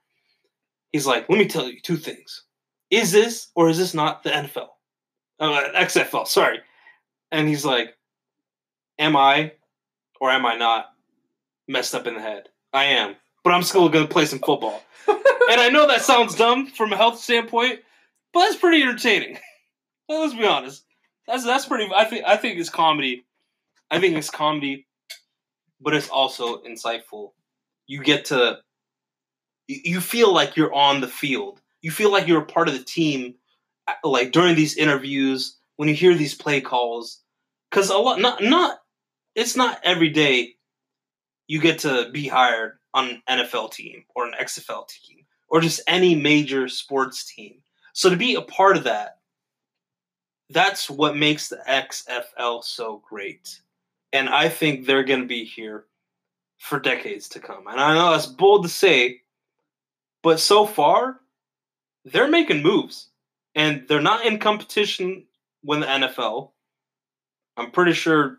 He's 0.92 1.06
like, 1.06 1.28
"Let 1.28 1.38
me 1.38 1.46
tell 1.46 1.68
you 1.68 1.80
two 1.80 1.96
things: 1.96 2.44
is 2.90 3.12
this 3.12 3.50
or 3.54 3.68
is 3.68 3.78
this 3.78 3.94
not 3.94 4.22
the 4.22 4.30
NFL? 4.30 4.68
Uh, 5.40 5.68
XFL, 5.74 6.26
sorry." 6.26 6.60
And 7.32 7.48
he's 7.48 7.64
like, 7.64 7.96
"Am 8.98 9.16
I 9.16 9.52
or 10.20 10.30
am 10.30 10.44
I 10.46 10.56
not 10.56 10.86
messed 11.66 11.94
up 11.94 12.06
in 12.06 12.14
the 12.14 12.20
head? 12.20 12.48
I 12.72 12.84
am, 12.84 13.16
but 13.42 13.54
I'm 13.54 13.62
still 13.62 13.88
going 13.88 14.06
to 14.06 14.12
play 14.12 14.26
some 14.26 14.40
football." 14.40 14.82
and 15.08 15.60
I 15.60 15.70
know 15.70 15.86
that 15.86 16.02
sounds 16.02 16.34
dumb 16.34 16.66
from 16.66 16.92
a 16.92 16.96
health 16.96 17.18
standpoint, 17.18 17.80
but 18.32 18.40
that's 18.40 18.56
pretty 18.56 18.82
entertaining. 18.82 19.38
Let's 20.08 20.34
be 20.34 20.46
honest. 20.46 20.84
That's 21.26 21.44
that's 21.44 21.66
pretty. 21.66 21.90
I 21.94 22.04
think 22.04 22.24
I 22.26 22.36
think 22.36 22.58
it's 22.58 22.70
comedy. 22.70 23.24
I 23.90 24.00
think 24.00 24.16
it's 24.16 24.30
comedy, 24.30 24.86
but 25.80 25.94
it's 25.94 26.08
also 26.08 26.62
insightful. 26.62 27.32
You 27.86 28.02
get 28.02 28.26
to. 28.26 28.58
You 29.66 30.00
feel 30.00 30.32
like 30.32 30.56
you're 30.56 30.74
on 30.74 31.00
the 31.00 31.08
field. 31.08 31.60
You 31.80 31.90
feel 31.90 32.12
like 32.12 32.26
you're 32.26 32.42
a 32.42 32.46
part 32.46 32.68
of 32.68 32.74
the 32.74 32.84
team, 32.84 33.34
uh, 33.88 33.94
like 34.08 34.32
during 34.32 34.54
these 34.54 34.76
interviews 34.76 35.56
when 35.76 35.88
you 35.88 35.94
hear 35.94 36.14
these 36.14 36.34
play 36.34 36.60
calls, 36.60 37.20
because 37.70 37.90
a 37.90 37.96
lot 37.96 38.20
not 38.20 38.42
not 38.42 38.78
it's 39.34 39.56
not 39.56 39.80
every 39.82 40.10
day 40.10 40.54
you 41.46 41.60
get 41.60 41.78
to 41.80 42.08
be 42.12 42.26
hired 42.26 42.78
on 42.94 43.22
an 43.26 43.40
NFL 43.40 43.72
team 43.72 44.04
or 44.14 44.26
an 44.26 44.34
XFL 44.40 44.88
team 44.88 45.24
or 45.48 45.60
just 45.60 45.80
any 45.86 46.14
major 46.14 46.68
sports 46.68 47.24
team. 47.32 47.56
So 47.92 48.10
to 48.10 48.16
be 48.16 48.34
a 48.34 48.42
part 48.42 48.76
of 48.76 48.84
that, 48.84 49.18
that's 50.50 50.88
what 50.88 51.16
makes 51.16 51.48
the 51.48 51.60
XFL 51.68 52.62
so 52.64 53.02
great. 53.08 53.60
And 54.14 54.28
I 54.28 54.48
think 54.48 54.86
they're 54.86 55.02
going 55.02 55.20
to 55.20 55.26
be 55.26 55.44
here 55.44 55.86
for 56.58 56.78
decades 56.78 57.28
to 57.30 57.40
come. 57.40 57.66
And 57.66 57.80
I 57.80 57.94
know 57.94 58.12
that's 58.12 58.26
bold 58.26 58.62
to 58.62 58.68
say, 58.68 59.20
but 60.22 60.40
so 60.40 60.64
far, 60.64 61.20
they're 62.04 62.28
making 62.28 62.62
moves, 62.62 63.08
and 63.54 63.84
they're 63.88 64.00
not 64.00 64.24
in 64.24 64.38
competition 64.38 65.26
with 65.64 65.80
the 65.80 65.86
NFL. 65.86 66.52
I'm 67.56 67.72
pretty 67.72 67.92
sure 67.92 68.38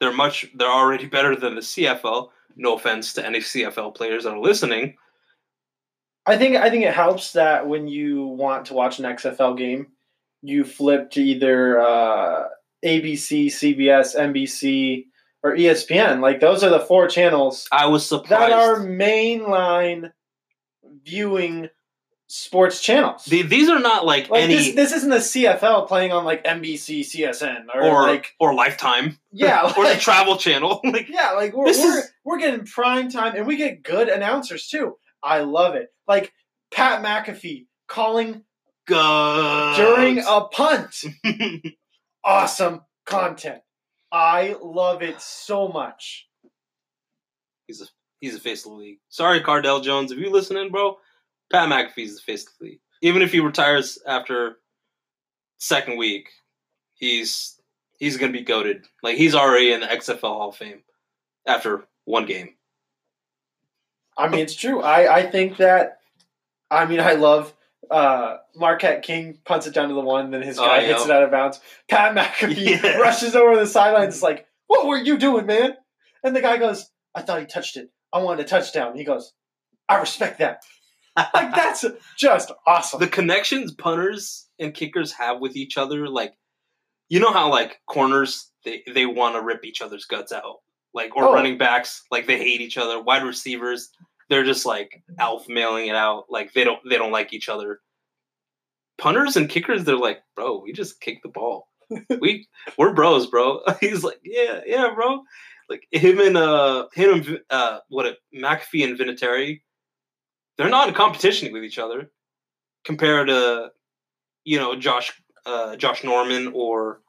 they're 0.00 0.12
much 0.12 0.46
they're 0.54 0.68
already 0.68 1.06
better 1.16 1.34
than 1.34 1.54
the 1.54 1.62
CFL. 1.62 2.28
No 2.56 2.74
offense 2.74 3.14
to 3.14 3.24
any 3.24 3.38
CFL 3.38 3.94
players 3.94 4.24
that 4.24 4.34
are 4.34 4.38
listening. 4.38 4.96
I 6.26 6.36
think 6.36 6.56
I 6.56 6.68
think 6.68 6.84
it 6.84 6.94
helps 6.94 7.32
that 7.32 7.66
when 7.66 7.88
you 7.88 8.26
want 8.26 8.66
to 8.66 8.74
watch 8.74 8.98
an 8.98 9.06
XFL 9.06 9.56
game, 9.56 9.86
you 10.42 10.62
flip 10.64 11.10
to 11.12 11.22
either 11.22 11.80
uh, 11.80 12.48
ABC, 12.84 13.46
CBS, 13.46 14.16
NBC, 14.16 15.04
or 15.42 15.54
ESPN. 15.56 16.20
Like 16.20 16.40
those 16.40 16.62
are 16.64 16.70
the 16.70 16.80
four 16.80 17.08
channels 17.08 17.66
I 17.72 17.86
was 17.86 18.06
surprised. 18.06 18.30
that 18.30 18.52
are 18.52 18.76
mainline 18.80 20.12
viewing 21.04 21.68
sports 22.26 22.80
channels. 22.80 23.24
The- 23.24 23.42
these 23.42 23.68
are 23.68 23.80
not 23.80 24.04
like, 24.06 24.28
like 24.30 24.42
any 24.44 24.54
this, 24.54 24.74
this 24.74 24.92
isn't 24.92 25.10
the 25.10 25.16
CFL 25.16 25.88
playing 25.88 26.12
on 26.12 26.24
like 26.24 26.44
NBC, 26.44 27.00
CSN, 27.00 27.64
or, 27.74 27.82
or 27.82 28.02
like 28.02 28.34
or 28.38 28.54
Lifetime 28.54 29.18
yeah, 29.32 29.72
or 29.78 29.86
the 29.86 29.96
Travel 29.96 30.36
Channel. 30.36 30.80
like 30.84 31.08
Yeah, 31.08 31.32
like 31.32 31.52
we're 31.54 31.64
we're, 31.64 31.70
is- 31.70 32.12
we're 32.24 32.38
getting 32.38 32.66
prime 32.66 33.10
time, 33.10 33.34
and 33.36 33.46
we 33.46 33.56
get 33.56 33.82
good 33.82 34.08
announcers 34.08 34.68
too. 34.68 34.96
I 35.22 35.40
love 35.40 35.74
it. 35.74 35.88
Like 36.06 36.32
Pat 36.70 37.02
McAfee 37.02 37.66
calling 37.88 38.42
good 38.86 39.76
during 39.76 40.18
a 40.26 40.42
punt. 40.50 41.02
Awesome 42.24 42.82
content. 43.06 43.62
I 44.12 44.56
love 44.62 45.02
it 45.02 45.20
so 45.20 45.68
much. 45.68 46.28
he's 47.66 47.80
a 47.80 47.86
he's 48.20 48.34
a 48.34 48.40
face 48.40 48.64
of 48.66 48.72
the 48.72 48.76
league. 48.78 48.98
Sorry, 49.08 49.40
Cardale 49.40 49.82
Jones, 49.82 50.12
if 50.12 50.18
you 50.18 50.30
listening, 50.30 50.70
bro. 50.70 50.98
Pat 51.52 51.68
McAfee's 51.68 52.16
the 52.16 52.22
face 52.22 52.42
of 52.42 52.52
the 52.60 52.66
league. 52.66 52.80
Even 53.02 53.22
if 53.22 53.32
he 53.32 53.40
retires 53.40 53.98
after 54.06 54.56
second 55.58 55.96
week, 55.96 56.28
he's 56.94 57.60
he's 57.98 58.16
gonna 58.16 58.32
be 58.32 58.42
goaded. 58.42 58.86
Like 59.02 59.16
he's 59.16 59.34
already 59.34 59.72
in 59.72 59.80
the 59.80 59.86
XFL 59.86 60.20
Hall 60.20 60.48
of 60.50 60.56
Fame 60.56 60.82
after 61.46 61.86
one 62.04 62.26
game. 62.26 62.50
I 64.18 64.28
mean, 64.28 64.40
it's 64.40 64.54
true. 64.54 64.82
I 64.82 65.18
I 65.18 65.30
think 65.30 65.56
that. 65.58 65.98
I 66.70 66.84
mean, 66.84 67.00
I 67.00 67.12
love. 67.14 67.54
Uh, 67.90 68.36
Marquette 68.54 69.02
King 69.02 69.38
punts 69.44 69.66
it 69.66 69.74
down 69.74 69.88
to 69.88 69.94
the 69.94 70.00
one, 70.00 70.30
then 70.30 70.42
his 70.42 70.58
Oh, 70.58 70.64
guy 70.64 70.80
yeah. 70.82 70.88
hits 70.88 71.04
it 71.04 71.10
out 71.10 71.22
of 71.24 71.30
bounds. 71.30 71.60
Pat 71.88 72.14
McAfee 72.14 72.56
Yeah. 72.82 72.98
rushes 72.98 73.34
over 73.34 73.56
the 73.56 73.66
sidelines, 73.66 74.16
is 74.16 74.22
like, 74.22 74.46
"What 74.68 74.86
were 74.86 74.96
you 74.98 75.18
doing, 75.18 75.46
man?" 75.46 75.76
And 76.22 76.36
the 76.36 76.40
guy 76.40 76.56
goes, 76.56 76.88
"I 77.14 77.22
thought 77.22 77.40
he 77.40 77.46
touched 77.46 77.76
it. 77.76 77.90
I 78.12 78.18
wanted 78.20 78.44
a 78.46 78.48
touchdown." 78.48 78.96
He 78.96 79.04
goes, 79.04 79.32
"I 79.88 79.98
respect 79.98 80.38
that." 80.38 80.62
Like 81.16 81.52
that's 81.54 81.84
just 82.16 82.52
awesome. 82.66 83.00
the 83.00 83.08
connections 83.08 83.72
punters 83.72 84.46
and 84.60 84.72
kickers 84.72 85.12
have 85.14 85.40
with 85.40 85.56
each 85.56 85.76
other 85.76 86.08
like 86.08 86.32
you 87.08 87.18
know 87.18 87.32
how 87.32 87.50
like 87.50 87.80
corners 87.86 88.50
they, 88.64 88.82
they 88.94 89.04
want 89.06 89.34
to 89.34 89.42
rip 89.42 89.64
each 89.64 89.82
other's 89.82 90.04
guts 90.04 90.30
out 90.32 90.58
like 90.94 91.16
or 91.16 91.24
Oh. 91.24 91.32
running 91.34 91.58
backs 91.58 92.04
like 92.12 92.26
they 92.28 92.38
hate 92.38 92.60
each 92.60 92.78
other 92.78 93.02
wide 93.02 93.24
receivers 93.24 93.90
they're 94.30 94.44
just 94.44 94.64
like 94.64 95.02
alpha 95.18 95.50
mailing 95.52 95.88
it 95.88 95.96
out 95.96 96.24
like 96.30 96.52
they 96.54 96.64
don't 96.64 96.80
they 96.88 96.96
don't 96.96 97.12
like 97.12 97.34
each 97.34 97.48
other. 97.50 97.80
Punters 98.96 99.36
and 99.36 99.50
kickers 99.50 99.84
they're 99.84 99.96
like 99.96 100.22
bro 100.34 100.60
we 100.60 100.72
just 100.72 101.00
kick 101.00 101.22
the 101.22 101.28
ball. 101.28 101.68
We 102.20 102.48
we're 102.78 102.94
bros 102.94 103.26
bro. 103.26 103.60
He's 103.80 104.04
like 104.04 104.20
yeah 104.24 104.60
yeah 104.64 104.88
bro. 104.94 105.22
Like 105.68 105.86
him 105.90 106.20
and 106.20 106.36
uh 106.36 106.86
him 106.94 107.12
and 107.12 107.40
uh 107.50 107.80
what 107.88 108.06
it 108.06 108.18
mcafee 108.34 108.84
and 108.84 108.98
vinatieri 108.98 109.60
they're 110.56 110.68
not 110.68 110.88
in 110.88 110.94
competition 110.94 111.52
with 111.52 111.64
each 111.64 111.78
other 111.78 112.10
compared 112.84 113.28
to 113.28 113.70
you 114.44 114.58
know 114.58 114.76
Josh 114.76 115.12
uh, 115.46 115.76
Josh 115.76 116.04
Norman 116.04 116.52
or 116.54 117.00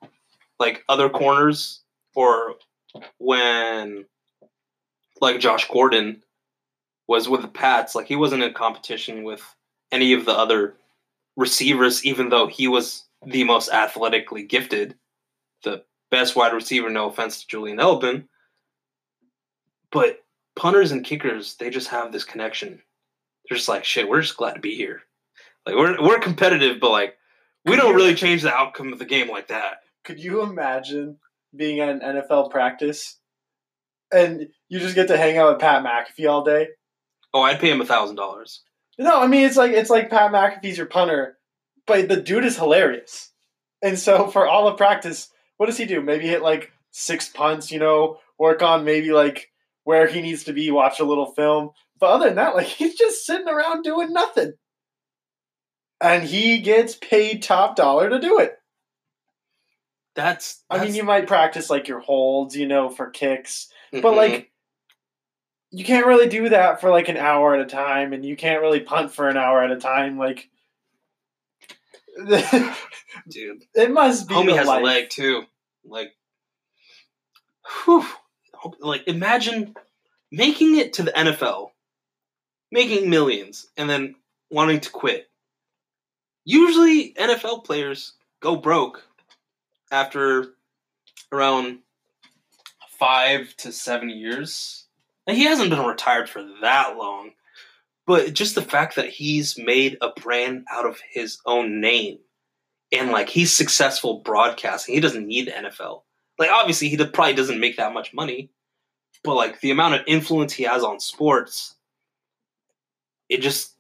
like 0.60 0.84
other 0.90 1.10
corners 1.10 1.84
or 2.16 2.56
when 3.18 4.06
like 5.20 5.40
Josh 5.40 5.68
Gordon 5.70 6.24
was 7.12 7.28
with 7.28 7.42
the 7.42 7.48
Pats. 7.48 7.94
Like 7.94 8.08
he 8.08 8.16
wasn't 8.16 8.44
in 8.44 8.54
competition 8.54 9.24
with 9.24 9.44
any 9.92 10.14
of 10.14 10.26
the 10.26 10.32
other 10.32 10.76
receivers 11.36 12.06
even 12.06 12.30
though 12.30 12.48
he 12.48 12.68
was 12.68 13.04
the 13.26 13.44
most 13.44 13.70
athletically 13.70 14.44
gifted. 14.44 14.96
The 15.64 15.84
best 16.10 16.36
wide 16.36 16.54
receiver 16.54 16.90
no 16.90 17.10
offense 17.10 17.42
to 17.42 17.48
Julian 17.48 17.78
Edelman 17.78 18.28
but 19.92 20.24
punters 20.56 20.92
and 20.92 21.06
kickers 21.06 21.56
they 21.56 21.70
just 21.70 21.90
have 21.90 22.12
this 22.12 22.24
connection. 22.24 22.82
They're 23.50 23.58
just 23.58 23.70
like 23.70 23.84
shit 23.84 24.08
we're 24.08 24.22
just 24.22 24.38
glad 24.38 24.54
to 24.54 24.62
be 24.62 24.76
here. 24.76 25.02
Like 25.66 25.76
we're 25.76 26.02
we're 26.02 26.20
competitive, 26.20 26.80
but 26.80 26.92
like 26.92 27.18
we 27.66 27.76
don't 27.76 27.96
really 27.96 28.16
change 28.16 28.42
the 28.42 28.54
outcome 28.54 28.94
of 28.94 29.00
the 29.00 29.06
game 29.06 29.30
like 29.30 29.50
that. 29.50 29.82
Could 30.04 30.24
you 30.24 30.42
imagine 30.42 31.18
being 31.56 31.82
at 31.82 31.90
an 31.90 32.00
NFL 32.00 32.50
practice 32.50 33.20
and 34.12 34.48
you 34.70 34.80
just 34.80 34.96
get 34.96 35.10
to 35.10 35.18
hang 35.18 35.38
out 35.38 35.52
with 35.52 35.62
Pat 35.62 35.84
McAfee 35.84 36.30
all 36.30 36.44
day? 36.44 36.70
Oh, 37.34 37.42
I'd 37.42 37.60
pay 37.60 37.72
him 37.72 37.82
a 37.82 37.86
thousand 37.86 38.16
dollars. 38.16 38.62
No, 38.98 39.20
I 39.20 39.28
mean 39.28 39.46
it's 39.46 39.58
like 39.58 39.72
it's 39.72 39.90
like 39.90 40.10
Pat 40.10 40.32
McAfee's 40.32 40.78
your 40.78 40.86
punter, 40.86 41.38
but 41.88 42.08
the 42.08 42.22
dude 42.22 42.46
is 42.46 42.58
hilarious. 42.58 43.32
And 43.82 43.98
so 43.98 44.28
for 44.28 44.48
all 44.48 44.68
of 44.68 44.78
practice, 44.78 45.30
what 45.58 45.66
does 45.66 45.78
he 45.78 45.86
do? 45.86 46.02
Maybe 46.02 46.28
hit 46.28 46.42
like 46.42 46.72
six 46.92 47.30
punts, 47.30 47.72
you 47.72 47.80
know, 47.80 48.20
work 48.38 48.62
on 48.62 48.86
maybe 48.86 49.12
like 49.12 49.50
where 49.84 50.08
he 50.08 50.22
needs 50.22 50.44
to 50.46 50.54
be, 50.54 50.70
watch 50.72 51.00
a 51.00 51.06
little 51.06 51.34
film. 51.34 51.72
But 52.00 52.12
other 52.12 52.26
than 52.28 52.36
that, 52.36 52.56
like 52.56 52.68
he's 52.68 52.96
just 52.96 53.26
sitting 53.26 53.48
around 53.48 53.84
doing 53.84 54.14
nothing. 54.14 54.54
And 56.00 56.24
he 56.24 56.60
gets 56.60 56.96
paid 56.96 57.44
top 57.44 57.76
dollar 57.76 58.10
to 58.10 58.20
do 58.20 58.40
it. 58.40 58.58
That's, 60.16 60.64
I 60.70 60.84
mean, 60.84 60.96
you 60.96 61.04
might 61.04 61.28
practice 61.28 61.70
like 61.70 61.88
your 61.88 62.00
holds, 62.00 62.56
you 62.56 62.68
know, 62.68 62.90
for 62.90 63.10
kicks, 63.10 63.70
but 63.94 64.16
like 64.16 64.32
mm-hmm. 64.32 64.44
You 65.72 65.86
can't 65.86 66.06
really 66.06 66.28
do 66.28 66.50
that 66.50 66.82
for 66.82 66.90
like 66.90 67.10
an 67.10 67.18
hour 67.18 67.56
at 67.56 67.62
a 67.62 67.66
time, 67.66 68.14
and 68.14 68.26
you 68.26 68.36
can't 68.36 68.62
really 68.62 68.82
punt 68.82 69.12
for 69.12 69.30
an 69.30 69.38
hour 69.38 69.64
at 69.64 69.72
a 69.72 69.78
time. 69.78 70.18
Like 70.18 70.50
dude, 73.30 73.64
it 73.74 73.92
must 73.92 74.28
be. 74.28 74.36
homie 74.36 74.56
has 74.56 74.68
life. 74.68 74.82
a 74.82 74.86
leg 74.86 75.10
too. 75.10 75.44
Like, 75.86 76.12
whew, 77.86 78.06
like 78.80 79.08
imagine 79.08 79.74
making 80.32 80.78
it 80.78 80.94
to 80.94 81.04
the 81.04 81.12
NFL, 81.12 81.72
making 82.72 83.10
millions, 83.10 83.68
and 83.78 83.90
then 83.90 84.16
wanting 84.50 84.82
to 84.82 84.90
quit. 84.90 85.30
Usually, 86.44 87.14
NFL 87.14 87.64
players 87.64 88.14
go 88.42 88.56
broke 88.56 89.04
after 89.92 90.54
around 91.32 91.80
five 93.00 93.56
to 93.58 93.72
seven 93.72 94.10
years. 94.10 94.86
He 95.28 95.44
hasn't 95.44 95.70
been 95.70 95.86
retired 95.86 96.30
for 96.30 96.44
that 96.62 96.98
long. 96.98 97.32
But 98.08 98.34
just 98.34 98.56
the 98.56 98.62
fact 98.62 98.96
that 98.96 99.10
he's 99.10 99.58
made 99.58 99.98
a 100.02 100.10
brand 100.10 100.66
out 100.72 100.86
of 100.86 101.00
his 101.12 101.40
own 101.46 101.80
name 101.80 102.18
and 102.92 103.12
like 103.12 103.30
he's 103.30 103.56
successful 103.56 104.20
broadcasting, 104.20 104.96
he 104.96 105.02
doesn't 105.02 105.28
need 105.28 105.48
the 105.48 105.52
NFL. 105.52 106.02
Like 106.40 106.50
obviously 106.52 106.90
he 106.90 106.98
probably 106.98 107.34
doesn't 107.34 107.60
make 107.60 107.78
that 107.78 107.94
much 107.94 108.14
money, 108.14 108.50
but 109.24 109.36
like 109.36 109.62
the 109.62 109.72
amount 109.72 109.96
of 109.96 110.02
influence 110.08 110.54
he 110.54 110.64
has 110.64 110.84
on 110.84 111.00
sports, 111.00 111.76
it 113.30 113.42
just 113.42 113.76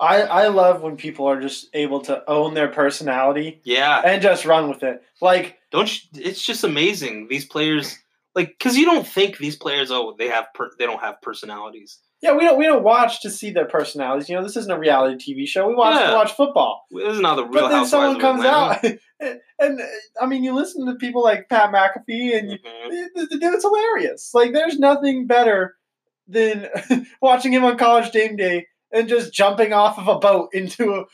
I 0.00 0.22
I 0.22 0.48
love 0.48 0.82
when 0.82 0.96
people 0.96 1.26
are 1.26 1.40
just 1.40 1.68
able 1.74 2.00
to 2.00 2.28
own 2.28 2.54
their 2.54 2.68
personality 2.68 3.60
yeah. 3.64 4.00
and 4.04 4.22
just 4.22 4.46
run 4.46 4.68
with 4.68 4.82
it. 4.82 5.02
Like 5.20 5.58
Don't 5.70 5.92
you, 5.92 6.24
it's 6.24 6.44
just 6.44 6.64
amazing 6.64 7.28
these 7.28 7.44
players 7.44 7.98
like 8.34 8.48
because 8.58 8.76
you 8.76 8.84
don't 8.84 9.06
think 9.06 9.38
these 9.38 9.56
players 9.56 9.90
oh 9.90 10.14
they 10.18 10.28
have 10.28 10.46
per, 10.54 10.70
they 10.78 10.86
don't 10.86 11.00
have 11.00 11.20
personalities. 11.22 11.98
yeah, 12.20 12.32
we 12.34 12.40
don't 12.44 12.58
we 12.58 12.64
don't 12.64 12.82
watch 12.82 13.20
to 13.22 13.30
see 13.30 13.50
their 13.50 13.66
personalities. 13.66 14.28
You 14.28 14.36
know, 14.36 14.42
this 14.42 14.56
isn't 14.56 14.70
a 14.72 14.78
reality 14.78 15.34
TV 15.34 15.46
show. 15.46 15.68
We 15.68 15.74
watch 15.74 15.94
Yeah. 16.00 16.10
to 16.10 16.16
watch 16.16 16.32
football. 16.32 16.84
This 16.90 17.14
is 17.14 17.20
not 17.20 17.36
the 17.36 17.44
real 17.46 17.62
But 17.64 17.68
then 17.70 17.86
someone 17.86 18.20
comes 18.20 18.44
out, 18.44 18.82
and, 19.20 19.40
and 19.58 19.80
I 20.20 20.26
mean, 20.26 20.42
you 20.44 20.54
listen 20.54 20.86
to 20.86 20.94
people 20.96 21.22
like 21.22 21.48
Pat 21.48 21.70
McAfee, 21.72 22.36
and 22.38 22.50
you, 22.50 22.58
Mhm. 22.58 23.28
the 23.30 23.38
dude's 23.38 23.62
hilarious. 23.64 24.30
Like, 24.34 24.52
there's 24.52 24.78
nothing 24.78 25.26
better 25.26 25.76
than 26.26 26.68
watching 27.22 27.52
him 27.52 27.64
on 27.64 27.76
College 27.76 28.10
Game 28.12 28.36
Day 28.36 28.66
and 28.90 29.08
just 29.08 29.32
jumping 29.32 29.72
off 29.72 29.98
of 29.98 30.08
a 30.08 30.18
boat 30.18 30.48
into 30.52 30.94
a 30.94 31.04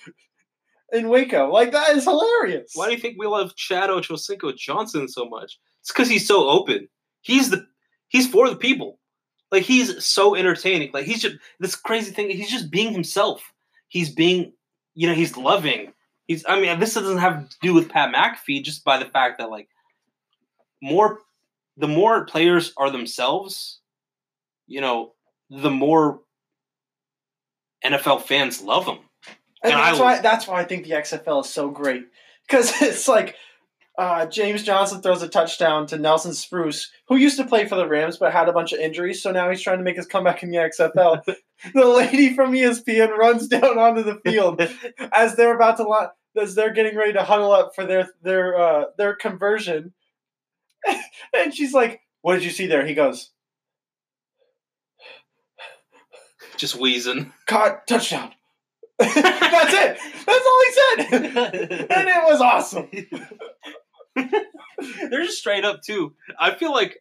in 0.92 1.08
Waco. 1.08 1.50
Like, 1.50 1.72
that 1.72 1.90
is 1.90 2.04
hilarious. 2.04 2.72
Why 2.74 2.86
do 2.86 2.92
you 2.92 2.98
think 3.00 3.16
we 3.18 3.26
love 3.26 3.54
Chad 3.56 3.90
Ochocinco 3.90 4.56
Johnson 4.56 5.08
so 5.08 5.24
much? 5.28 5.58
It's 5.80 5.92
because 5.92 6.08
he's 6.08 6.26
so 6.26 6.48
open. 6.48 6.88
He's 7.22 7.50
the 7.50 7.66
he's 8.08 8.28
for 8.28 8.48
the 8.48 8.56
people. 8.56 8.98
Like 9.50 9.62
he's 9.64 10.04
so 10.04 10.34
entertaining. 10.34 10.90
Like 10.92 11.06
he's 11.06 11.22
just 11.22 11.36
this 11.58 11.74
crazy 11.76 12.12
thing. 12.12 12.30
He's 12.30 12.50
just 12.50 12.70
being 12.70 12.92
himself. 12.92 13.42
He's 13.88 14.10
being, 14.10 14.52
you 14.94 15.08
know, 15.08 15.14
he's 15.14 15.36
loving. 15.36 15.92
He's. 16.26 16.44
I 16.48 16.60
mean, 16.60 16.78
this 16.78 16.94
doesn't 16.94 17.18
have 17.18 17.48
to 17.48 17.56
do 17.60 17.74
with 17.74 17.88
Pat 17.88 18.14
McAfee, 18.14 18.62
just 18.62 18.84
by 18.84 18.98
the 18.98 19.06
fact 19.06 19.38
that 19.38 19.50
like 19.50 19.68
more 20.80 21.18
the 21.76 21.88
more 21.88 22.24
players 22.26 22.72
are 22.76 22.90
themselves, 22.90 23.80
you 24.66 24.80
know, 24.80 25.14
the 25.50 25.70
more 25.70 26.20
NFL 27.84 28.22
fans 28.22 28.60
love 28.62 28.84
them. 28.86 28.98
And, 29.62 29.72
And 29.72 29.82
that's 29.82 29.98
I- 29.98 30.02
why 30.02 30.20
that's 30.20 30.46
why 30.46 30.60
I 30.60 30.64
think 30.64 30.84
the 30.84 30.90
XFL 30.92 31.44
is 31.44 31.50
so 31.50 31.70
great 31.70 32.06
because 32.46 32.70
it's 32.82 33.08
like 33.08 33.36
uh, 33.98 34.26
James 34.26 34.62
Johnson 34.62 35.02
throws 35.02 35.22
a 35.22 35.28
touchdown 35.28 35.86
to 35.88 35.98
Nelson 35.98 36.32
Spruce, 36.32 36.90
who 37.08 37.16
used 37.16 37.36
to 37.36 37.44
play 37.44 37.66
for 37.66 37.74
the 37.74 37.88
Rams 37.88 38.16
but 38.16 38.32
had 38.32 38.48
a 38.48 38.52
bunch 38.52 38.72
of 38.72 38.78
injuries, 38.78 39.22
so 39.22 39.32
now 39.32 39.50
he's 39.50 39.60
trying 39.60 39.78
to 39.78 39.84
make 39.84 39.96
his 39.96 40.06
comeback 40.06 40.42
in 40.42 40.50
the 40.50 40.56
XFL. 40.56 41.22
the 41.74 41.86
lady 41.86 42.34
from 42.34 42.52
ESPN 42.52 43.16
runs 43.16 43.48
down 43.48 43.78
onto 43.78 44.02
the 44.02 44.20
field 44.24 44.62
as 45.12 45.36
they're 45.36 45.54
about 45.54 45.76
to 45.76 46.10
as 46.40 46.54
they're 46.54 46.72
getting 46.72 46.96
ready 46.96 47.12
to 47.12 47.24
huddle 47.24 47.52
up 47.52 47.74
for 47.74 47.84
their 47.84 48.08
their 48.22 48.58
uh, 48.58 48.84
their 48.96 49.14
conversion, 49.16 49.92
and 51.34 51.54
she's 51.54 51.74
like, 51.74 52.00
"What 52.22 52.34
did 52.34 52.44
you 52.44 52.50
see 52.50 52.66
there?" 52.66 52.86
He 52.86 52.94
goes, 52.94 53.30
Just 56.56 56.76
wheezing. 56.76 57.32
"Caught 57.46 57.86
touchdown." 57.86 58.32
That's 58.98 59.74
it. 59.74 59.98
That's 60.26 60.46
all 60.46 60.62
he 60.66 60.72
said, 60.72 61.22
and 61.90 62.08
it 62.08 62.24
was 62.24 62.40
awesome. 62.40 62.88
They're 65.10 65.24
just 65.24 65.38
straight 65.38 65.64
up 65.64 65.82
too. 65.82 66.14
I 66.38 66.54
feel 66.54 66.72
like 66.72 66.98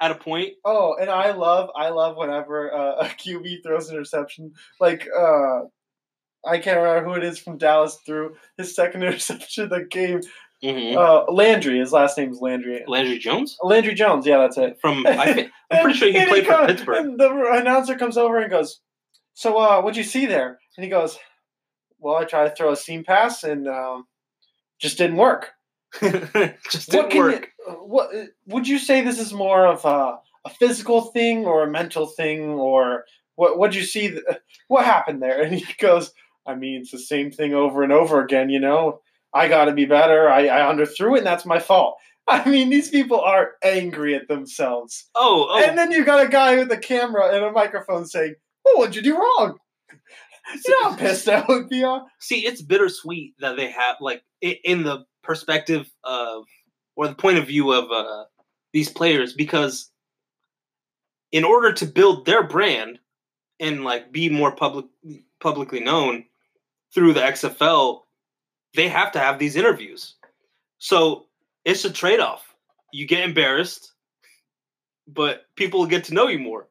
at 0.00 0.10
a 0.10 0.14
point, 0.14 0.54
Oh, 0.64 0.96
and 1.00 1.10
I 1.10 1.32
love, 1.32 1.70
I 1.76 1.90
love 1.90 2.16
whenever 2.16 2.72
uh, 2.74 2.94
a 3.00 3.04
QB 3.04 3.62
throws 3.62 3.88
an 3.88 3.96
interception. 3.96 4.52
Like, 4.80 5.06
uh, 5.16 5.60
I 6.46 6.58
can't 6.58 6.78
remember 6.78 7.04
who 7.04 7.14
it 7.14 7.24
is 7.24 7.38
from 7.38 7.58
Dallas 7.58 7.98
threw 8.06 8.34
his 8.56 8.74
second 8.74 9.02
interception 9.04 9.64
of 9.64 9.70
the 9.70 9.84
game. 9.84 10.20
Mhm. 10.62 10.94
Uh, 10.96 11.30
Landry, 11.32 11.78
his 11.78 11.90
last 11.92 12.18
name's 12.18 12.40
Landry. 12.40 12.82
Landry 12.86 13.16
Jones 13.18 13.56
Landry 13.62 13.94
Jones, 13.94 14.26
yeah, 14.26 14.36
that's 14.38 14.58
it. 14.58 14.78
from 14.80 15.06
I 15.06 15.32
think, 15.32 15.50
I'm 15.70 15.82
pretty 15.84 15.98
sure 15.98 16.12
he 16.12 16.26
played 16.26 16.44
for 16.44 16.52
come- 16.52 16.66
Pittsburgh. 16.66 17.16
The 17.18 17.30
announcer 17.54 17.96
comes 17.96 18.18
over 18.18 18.38
and 18.38 18.50
goes, 18.50 18.80
"So, 19.32 19.56
uh, 19.56 19.80
what'd 19.80 19.96
you 19.96 20.02
see 20.02 20.26
there?" 20.26 20.58
And 20.76 20.84
he 20.84 20.90
goes, 20.90 21.18
"Well, 21.98 22.16
I 22.16 22.24
tried 22.24 22.48
to 22.50 22.54
throw 22.54 22.72
a 22.72 22.76
seam 22.76 23.04
pass 23.04 23.42
and 23.42 23.66
um, 23.68 24.06
just 24.78 24.98
didn't 24.98 25.16
work." 25.16 25.52
just 26.70 26.92
what 26.92 27.10
can 27.10 27.18
work. 27.18 27.48
You, 27.58 27.72
uh, 27.72 27.76
what 27.76 28.10
would 28.46 28.68
you 28.68 28.78
say? 28.78 29.00
This 29.02 29.18
is 29.18 29.32
more 29.32 29.66
of 29.66 29.84
a, 29.84 30.18
a 30.44 30.50
physical 30.50 31.02
thing 31.02 31.46
or 31.46 31.64
a 31.64 31.70
mental 31.70 32.06
thing, 32.06 32.50
or 32.50 33.04
what? 33.36 33.58
What'd 33.58 33.74
you 33.74 33.82
see? 33.82 34.10
th- 34.10 34.22
What 34.68 34.84
happened 34.84 35.22
there? 35.22 35.42
And 35.44 35.54
he 35.54 35.66
goes, 35.80 36.12
"I 36.46 36.54
mean, 36.54 36.82
it's 36.82 36.92
the 36.92 36.98
same 36.98 37.30
thing 37.30 37.54
over 37.54 37.82
and 37.82 37.92
over 37.92 38.22
again. 38.22 38.50
You 38.50 38.60
know, 38.60 39.00
I 39.34 39.48
got 39.48 39.64
to 39.66 39.72
be 39.72 39.84
better. 39.84 40.28
I, 40.28 40.46
I 40.46 40.72
underthrew 40.72 41.14
it, 41.14 41.18
and 41.18 41.26
that's 41.26 41.46
my 41.46 41.58
fault." 41.58 41.96
I 42.28 42.48
mean, 42.48 42.70
these 42.70 42.88
people 42.90 43.20
are 43.20 43.52
angry 43.64 44.14
at 44.14 44.28
themselves. 44.28 45.08
Oh, 45.16 45.48
oh, 45.50 45.64
And 45.64 45.76
then 45.76 45.90
you 45.90 46.04
got 46.04 46.24
a 46.24 46.28
guy 46.28 46.56
with 46.58 46.70
a 46.70 46.76
camera 46.76 47.34
and 47.34 47.44
a 47.44 47.50
microphone 47.50 48.06
saying, 48.06 48.34
"Well, 48.64 48.78
what'd 48.78 48.94
you 48.94 49.02
do 49.02 49.16
wrong?" 49.16 49.58
You 50.64 50.82
know 50.82 50.90
how 50.90 50.96
pissed 50.96 51.28
I 51.28 51.44
would 51.48 51.68
be 51.68 51.84
see, 52.20 52.46
it's 52.46 52.62
bittersweet 52.62 53.34
that 53.38 53.56
they 53.56 53.70
have 53.70 53.96
like 54.00 54.22
in 54.40 54.82
the 54.82 55.04
perspective 55.22 55.90
of 56.04 56.44
or 56.96 57.08
the 57.08 57.14
point 57.14 57.38
of 57.38 57.46
view 57.46 57.72
of 57.72 57.90
uh, 57.90 58.24
these 58.72 58.88
players 58.88 59.32
because 59.32 59.90
in 61.32 61.44
order 61.44 61.72
to 61.72 61.86
build 61.86 62.26
their 62.26 62.42
brand 62.42 62.98
and 63.58 63.84
like 63.84 64.10
be 64.12 64.28
more 64.28 64.52
public 64.54 64.86
publicly 65.40 65.80
known 65.80 66.24
through 66.94 67.12
the 67.12 67.20
XFL, 67.20 68.00
they 68.74 68.88
have 68.88 69.12
to 69.12 69.18
have 69.18 69.38
these 69.38 69.56
interviews. 69.56 70.14
So 70.78 71.26
it's 71.64 71.84
a 71.84 71.90
trade 71.90 72.20
off. 72.20 72.54
You 72.92 73.06
get 73.06 73.22
embarrassed, 73.22 73.92
but 75.06 75.44
people 75.56 75.86
get 75.86 76.04
to 76.04 76.14
know 76.14 76.26
you 76.26 76.38
more. 76.38 76.68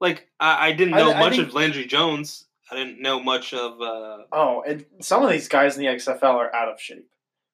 Like 0.00 0.28
I, 0.40 0.68
I 0.68 0.72
didn't 0.72 0.94
know 0.94 1.12
I 1.12 1.20
much 1.20 1.36
think- 1.36 1.48
of 1.48 1.54
Landry 1.54 1.84
Jones. 1.86 2.44
I 2.70 2.76
didn't 2.76 3.00
know 3.00 3.18
much 3.18 3.54
of 3.54 3.80
uh, 3.80 4.24
Oh, 4.30 4.62
and 4.66 4.84
some 5.00 5.22
of 5.24 5.30
these 5.30 5.48
guys 5.48 5.76
in 5.78 5.82
the 5.82 5.88
XFL 5.88 6.22
are 6.34 6.54
out 6.54 6.68
of 6.68 6.78
shape. 6.78 7.08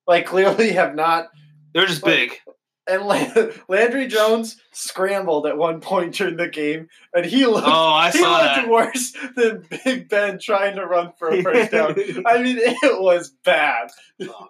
Like 0.06 0.26
clearly 0.26 0.72
have 0.72 0.94
not. 0.94 1.28
They're 1.72 1.86
just 1.86 2.02
Like- 2.02 2.14
big. 2.30 2.40
And 2.86 3.04
La- 3.04 3.46
Landry 3.70 4.06
Jones 4.08 4.60
scrambled 4.72 5.46
at 5.46 5.56
one 5.56 5.80
point 5.80 6.14
during 6.16 6.36
the 6.36 6.48
game, 6.48 6.88
and 7.14 7.24
he 7.24 7.46
looked. 7.46 7.66
Oh, 7.66 7.70
I 7.72 8.10
he 8.10 8.18
saw 8.18 8.32
looked 8.32 8.44
that. 8.56 8.68
worse 8.68 9.12
than 9.36 9.64
Big 9.84 10.10
Ben 10.10 10.38
trying 10.38 10.76
to 10.76 10.84
run 10.84 11.12
for 11.18 11.30
a 11.30 11.42
first 11.42 11.70
down. 11.70 11.92
I 12.26 12.42
mean, 12.42 12.58
it 12.58 13.00
was 13.00 13.30
bad. 13.42 13.88
oh 14.20 14.26
god. 14.26 14.48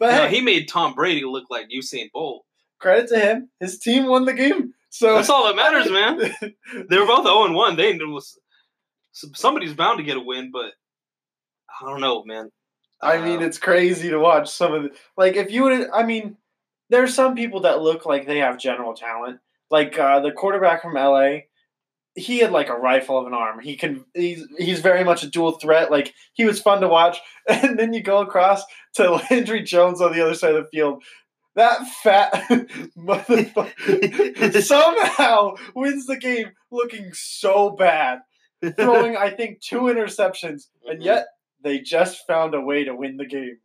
But 0.00 0.10
No, 0.10 0.26
hey, 0.26 0.34
he 0.34 0.40
made 0.40 0.66
Tom 0.68 0.94
Brady 0.94 1.22
look 1.24 1.44
like 1.50 1.68
Usain 1.68 2.10
Bolt. 2.12 2.44
credit 2.80 3.08
to 3.10 3.20
him. 3.20 3.48
His 3.60 3.78
team 3.78 4.06
won 4.06 4.24
the 4.24 4.32
game. 4.34 4.74
So 4.90 5.14
That's 5.14 5.30
all 5.30 5.46
that 5.46 5.54
matters, 5.54 5.88
man. 5.88 6.18
They 6.90 6.98
were 6.98 7.06
both 7.06 7.24
0 7.24 7.52
1. 7.52 7.76
They 7.76 7.96
was 7.98 8.36
somebody's 9.12 9.74
bound 9.74 9.98
to 9.98 10.04
get 10.04 10.16
a 10.16 10.20
win, 10.20 10.50
but 10.52 10.72
I 11.80 11.88
don't 11.88 12.00
know, 12.00 12.24
man. 12.24 12.50
I 13.02 13.20
mean, 13.20 13.42
Uh, 13.42 13.46
it's 13.46 13.58
crazy 13.58 14.10
to 14.10 14.18
watch 14.18 14.48
some 14.48 14.72
of 14.74 14.82
the 14.84 14.90
like. 15.16 15.36
If 15.36 15.50
you 15.50 15.64
would, 15.64 15.90
I 15.90 16.04
mean, 16.04 16.36
there's 16.90 17.14
some 17.14 17.34
people 17.34 17.60
that 17.60 17.82
look 17.82 18.06
like 18.06 18.26
they 18.26 18.38
have 18.38 18.58
general 18.58 18.94
talent. 18.94 19.40
Like 19.70 19.98
uh, 19.98 20.20
the 20.20 20.32
quarterback 20.32 20.82
from 20.82 20.94
LA, 20.94 21.38
he 22.14 22.38
had 22.38 22.52
like 22.52 22.68
a 22.68 22.74
rifle 22.74 23.18
of 23.18 23.26
an 23.26 23.34
arm. 23.34 23.60
He 23.60 23.76
can. 23.76 24.04
He's 24.14 24.46
he's 24.58 24.80
very 24.80 25.02
much 25.04 25.22
a 25.24 25.30
dual 25.30 25.52
threat. 25.52 25.90
Like 25.90 26.14
he 26.34 26.44
was 26.44 26.60
fun 26.60 26.80
to 26.80 26.88
watch. 26.88 27.18
And 27.48 27.78
then 27.78 27.92
you 27.92 28.02
go 28.02 28.20
across 28.20 28.62
to 28.94 29.10
Landry 29.30 29.62
Jones 29.62 30.00
on 30.00 30.12
the 30.12 30.20
other 30.20 30.34
side 30.34 30.54
of 30.54 30.64
the 30.64 30.70
field. 30.70 31.02
That 31.56 31.86
fat 32.02 32.32
motherfucker 32.96 34.62
somehow 34.62 35.54
wins 35.74 36.06
the 36.06 36.16
game, 36.16 36.52
looking 36.70 37.10
so 37.12 37.70
bad, 37.70 38.20
throwing 38.76 39.16
I 39.16 39.30
think 39.30 39.60
two 39.60 39.82
interceptions, 39.82 40.68
and 40.86 41.00
Mhm. 41.00 41.04
yet 41.04 41.26
they 41.62 41.78
just 41.80 42.26
found 42.26 42.54
a 42.54 42.60
way 42.60 42.84
to 42.84 42.94
win 42.94 43.16
the 43.16 43.26
game. 43.26 43.58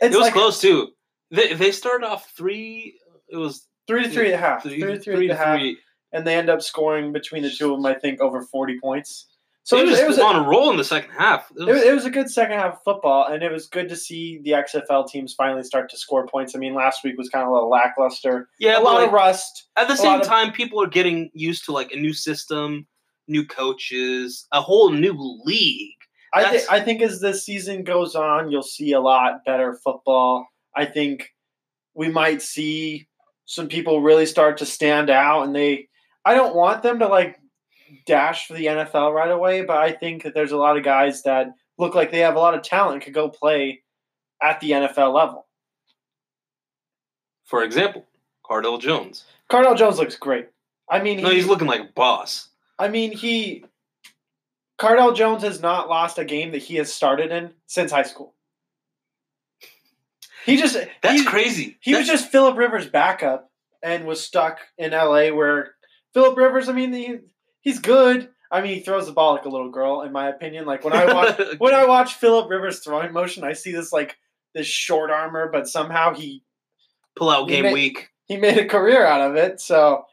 it 0.00 0.08
was 0.10 0.18
like 0.18 0.32
close 0.32 0.60
too. 0.60 0.88
They 1.30 1.54
they 1.54 1.72
started 1.72 2.06
off 2.06 2.30
three. 2.36 2.98
It 3.28 3.36
was 3.36 3.66
three 3.86 4.04
to 4.04 4.10
three 4.10 4.26
and 4.26 4.34
a 4.34 4.38
half. 4.38 4.62
three 4.62 4.78
to 4.80 4.98
three 4.98 5.14
three 5.16 5.28
and 5.30 5.32
a 5.32 5.36
half, 5.36 5.58
three. 5.58 5.78
and 6.12 6.26
they 6.26 6.34
end 6.36 6.50
up 6.50 6.62
scoring 6.62 7.12
between 7.12 7.42
the 7.42 7.50
two 7.50 7.72
of 7.72 7.78
them. 7.78 7.86
I 7.86 7.94
think 7.94 8.20
over 8.20 8.42
forty 8.42 8.78
points. 8.80 9.28
So 9.64 9.78
it 9.78 9.86
was, 9.86 9.96
it 10.00 10.08
was 10.08 10.18
on 10.18 10.34
a, 10.34 10.42
a 10.42 10.48
roll 10.48 10.72
in 10.72 10.76
the 10.76 10.82
second 10.82 11.12
half. 11.12 11.48
It 11.56 11.62
was- 11.64 11.82
it 11.84 11.94
was 11.94 12.04
a 12.04 12.10
good 12.10 12.28
second 12.28 12.58
half 12.58 12.74
of 12.74 12.82
football, 12.82 13.28
and 13.32 13.44
it 13.44 13.52
was 13.52 13.68
good 13.68 13.88
to 13.90 13.96
see 13.96 14.40
the 14.42 14.50
XFL 14.50 15.08
teams 15.08 15.34
finally 15.34 15.62
start 15.62 15.88
to 15.90 15.96
score 15.96 16.26
points. 16.26 16.56
I 16.56 16.58
mean, 16.58 16.74
last 16.74 17.04
week 17.04 17.16
was 17.16 17.28
kind 17.28 17.44
of 17.44 17.50
a 17.50 17.52
little 17.54 17.70
lackluster, 17.70 18.48
yeah, 18.58 18.76
a 18.76 18.82
lot 18.82 18.94
like, 18.94 19.06
of 19.06 19.12
rust. 19.12 19.68
at 19.76 19.86
the 19.86 19.94
same 19.94 20.08
lot 20.14 20.20
of- 20.22 20.26
time, 20.26 20.50
people 20.50 20.82
are 20.82 20.88
getting 20.88 21.30
used 21.32 21.64
to 21.66 21.72
like 21.72 21.92
a 21.92 21.96
new 21.96 22.12
system, 22.12 22.88
new 23.28 23.46
coaches, 23.46 24.48
a 24.50 24.60
whole 24.60 24.90
new 24.90 25.14
league. 25.44 25.94
I, 26.34 26.42
th- 26.50 26.64
I 26.70 26.80
think 26.80 27.02
as 27.02 27.20
this 27.20 27.44
season 27.44 27.84
goes 27.84 28.14
on, 28.14 28.50
you'll 28.50 28.62
see 28.62 28.92
a 28.92 29.00
lot 29.00 29.44
better 29.44 29.74
football. 29.74 30.46
I 30.74 30.86
think 30.86 31.28
we 31.94 32.08
might 32.08 32.40
see 32.40 33.06
some 33.44 33.68
people 33.68 34.00
really 34.00 34.24
start 34.26 34.56
to 34.58 34.66
stand 34.66 35.10
out, 35.10 35.42
and 35.42 35.54
they. 35.54 35.88
I 36.24 36.34
don't 36.34 36.54
want 36.54 36.82
them 36.82 37.00
to 37.00 37.08
like 37.08 37.38
dash 38.06 38.46
for 38.46 38.54
the 38.54 38.66
NFL 38.66 39.12
right 39.12 39.30
away, 39.30 39.62
but 39.62 39.76
I 39.76 39.92
think 39.92 40.22
that 40.22 40.34
there's 40.34 40.52
a 40.52 40.56
lot 40.56 40.76
of 40.78 40.84
guys 40.84 41.22
that 41.24 41.48
look 41.78 41.94
like 41.94 42.10
they 42.10 42.20
have 42.20 42.36
a 42.36 42.38
lot 42.38 42.54
of 42.54 42.62
talent 42.62 42.94
and 42.94 43.02
could 43.02 43.12
go 43.14 43.28
play 43.28 43.82
at 44.40 44.60
the 44.60 44.70
NFL 44.70 45.12
level. 45.14 45.46
For 47.44 47.62
example, 47.64 48.06
Cardale 48.48 48.80
Jones. 48.80 49.24
Cardale 49.50 49.76
Jones 49.76 49.98
looks 49.98 50.16
great. 50.16 50.48
I 50.88 51.02
mean, 51.02 51.20
No, 51.22 51.28
he- 51.30 51.36
he's 51.36 51.46
looking 51.46 51.66
like 51.66 51.80
a 51.80 51.92
boss. 51.94 52.48
I 52.78 52.88
mean, 52.88 53.12
he. 53.12 53.64
Cardale 54.82 55.14
Jones 55.14 55.42
has 55.44 55.60
not 55.60 55.88
lost 55.88 56.18
a 56.18 56.24
game 56.24 56.50
that 56.52 56.62
he 56.62 56.74
has 56.76 56.92
started 56.92 57.30
in 57.30 57.52
since 57.66 57.92
high 57.92 58.02
school. 58.02 58.34
He 60.44 60.56
just 60.56 60.76
That's 61.02 61.20
he- 61.20 61.24
crazy. 61.24 61.78
He 61.80 61.94
was 61.94 62.06
just 62.06 62.30
Philip 62.32 62.56
Rivers' 62.56 62.88
backup 62.88 63.50
and 63.82 64.06
was 64.06 64.20
stuck 64.20 64.58
in 64.76 64.90
LA 64.90 65.28
where 65.28 65.74
Philip 66.14 66.36
Rivers, 66.36 66.68
I 66.68 66.72
mean, 66.72 66.92
he, 66.92 67.18
he's 67.60 67.78
good. 67.78 68.28
I 68.50 68.60
mean, 68.60 68.74
he 68.74 68.80
throws 68.80 69.06
the 69.06 69.12
ball 69.12 69.34
like 69.34 69.44
a 69.44 69.48
little 69.48 69.70
girl, 69.70 70.02
in 70.02 70.12
my 70.12 70.28
opinion. 70.28 70.66
Like 70.66 70.84
when 70.84 70.92
I 70.92 71.12
watch 71.14 71.40
when 71.58 71.74
I 71.74 71.86
watch 71.86 72.14
Philip 72.14 72.50
Rivers 72.50 72.80
throwing 72.80 73.12
motion, 73.12 73.44
I 73.44 73.52
see 73.54 73.72
this 73.72 73.92
like 73.92 74.18
this 74.54 74.66
short 74.66 75.10
armor, 75.10 75.48
but 75.50 75.68
somehow 75.68 76.12
he 76.12 76.42
pull 77.16 77.30
out 77.30 77.48
game 77.48 77.64
ma- 77.64 77.72
week. 77.72 78.08
he 78.26 78.36
made 78.36 78.58
a 78.58 78.66
career 78.66 79.06
out 79.06 79.30
of 79.30 79.36
it. 79.36 79.60
So, 79.60 80.04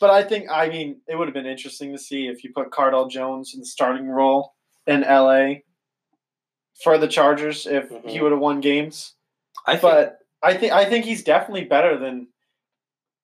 but 0.00 0.10
I 0.10 0.22
think 0.22 0.50
I 0.50 0.68
mean 0.68 1.00
it 1.08 1.16
would 1.16 1.28
have 1.28 1.34
been 1.34 1.46
interesting 1.46 1.92
to 1.92 1.98
see 1.98 2.26
if 2.28 2.44
you 2.44 2.52
put 2.52 2.70
Cardale 2.70 3.10
Jones 3.10 3.54
in 3.54 3.60
the 3.60 3.66
starting 3.66 4.08
role 4.08 4.54
in 4.86 5.02
LA 5.02 5.60
for 6.82 6.98
the 6.98 7.08
Chargers 7.08 7.66
if 7.66 7.88
he 8.04 8.18
Mhm. 8.18 8.22
would 8.22 8.32
have 8.32 8.40
won 8.40 8.60
games. 8.60 9.14
I 9.66 9.72
think 9.72 9.82
But 9.82 10.18
I 10.42 10.54
think 10.54 10.72
I 10.72 10.84
think 10.84 11.04
he's 11.04 11.24
definitely 11.24 11.64
better 11.64 11.98
than 11.98 12.28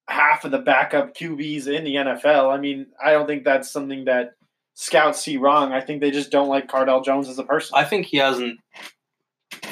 half 0.09 0.45
of 0.45 0.51
the 0.51 0.59
backup 0.59 1.15
QBs 1.15 1.69
in 1.69 1.85
the 1.85 1.97
NFL. 1.97 2.51
I 2.51 2.57
mean, 2.59 2.87
I 3.03 3.13
don't 3.13 3.27
think 3.27 3.45
that's 3.45 3.71
something 3.71 4.05
that 4.07 4.35
scouts 4.75 5.21
see 5.21 5.37
wrong. 5.37 5.73
I 5.73 5.81
think 5.81 6.01
they 6.01 6.11
just 6.11 6.31
don't 6.31 6.49
like 6.49 6.67
Cardale 6.67 7.05
Jones 7.05 7.29
as 7.29 7.39
a 7.39 7.45
person. 7.45 7.75
I 7.77 7.85
think 7.85 8.07
he 8.07 8.17
hasn't 8.17 8.59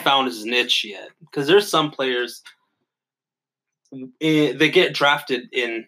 found 0.04 0.28
his 0.28 0.44
niche 0.44 0.84
yet 0.84 1.08
because 1.20 1.46
there's 1.46 1.68
some 1.68 1.90
players 1.90 2.42
eh, 4.20 4.52
they 4.52 4.70
get 4.70 4.94
drafted 4.94 5.48
in 5.52 5.86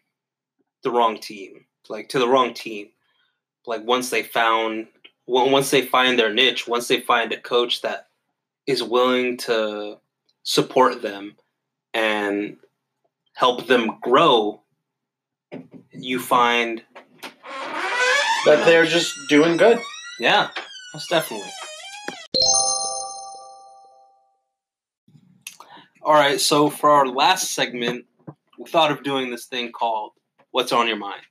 the 0.83 0.91
wrong 0.91 1.19
team, 1.19 1.65
like 1.89 2.09
to 2.11 2.19
the 2.19 2.29
wrong 2.29 2.55
team. 2.55 2.89
Like 3.67 3.85
once 3.85 4.11
they 4.11 4.23
found, 4.23 4.89
once 5.27 5.71
they 5.71 5.83
find 5.83 6.19
their 6.19 6.33
niche, 6.33 6.67
once 6.67 6.89
they 6.89 7.01
find 7.01 7.33
a 7.33 7.41
coach 7.41 7.83
that 7.83 8.09
is 8.67 8.83
willing 8.83 9.37
to 9.37 9.99
support 10.43 11.03
them 11.03 11.37
and 11.95 12.57
help 13.35 13.67
them 13.67 13.99
grow, 14.03 14.61
you 15.93 16.19
find 16.19 16.83
But 18.45 18.65
they're 18.65 18.87
just 18.87 19.15
doing 19.29 19.57
good. 19.57 19.79
Yeah, 20.19 20.51
most 20.93 21.09
definitely. 21.09 21.51
All 26.03 26.15
right, 26.15 26.41
so 26.41 26.69
for 26.69 26.91
our 26.91 27.07
last 27.07 27.53
segment, 27.53 28.07
we 28.59 28.69
thought 28.69 28.91
of 28.91 29.05
doing 29.05 29.31
this 29.31 29.47
thing 29.47 29.71
called 29.71 30.13
What's 30.53 30.73
on 30.73 30.87
Your 30.87 30.97
Mind. 30.97 31.23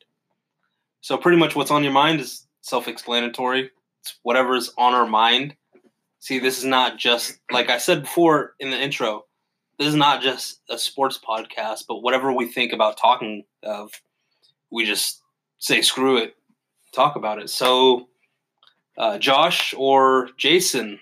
So, 1.02 1.18
pretty 1.18 1.38
much 1.38 1.56
what's 1.56 1.72
on 1.72 1.84
your 1.84 1.94
mind 1.94 2.22
is 2.22 2.48
self 2.62 2.88
explanatory. 2.88 3.72
It's 4.02 4.20
whatever's 4.24 4.72
on 4.78 4.94
our 4.94 5.08
mind. 5.08 5.56
See, 6.20 6.38
this 6.38 6.60
is 6.60 6.66
not 6.66 7.00
just, 7.00 7.40
like 7.52 7.70
I 7.70 7.80
said 7.80 8.04
before 8.04 8.54
in 8.60 8.70
the 8.70 8.80
intro, 8.80 9.26
this 9.80 9.88
is 9.88 9.96
not 9.96 10.22
just 10.22 10.62
a 10.70 10.78
sports 10.78 11.20
podcast, 11.20 11.86
but 11.88 12.02
whatever 12.02 12.32
we 12.32 12.46
think 12.46 12.72
about 12.72 12.98
talking 12.98 13.44
of, 13.64 13.92
we 14.72 14.86
just 14.86 15.22
say 15.58 15.82
screw 15.82 16.18
it, 16.18 16.36
talk 16.94 17.16
about 17.16 17.42
it. 17.42 17.50
So, 17.50 18.08
uh, 18.96 19.18
Josh 19.18 19.74
or 19.76 20.30
Jason? 20.38 21.00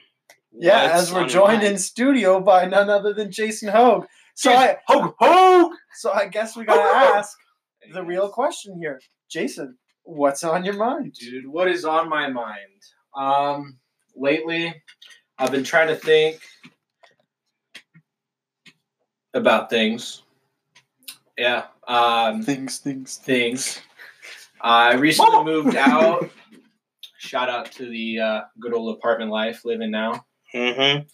Yeah, 0.54 0.92
as 0.94 1.12
we're 1.12 1.28
joined 1.28 1.64
in 1.64 1.78
studio 1.78 2.40
by 2.40 2.66
none 2.66 2.90
other 2.90 3.14
than 3.14 3.32
Jason 3.32 3.68
Hogue. 3.68 4.06
So 4.36 4.54
I, 4.54 4.78
Hogue, 4.88 5.14
Hogue! 5.20 5.74
so 5.96 6.12
I 6.12 6.28
guess 6.28 6.56
we 6.56 6.64
gotta 6.64 6.82
ask 7.18 7.38
the 7.94 8.04
real 8.04 8.30
question 8.30 8.78
here, 8.80 9.00
Jason. 9.30 9.78
What's 10.04 10.44
on 10.44 10.66
your 10.66 10.76
mind? 10.76 11.14
dude 11.20 11.46
what 11.48 11.68
is 11.68 11.86
on 11.86 12.10
my 12.10 12.28
mind 12.28 12.82
um 13.16 13.78
lately 14.16 14.74
i've 15.38 15.52
been 15.52 15.64
trying 15.64 15.88
to 15.88 15.96
think 15.96 16.40
about 19.36 19.70
things 19.70 20.24
yeah 21.38 21.66
um 21.88 22.42
Things, 22.42 22.80
things, 22.80 23.18
things 23.18 23.82
i 24.62 24.94
recently 24.96 25.44
moved 25.44 25.76
out 25.92 26.32
shout 27.20 27.50
out 27.50 27.72
to 27.74 27.86
the 27.88 28.20
uh, 28.20 28.42
good 28.60 28.74
old 28.74 28.96
apartment 28.98 29.30
life 29.32 29.64
living 29.66 29.92
now 29.92 30.26
Mm-hmm. 30.56 31.06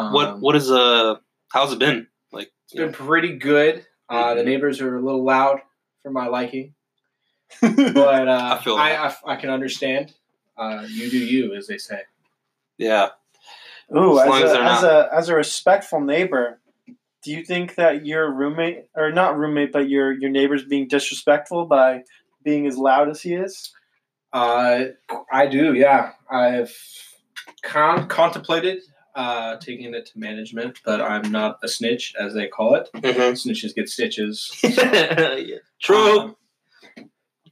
um, 0.00 0.12
What 0.12 0.38
what 0.40 0.54
is 0.54 0.70
uh? 0.70 1.16
How's 1.52 1.72
it 1.72 1.80
been? 1.80 2.06
Like, 2.30 2.52
it's 2.66 2.74
been 2.74 2.92
pretty 2.92 3.36
good 3.36 3.84
uh, 4.08 4.34
the 4.36 4.42
Mhm. 4.42 4.46
neighbors 4.46 4.80
are 4.80 4.96
a 4.96 5.00
little 5.02 5.24
loud 5.24 5.60
for 6.02 6.10
my 6.10 6.26
liking 6.26 6.74
but 7.60 8.28
uh, 8.28 8.56
I 8.58 8.62
feel 8.64 8.76
I. 8.76 8.92
I, 8.94 9.14
I 9.26 9.36
can 9.36 9.50
understand 9.50 10.14
uh, 10.56 10.86
you 10.88 11.10
do 11.10 11.18
you 11.18 11.54
as 11.54 11.66
they 11.66 11.76
say 11.78 12.00
yeah. 12.78 13.10
Ooh, 13.94 14.18
As 14.18 14.24
as, 14.24 14.28
long 14.30 14.42
as 14.42 14.50
a, 14.52 14.60
as 14.62 14.82
not- 14.82 14.84
a 14.84 15.14
as 15.14 15.28
a 15.28 15.34
respectful 15.36 16.00
neighbor, 16.00 16.60
do 17.22 17.30
you 17.30 17.44
think 17.44 17.74
that 17.76 18.06
your 18.06 18.32
roommate 18.32 18.86
or 18.96 19.12
not 19.12 19.38
roommate, 19.38 19.70
but 19.72 19.88
your 19.88 20.12
your 20.12 20.30
neighbor's 20.30 20.64
being 20.64 20.88
disrespectful 20.88 21.66
by 21.66 22.02
being 22.42 22.66
as 22.66 22.76
loud 22.76 23.08
as 23.08 23.20
he 23.22 23.34
is? 23.34 23.72
Uh, 24.32 24.84
I 25.30 25.46
do, 25.46 25.74
yeah. 25.74 26.12
I've 26.30 26.74
con- 27.62 28.08
contemplated 28.08 28.82
uh, 29.14 29.56
taking 29.56 29.94
it 29.94 30.06
to 30.06 30.18
management, 30.18 30.80
but 30.84 31.00
I'm 31.00 31.30
not 31.30 31.58
a 31.62 31.68
snitch, 31.68 32.14
as 32.18 32.34
they 32.34 32.48
call 32.48 32.74
it. 32.76 32.88
Mm-hmm. 32.94 33.32
Snitches 33.32 33.74
get 33.74 33.88
stitches. 33.88 34.50
yeah. 34.62 35.56
True. 35.82 36.20
Um, 36.20 36.36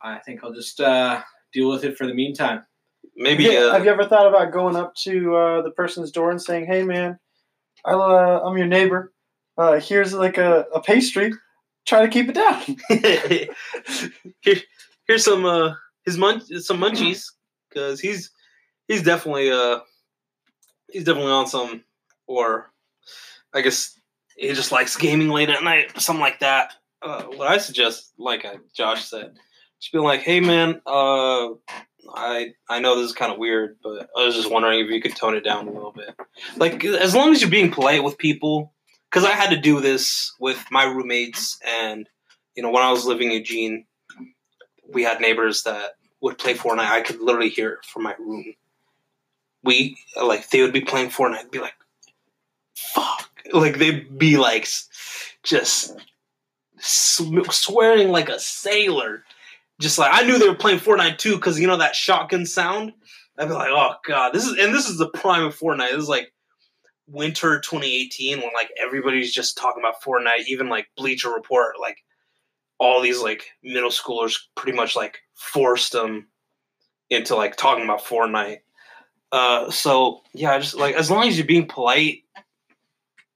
I 0.03 0.19
think 0.19 0.43
I'll 0.43 0.53
just 0.55 0.81
uh, 0.81 1.21
deal 1.53 1.69
with 1.71 1.85
it 1.85 1.97
for 1.99 2.07
the 2.07 2.15
meantime. 2.15 2.65
Maybe. 3.17 3.45
Yeah, 3.45 3.67
Uh, 3.67 3.73
Have 3.73 3.85
you 3.85 3.91
ever 3.91 4.07
thought 4.07 4.27
about 4.29 4.53
going 4.53 4.77
up 4.77 4.95
to 5.03 5.37
uh, 5.37 5.63
the 5.63 5.71
person's 5.73 6.11
door 6.11 6.31
and 6.31 6.41
saying, 6.41 6.67
"Hey, 6.67 6.83
man, 6.83 7.19
I, 7.85 7.93
uh, 7.93 8.41
I'm 8.45 8.57
your 8.57 8.67
neighbor. 8.67 9.13
Uh, 9.59 9.79
here's 9.81 10.15
like 10.15 10.39
a, 10.39 10.65
a 10.75 10.81
pastry. 10.81 11.33
Try 11.87 12.07
to 12.07 12.09
keep 12.09 12.29
it 12.31 12.35
down." 12.35 12.63
Here, 14.41 14.57
here's 15.07 15.25
some 15.25 15.45
uh 15.45 15.75
his 16.07 16.17
munch 16.17 16.45
some 16.61 16.79
munchies 16.79 17.25
because 17.69 18.01
he's 18.01 18.31
he's 18.89 19.03
definitely 19.03 19.51
uh 19.51 19.81
he's 20.93 21.05
definitely 21.05 21.33
on 21.33 21.47
some 21.47 21.85
or 22.27 22.73
I 23.53 23.61
guess 23.63 23.99
he 24.37 24.53
just 24.53 24.73
likes 24.73 24.97
gaming 24.97 25.29
late 25.29 25.51
at 25.51 25.63
night 25.63 26.01
something 26.01 26.21
like 26.21 26.41
that. 26.41 26.75
Uh, 27.03 27.23
what 27.25 27.49
I 27.49 27.59
suggest, 27.59 28.13
like 28.19 28.45
uh, 28.45 28.57
Josh 28.75 29.07
said, 29.07 29.35
just 29.81 29.93
be 29.93 29.99
like, 29.99 30.21
hey 30.21 30.41
man, 30.41 30.81
uh, 30.87 31.49
I 32.15 32.53
I 32.69 32.81
know 32.81 32.97
this 32.97 33.11
is 33.11 33.17
kind 33.17 33.33
of 33.33 33.39
weird, 33.39 33.79
but 33.83 34.11
I 34.17 34.27
was 34.27 34.35
just 34.35 34.51
wondering 34.51 34.81
if 34.81 34.91
you 34.91 35.01
could 35.01 35.17
tone 35.17 35.35
it 35.35 35.45
down 35.45 35.69
a 35.69 35.73
little 35.73 35.93
bit. 35.93 36.15
Like 36.57 36.85
as 36.85 37.15
long 37.15 37.33
as 37.33 37.41
you're 37.41 37.51
being 37.51 37.71
polite 37.71 38.05
with 38.05 38.19
people, 38.19 38.75
because 39.11 39.25
I 39.25 39.33
had 39.33 39.51
to 39.51 39.57
do 39.57 39.81
this 39.81 40.35
with 40.39 40.63
my 40.71 40.85
roommates 40.85 41.59
and 41.67 42.09
you 42.55 42.63
know, 42.63 42.71
when 42.71 42.83
I 42.83 42.91
was 42.91 43.07
living 43.07 43.29
in 43.29 43.39
Eugene, 43.39 43.87
we 44.93 45.03
had 45.03 45.21
neighbors 45.21 45.63
that 45.63 45.93
would 46.21 46.39
play 46.39 46.55
Fortnite. 46.55 46.91
I 46.91 47.01
could 47.01 47.21
literally 47.21 47.49
hear 47.49 47.73
it 47.73 47.85
from 47.85 48.03
my 48.03 48.15
room. 48.19 48.55
We 49.63 49.99
like 50.21 50.49
they 50.51 50.63
would 50.63 50.73
be 50.73 50.81
playing 50.81 51.11
Fortnite, 51.11 51.51
be 51.51 51.59
like, 51.59 51.75
"Fuck!" 52.75 53.31
Like 53.53 53.79
they'd 53.79 54.19
be 54.19 54.37
like, 54.37 54.67
just 55.43 55.97
sw- 56.79 57.51
swearing 57.51 58.09
like 58.09 58.29
a 58.29 58.41
sailor. 58.41 59.25
Just 59.81 59.99
like 59.99 60.11
I 60.13 60.27
knew 60.27 60.39
they 60.39 60.49
were 60.49 60.55
playing 60.55 60.79
Fortnite 60.79 61.19
too, 61.19 61.37
because 61.37 61.59
you 61.59 61.67
know 61.67 61.77
that 61.77 61.97
shotgun 61.97 62.47
sound. 62.47 62.93
I'd 63.39 63.49
be 63.49 63.55
like, 63.55 63.71
"Oh 63.71 63.95
god, 64.05 64.33
this 64.33 64.47
is," 64.47 64.59
and 64.59 64.75
this 64.75 64.89
is 64.89 64.99
the 64.99 65.09
prime 65.11 65.45
of 65.45 65.59
Fortnite. 65.59 65.91
This 65.91 66.03
is 66.03 66.09
like 66.09 66.33
winter 67.07 67.61
2018 67.61 68.39
when 68.39 68.51
like 68.55 68.71
everybody's 68.81 69.33
just 69.33 69.57
talking 69.57 69.83
about 69.83 70.03
Fortnite. 70.03 70.47
Even 70.47 70.69
like 70.69 70.89
Bleacher 70.97 71.31
Report, 71.31 71.79
like 71.81 71.99
all 72.79 73.01
these 73.01 73.21
like 73.21 73.45
middle 73.63 73.91
schoolers 73.91 74.37
pretty 74.55 74.77
much 74.77 74.97
like 74.97 75.19
forced 75.35 75.93
them 75.93 76.29
into 77.11 77.35
like 77.35 77.57
talking 77.57 77.85
about 77.85 78.03
Fortnite. 78.05 78.61
Uh, 79.33 79.71
so 79.71 80.23
yeah, 80.33 80.59
just 80.59 80.75
like 80.75 80.95
as 80.95 81.11
long 81.11 81.29
as 81.29 81.37
you're 81.37 81.47
being 81.47 81.69
polite, 81.69 82.25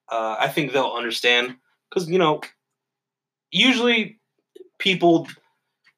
uh, 0.09 0.37
I 0.39 0.49
think 0.49 0.73
they'll 0.73 0.95
understand. 0.97 1.57
Because 1.89 2.09
you 2.09 2.19
know, 2.19 2.41
usually 3.51 4.19
people, 4.79 5.29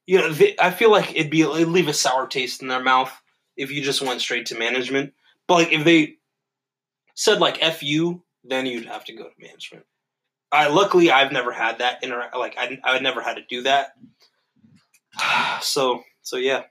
you 0.06 0.18
know, 0.18 0.32
they, 0.32 0.54
I 0.58 0.70
feel 0.70 0.90
like 0.90 1.14
it'd 1.16 1.30
be 1.30 1.42
it'd 1.42 1.68
leave 1.68 1.88
a 1.88 1.94
sour 1.94 2.26
taste 2.26 2.62
in 2.62 2.68
their 2.68 2.82
mouth 2.82 3.10
if 3.56 3.70
you 3.70 3.82
just 3.82 4.02
went 4.02 4.20
straight 4.20 4.46
to 4.46 4.58
management. 4.58 5.14
But 5.46 5.54
like 5.54 5.72
if 5.72 5.84
they 5.84 6.16
said 7.14 7.38
like 7.40 7.62
"f 7.62 7.82
you," 7.82 8.22
then 8.44 8.66
you'd 8.66 8.86
have 8.86 9.04
to 9.06 9.14
go 9.14 9.24
to 9.24 9.34
management. 9.40 9.86
I 10.52 10.68
luckily 10.68 11.10
I've 11.10 11.32
never 11.32 11.52
had 11.52 11.78
that 11.78 12.02
inter 12.02 12.30
like 12.36 12.56
I 12.58 12.78
I 12.84 12.98
never 13.00 13.22
had 13.22 13.36
to 13.36 13.42
do 13.48 13.62
that. 13.62 13.94
So 15.62 16.04
so 16.22 16.36
yeah. 16.36 16.64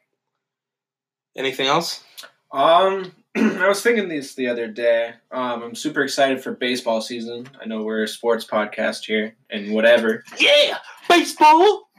Anything 1.35 1.67
else? 1.67 2.03
Um, 2.51 3.11
I 3.35 3.67
was 3.67 3.81
thinking 3.81 4.07
this 4.07 4.35
the 4.35 4.47
other 4.47 4.67
day. 4.67 5.13
Um, 5.31 5.63
I'm 5.63 5.75
super 5.75 6.03
excited 6.03 6.41
for 6.41 6.53
baseball 6.53 7.01
season. 7.01 7.47
I 7.61 7.65
know 7.65 7.83
we're 7.83 8.03
a 8.03 8.07
sports 8.07 8.45
podcast 8.45 9.05
here 9.05 9.35
and 9.49 9.73
whatever. 9.73 10.23
Yeah, 10.39 10.77
baseball. 11.09 11.89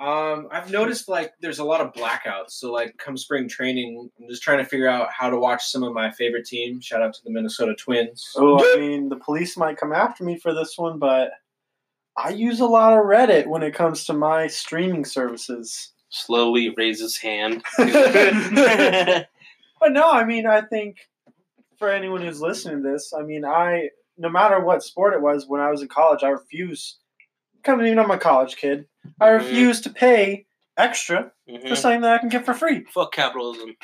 Um, 0.00 0.46
I've 0.52 0.70
noticed 0.70 1.08
like 1.08 1.32
there's 1.40 1.58
a 1.58 1.64
lot 1.64 1.80
of 1.80 1.92
blackouts. 1.92 2.50
So 2.50 2.72
like 2.72 2.96
come 2.98 3.16
spring 3.16 3.48
training, 3.48 4.08
I'm 4.20 4.28
just 4.28 4.42
trying 4.42 4.58
to 4.58 4.64
figure 4.64 4.88
out 4.88 5.08
how 5.10 5.28
to 5.28 5.36
watch 5.36 5.66
some 5.66 5.82
of 5.82 5.92
my 5.92 6.12
favorite 6.12 6.46
teams. 6.46 6.84
Shout 6.84 7.02
out 7.02 7.14
to 7.14 7.24
the 7.24 7.30
Minnesota 7.30 7.74
Twins. 7.74 8.32
Oh, 8.36 8.60
I 8.74 8.78
mean, 8.78 9.08
the 9.08 9.16
police 9.16 9.56
might 9.56 9.76
come 9.76 9.92
after 9.92 10.22
me 10.22 10.38
for 10.38 10.54
this 10.54 10.78
one, 10.78 11.00
but 11.00 11.30
I 12.16 12.30
use 12.30 12.60
a 12.60 12.66
lot 12.66 12.92
of 12.92 13.04
Reddit 13.04 13.48
when 13.48 13.64
it 13.64 13.74
comes 13.74 14.04
to 14.04 14.12
my 14.12 14.46
streaming 14.46 15.04
services. 15.04 15.92
Slowly 16.10 16.72
raises 16.76 17.16
hand. 17.16 17.64
But 19.80 19.92
no, 19.92 20.10
I 20.10 20.24
mean, 20.24 20.46
I 20.46 20.62
think 20.62 20.96
for 21.78 21.90
anyone 21.90 22.22
who's 22.22 22.40
listening 22.40 22.82
to 22.82 22.90
this, 22.90 23.12
I 23.18 23.22
mean, 23.22 23.44
I 23.44 23.90
no 24.16 24.28
matter 24.28 24.58
what 24.60 24.82
sport 24.82 25.14
it 25.14 25.22
was 25.22 25.46
when 25.46 25.60
I 25.60 25.70
was 25.70 25.80
in 25.82 25.88
college, 25.88 26.22
I 26.24 26.28
refused. 26.30 26.96
Come, 27.62 27.80
even 27.84 27.98
I'm 27.98 28.10
a 28.10 28.18
college 28.18 28.56
kid. 28.56 28.86
I 29.20 29.28
Mhm. 29.28 29.38
refuse 29.38 29.80
to 29.82 29.90
pay 29.90 30.46
extra 30.76 31.32
for 31.46 31.52
Mhm. 31.52 31.76
something 31.76 32.00
that 32.02 32.14
I 32.14 32.18
can 32.18 32.28
get 32.28 32.44
for 32.44 32.54
free. 32.54 32.84
Fuck 32.84 33.12
capitalism. 33.12 33.76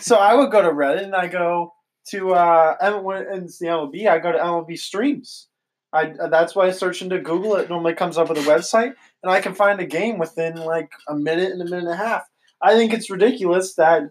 So 0.00 0.16
I 0.16 0.34
would 0.34 0.50
go 0.50 0.62
to 0.62 0.68
Reddit 0.70 1.04
and 1.04 1.14
I 1.14 1.28
go 1.28 1.72
to 2.10 2.34
uh, 2.34 2.76
it's 2.80 3.58
the 3.58 3.66
MLB. 3.68 4.06
I 4.08 4.18
go 4.18 4.32
to 4.32 4.38
MLB 4.38 4.76
streams. 4.76 5.48
I 5.92 6.12
that's 6.30 6.54
why 6.54 6.66
I 6.66 6.70
search 6.70 7.02
into 7.02 7.18
Google. 7.18 7.56
It 7.56 7.68
normally 7.68 7.94
comes 7.94 8.16
up 8.18 8.28
with 8.28 8.38
a 8.38 8.42
website, 8.50 8.94
and 9.22 9.30
I 9.30 9.40
can 9.40 9.54
find 9.54 9.78
a 9.80 9.86
game 9.86 10.18
within 10.18 10.56
like 10.56 10.90
a 11.08 11.14
minute 11.14 11.52
and 11.52 11.60
a 11.60 11.64
minute 11.64 11.84
and 11.84 11.92
a 11.92 11.96
half. 11.96 12.26
I 12.62 12.74
think 12.74 12.92
it's 12.92 13.10
ridiculous 13.10 13.74
that 13.74 14.04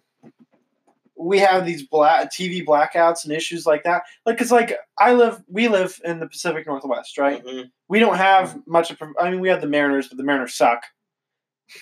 we 1.22 1.40
have 1.40 1.66
these 1.66 1.86
black 1.88 2.32
TV 2.32 2.66
blackouts 2.66 3.24
and 3.24 3.34
issues 3.34 3.66
like 3.66 3.84
that. 3.84 4.04
Like, 4.26 4.38
cause 4.38 4.52
like 4.52 4.76
I 4.98 5.14
live, 5.14 5.42
we 5.48 5.68
live 5.68 6.00
in 6.04 6.20
the 6.20 6.28
Pacific 6.28 6.66
Northwest, 6.68 7.18
right? 7.18 7.44
Mhm. 7.46 7.70
We 7.88 8.00
don't 8.00 8.18
have 8.18 8.58
much 8.68 8.92
of. 8.92 8.98
I 9.20 9.30
mean, 9.30 9.40
we 9.40 9.50
have 9.50 9.62
the 9.62 9.68
Mariners, 9.68 10.08
but 10.08 10.18
the 10.18 10.24
Mariners 10.24 10.54
suck. 10.56 10.84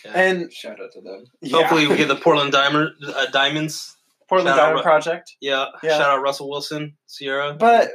Yeah. 0.05 0.11
And 0.13 0.53
Shout 0.53 0.79
out 0.81 0.91
to 0.93 1.01
them. 1.01 1.25
yeah. 1.41 1.57
Hopefully, 1.57 1.87
we 1.87 1.95
get 1.97 2.07
the 2.07 2.15
Portland 2.23 2.51
Diamond, 2.51 2.91
uh, 3.07 3.25
Diamonds. 3.27 3.95
Portland 4.27 4.49
Shout 4.55 4.57
Diamond 4.57 4.77
Ru- 4.77 4.83
Project. 4.83 5.35
Yeah. 5.41 5.65
Yeah. 5.81 5.97
Shout 5.97 6.09
out 6.17 6.21
Russell 6.21 6.49
Wilson, 6.49 6.95
Ciara. 7.07 7.53
But 7.55 7.89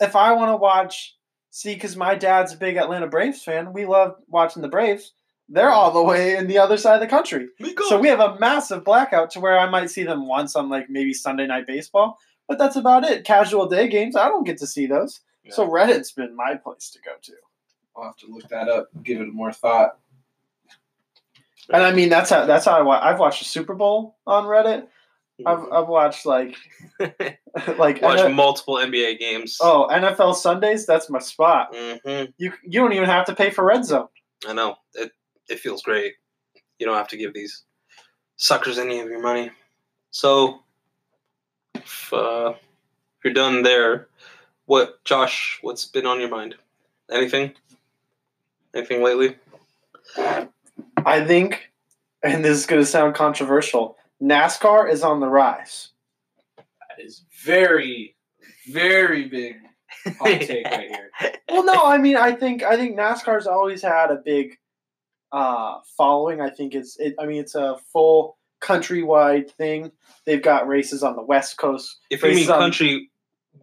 if 0.00 0.16
I 0.16 0.32
want 0.32 0.50
to 0.50 0.56
watch, 0.56 1.14
see, 1.50 1.74
because 1.74 1.96
my 1.96 2.16
dad's 2.16 2.52
a 2.54 2.56
big 2.56 2.76
Atlanta 2.76 3.06
Braves 3.06 3.42
fan, 3.44 3.72
we 3.72 3.86
love 3.86 4.16
watching 4.28 4.62
the 4.62 4.68
Braves. 4.68 5.12
They're 5.48 5.70
all 5.70 5.92
the 5.92 6.02
way 6.02 6.36
in 6.36 6.48
the 6.48 6.58
other 6.58 6.76
side 6.76 6.94
of 6.96 7.00
the 7.00 7.06
country. 7.06 7.48
So 7.88 8.00
we 8.00 8.08
have 8.08 8.18
a 8.20 8.36
massive 8.40 8.84
blackout 8.84 9.30
to 9.32 9.40
where 9.40 9.58
I 9.58 9.68
might 9.70 9.90
see 9.90 10.02
them 10.02 10.26
once 10.26 10.56
on 10.56 10.68
like 10.68 10.90
maybe 10.90 11.14
Sunday 11.14 11.46
night 11.46 11.66
baseball, 11.66 12.18
but 12.48 12.58
that's 12.58 12.74
about 12.76 13.04
it. 13.04 13.24
Casual 13.24 13.66
day 13.66 13.86
games, 13.88 14.16
I 14.16 14.28
don't 14.28 14.44
get 14.44 14.58
to 14.58 14.66
see 14.66 14.86
those. 14.86 15.20
So 15.50 15.68
Reddit's 15.68 16.10
been 16.10 16.34
my 16.34 16.56
place 16.56 16.90
to 16.90 16.98
go 17.00 17.12
to. 17.22 17.32
I'll 17.96 18.04
have 18.04 18.16
to 18.16 18.26
look 18.26 18.48
that 18.48 18.68
up, 18.68 18.88
give 19.04 19.20
it 19.20 19.32
more 19.32 19.52
thought. 19.52 19.98
And 21.72 21.82
I 21.82 21.92
mean 21.92 22.08
that's 22.08 22.30
how 22.30 22.46
that's 22.46 22.64
how 22.64 22.72
I 22.78 22.82
wa- 22.82 23.00
I've 23.02 23.18
watched 23.18 23.38
the 23.40 23.44
Super 23.44 23.74
Bowl 23.74 24.16
on 24.26 24.44
Reddit. 24.44 24.86
I've 25.44 25.58
Mhm. 25.58 25.72
I've 25.72 25.88
watched 25.88 26.24
like 26.26 26.56
like 27.78 28.00
watch 28.02 28.18
N- 28.20 28.34
multiple 28.34 28.76
NBA 28.76 29.18
games. 29.18 29.58
oh 29.60 29.88
NFL 29.90 30.34
Sundays. 30.34 30.86
That's 30.86 31.08
my 31.10 31.18
spot. 31.18 31.74
hmm 31.74 32.24
You 32.38 32.52
you 32.64 32.80
don't 32.80 32.92
even 32.92 33.08
have 33.08 33.26
to 33.26 33.34
pay 33.34 33.50
for 33.50 33.64
Red 33.64 33.84
Zone. 33.84 34.08
I 34.48 34.52
know 34.52 34.76
it. 34.94 35.12
It 35.48 35.60
feels 35.60 35.82
great. 35.82 36.14
You 36.78 36.86
don't 36.86 36.96
have 36.96 37.08
to 37.08 37.16
give 37.16 37.34
these 37.34 37.62
suckers 38.36 38.78
any 38.78 39.00
of 39.00 39.08
your 39.08 39.22
money. 39.22 39.50
So, 40.10 40.60
if, 41.74 42.12
uh, 42.12 42.54
if 42.54 43.24
you're 43.24 43.34
done 43.34 43.62
there, 43.62 44.08
what, 44.66 45.02
Josh? 45.04 45.58
What's 45.62 45.86
been 45.86 46.06
on 46.06 46.20
your 46.20 46.28
mind? 46.28 46.56
Anything? 47.10 47.52
Anything 48.74 49.02
lately? 49.02 49.36
I 50.16 51.24
think, 51.24 51.70
and 52.22 52.44
this 52.44 52.58
is 52.58 52.66
going 52.66 52.82
to 52.82 52.86
sound 52.86 53.14
controversial. 53.14 53.96
NASCAR 54.22 54.90
is 54.90 55.02
on 55.02 55.20
the 55.20 55.28
rise. 55.28 55.90
That 56.56 57.04
is 57.04 57.22
very, 57.44 58.16
very 58.68 59.28
big 59.28 59.56
hot 60.18 60.40
take 60.40 60.66
right 60.66 60.88
here. 60.88 61.10
Well, 61.48 61.64
no, 61.64 61.84
I 61.84 61.98
mean, 61.98 62.16
I 62.16 62.32
think 62.32 62.62
I 62.62 62.76
think 62.76 62.98
NASCAR's 62.98 63.46
always 63.46 63.82
had 63.82 64.10
a 64.10 64.16
big 64.16 64.58
uh, 65.32 65.78
following. 65.96 66.40
I 66.40 66.50
think 66.50 66.74
it's 66.74 66.98
it. 66.98 67.14
I 67.18 67.26
mean, 67.26 67.40
it's 67.40 67.54
a 67.54 67.76
full 67.92 68.38
countrywide 68.62 69.50
thing. 69.52 69.92
They've 70.24 70.42
got 70.42 70.66
races 70.68 71.02
on 71.02 71.16
the 71.16 71.22
West 71.22 71.56
Coast, 71.58 71.98
If 72.10 72.22
you 72.22 72.34
mean 72.34 72.50
on- 72.50 72.58
country 72.58 73.10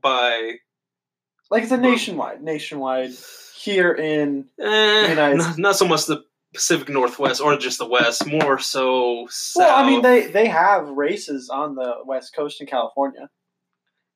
by 0.01 0.53
like 1.49 1.63
it's 1.63 1.71
a 1.71 1.77
nationwide, 1.77 2.41
nationwide 2.43 3.11
here 3.55 3.91
in. 3.93 4.45
eh, 4.59 5.09
United- 5.09 5.37
not, 5.37 5.57
not 5.57 5.75
so 5.75 5.87
much 5.87 6.05
the 6.05 6.23
Pacific 6.53 6.89
Northwest 6.89 7.41
or 7.41 7.57
just 7.57 7.79
the 7.79 7.87
West, 7.87 8.25
more 8.27 8.59
so 8.59 9.25
south. 9.29 9.61
Well, 9.63 9.75
I 9.75 9.87
mean, 9.89 10.01
they 10.03 10.27
they 10.27 10.47
have 10.47 10.87
races 10.89 11.49
on 11.49 11.73
the 11.75 11.95
West 12.05 12.35
Coast 12.35 12.61
in 12.61 12.67
California, 12.67 13.29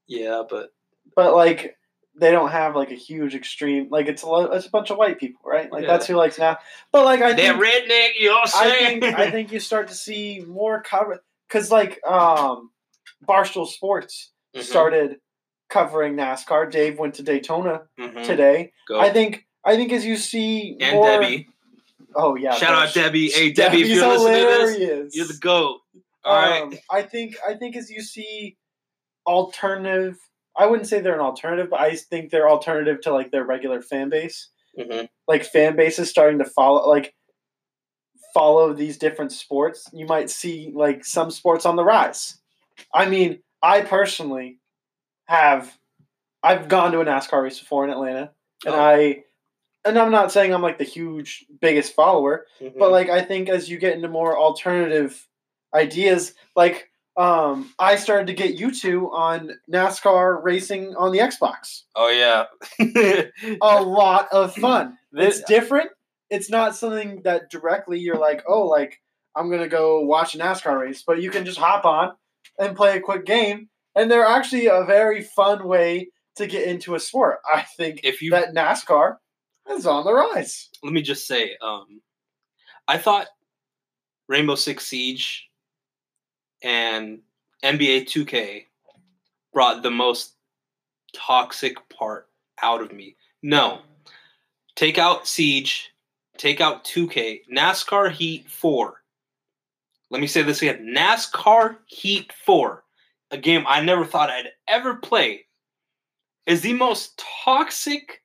yeah, 0.08 0.43
but 0.48 0.70
but 1.16 1.34
like 1.36 1.76
they 2.20 2.32
don't 2.32 2.49
have 2.51 2.76
like 2.76 2.91
a 2.91 2.95
huge 2.95 3.36
extreme. 3.36 3.88
Like 3.91 4.07
it's 4.07 4.24
a 4.24 4.28
lo- 4.28 4.51
it's 4.51 4.65
a 4.65 4.72
bunch 4.72 4.89
of 4.89 4.97
white 4.97 5.20
people, 5.20 5.41
right? 5.45 5.72
Like 5.72 5.84
Yeah. 5.84 5.88
that's 5.91 6.07
who 6.07 6.15
likes 6.15 6.38
now. 6.39 6.57
But 6.91 7.05
like 7.05 7.22
I 7.22 7.34
that 7.34 7.38
think 7.38 7.63
redneck, 7.63 8.09
you 8.20 8.30
know 8.30 8.41
saying? 8.45 9.01
think 9.01 9.18
I 9.20 9.32
think 9.32 9.51
you 9.51 9.59
start 9.59 9.88
to 9.89 9.93
see 9.93 10.43
more 10.47 10.82
cover 10.82 11.24
because 11.47 11.72
like 11.72 11.99
um, 12.05 12.72
Barstool 13.28 13.68
Sports 13.68 14.32
Mhm, 14.55 14.63
started 14.63 15.18
covering 15.70 16.15
NASCAR. 16.15 16.72
Dave 16.72 16.97
went 16.97 17.15
to 17.15 17.24
Daytona 17.24 17.84
mhm. 17.99 18.24
today. 18.26 18.72
Go. 18.88 18.99
I 18.99 19.11
think 19.11 19.45
I 19.63 19.76
think 19.76 19.91
as 19.91 20.05
you 20.05 20.18
see 20.18 20.78
and 20.80 20.95
more, 20.95 21.05
Debbie. 21.05 21.47
Oh 22.15 22.36
yeah, 22.36 22.55
Shout 22.55 22.74
out 22.74 22.93
Debbie. 22.93 23.30
Hey 23.30 23.51
Debbie, 23.51 23.82
if 23.82 23.89
you're 23.89 24.07
listening 24.07 24.41
to 24.41 24.76
this, 25.05 25.15
you're 25.15 25.28
the 25.28 25.38
goat. 25.39 25.82
All 26.24 26.36
right. 26.36 26.63
Um, 26.63 26.74
I 26.89 27.03
think 27.03 27.36
I 27.47 27.53
think 27.55 27.76
as 27.76 27.91
you 27.91 28.01
see 28.01 28.57
alternative, 29.28 30.18
I 30.58 30.66
wouldn't 30.66 30.88
say 30.89 30.99
they're 31.01 31.14
an 31.14 31.20
alternative, 31.20 31.70
but 31.70 31.80
I 31.80 31.95
think 31.95 32.32
they're 32.32 32.49
alternative 32.49 33.01
to 33.01 33.14
like 33.14 33.32
their 33.32 33.43
regular 33.45 33.82
fan 33.82 34.10
base. 34.10 34.49
Mhm. 34.78 35.08
Like 35.28 35.43
fan 35.45 35.76
bases 35.76 36.10
starting 36.10 36.39
to 36.39 36.45
follow 36.45 36.88
like 36.89 37.14
follow 38.34 38.74
these 38.74 38.97
different 38.97 39.32
sports. 39.32 39.89
You 39.93 40.05
might 40.05 40.30
see 40.30 40.72
like 40.76 41.05
some 41.05 41.32
sports 41.32 41.66
on 41.66 41.76
the 41.76 41.84
rise. 41.84 42.39
I 42.93 43.08
mean, 43.10 43.39
I 43.62 43.82
personally 43.82 44.60
have 45.26 45.78
I've 46.43 46.68
gone 46.68 46.91
to 46.91 47.01
a 47.01 47.05
NASCAR 47.05 47.41
race 47.43 47.60
before 47.60 47.84
in 47.84 47.89
Atlanta, 47.89 48.32
and 48.66 48.76
Oh. 48.76 48.80
I 48.80 49.24
and 49.86 49.97
I'm 49.97 50.12
not 50.12 50.32
saying 50.32 50.53
I'm 50.53 50.62
like 50.62 50.78
the 50.78 50.84
huge 50.84 51.45
biggest 51.62 51.93
follower, 51.93 52.45
Mhm. 52.62 52.78
but 52.78 52.91
like 52.91 53.10
I 53.10 53.22
think 53.22 53.49
as 53.49 53.70
you 53.70 53.78
get 53.78 53.93
into 53.93 54.08
more 54.10 54.38
alternative 54.38 55.28
ideas, 55.74 56.34
like 56.55 56.89
um, 57.18 57.74
I 57.80 57.95
started 57.95 58.28
to 58.28 58.34
get 58.34 58.55
you 58.55 58.72
two 58.72 59.11
on 59.11 59.51
NASCAR 59.72 60.43
racing 60.43 60.95
on 60.95 61.11
the 61.11 61.20
Xbox. 61.20 61.84
oh 61.95 62.09
yeah. 62.09 62.45
A 63.61 63.82
lot 63.82 64.28
of 64.32 64.53
fun. 64.55 64.97
This- 65.11 65.39
It's 65.39 65.47
different. 65.47 65.89
It's 66.30 66.49
not 66.49 66.76
something 66.76 67.22
that 67.24 67.49
directly 67.49 67.99
you're 67.99 68.18
like, 68.20 68.43
oh, 68.47 68.63
like 68.63 69.01
I'm 69.36 69.49
gonna 69.49 69.68
go 69.70 70.01
watch 70.01 70.36
a 70.36 70.38
NASCAR 70.38 70.80
race, 70.80 71.03
but 71.05 71.22
you 71.22 71.32
can 71.32 71.45
just 71.45 71.57
hop 71.59 71.86
on 71.86 72.11
and 72.59 72.76
play 72.76 72.97
a 72.97 73.01
quick 73.01 73.26
game, 73.26 73.70
and 73.95 74.09
they're 74.11 74.26
actually 74.26 74.68
a 74.68 74.84
very 74.86 75.22
fun 75.22 75.68
way 75.68 76.09
to 76.36 76.45
get 76.47 76.68
into 76.68 76.95
a 76.95 76.99
sport. 76.99 77.39
I 77.51 77.63
think 77.78 78.01
if 78.03 78.22
you 78.22 78.32
that 78.32 78.53
NASCAR 78.53 79.15
is 79.72 79.86
on 79.88 80.05
the 80.05 80.13
rise. 80.13 80.70
let 80.84 80.93
me 80.93 81.01
just 81.01 81.26
say, 81.28 81.55
um, 81.61 82.01
I 82.88 82.97
thought 82.97 83.28
Rainbow 84.28 84.55
Six 84.55 84.86
Siege 84.88 85.47
and 86.64 87.20
NBA 87.64 88.05
2K 88.05 88.66
brought 89.53 89.84
the 89.84 89.91
most 89.91 90.34
toxic 91.14 91.78
part 91.89 92.28
out 92.62 92.82
of 92.82 92.91
me. 92.91 93.16
No. 93.41 93.80
Take 94.76 94.97
out 94.97 95.28
Siege, 95.28 95.91
take 96.38 96.62
out 96.62 96.86
2K, 96.86 97.41
NASCAR 97.51 98.12
Heat 98.12 98.49
4. 98.49 99.01
Let 100.10 100.22
me 100.22 100.28
say 100.28 100.43
this 100.43 100.62
again 100.62 100.93
NASCAR 100.95 101.78
Heat 101.88 102.32
4, 102.45 102.84
a 103.32 103.38
game 103.38 103.64
I 103.68 103.82
never 103.82 104.05
thought 104.05 104.30
I'd 104.30 104.49
ever 104.68 104.95
play, 104.95 105.45
is 106.45 106.62
the 106.62 106.74
most 106.74 107.22
toxic 107.43 108.22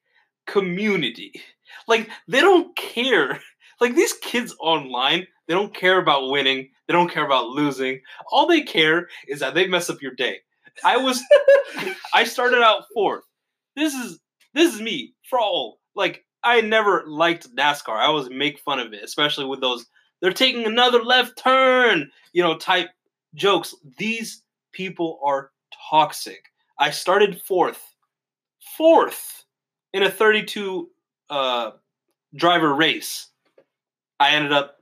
community. 0.47 1.41
Like 1.89 2.09
they 2.29 2.41
don't 2.41 2.75
care. 2.77 3.41
Like 3.83 3.97
these 3.97 4.13
kids 4.13 4.55
online, 4.61 5.27
they 5.49 5.55
don't 5.55 5.75
care 5.75 5.99
about 5.99 6.31
winning. 6.31 6.69
They 6.87 6.93
don't 6.93 7.11
care 7.11 7.27
about 7.27 7.49
losing. 7.49 8.01
All 8.31 8.47
they 8.47 8.61
care 8.61 9.09
is 9.27 9.41
that 9.41 9.55
they 9.55 9.67
mess 9.67 9.91
up 9.91 10.01
your 10.01 10.15
day. 10.15 10.39
I 10.85 10.97
was 10.99 11.21
I 12.15 12.23
started 12.23 12.63
out 12.63 12.85
fourth. 12.95 13.25
This 13.75 13.93
is 13.93 14.21
this 14.55 14.73
is 14.73 14.81
me 14.81 15.15
for 15.29 15.41
all. 15.41 15.81
Like 15.97 16.25
I 16.45 16.61
never 16.61 17.03
liked 17.09 17.57
NASCAR. 17.57 17.97
I 17.97 18.05
always 18.05 18.31
make 18.31 18.61
fun 18.61 18.79
of 18.79 18.93
it, 18.93 19.03
especially 19.03 19.47
with 19.47 19.61
those 19.61 19.85
they're 20.21 20.33
taking 20.33 20.65
another 20.65 21.03
left 21.03 21.37
turn, 21.37 22.09
you 22.33 22.41
know, 22.41 22.57
type 22.57 22.91
jokes. 23.35 23.75
These 23.99 24.45
people 24.71 25.19
are 25.25 25.51
toxic. 25.91 26.45
I 26.79 26.93
started 26.93 27.43
fourth. 27.43 27.83
Fourth 28.79 29.43
in 29.93 30.05
a 30.05 30.11
32 30.11 30.89
uh, 31.31 31.73
driver 32.37 32.77
race. 32.77 33.27
I 34.23 34.31
ended 34.37 34.53
up 34.53 34.77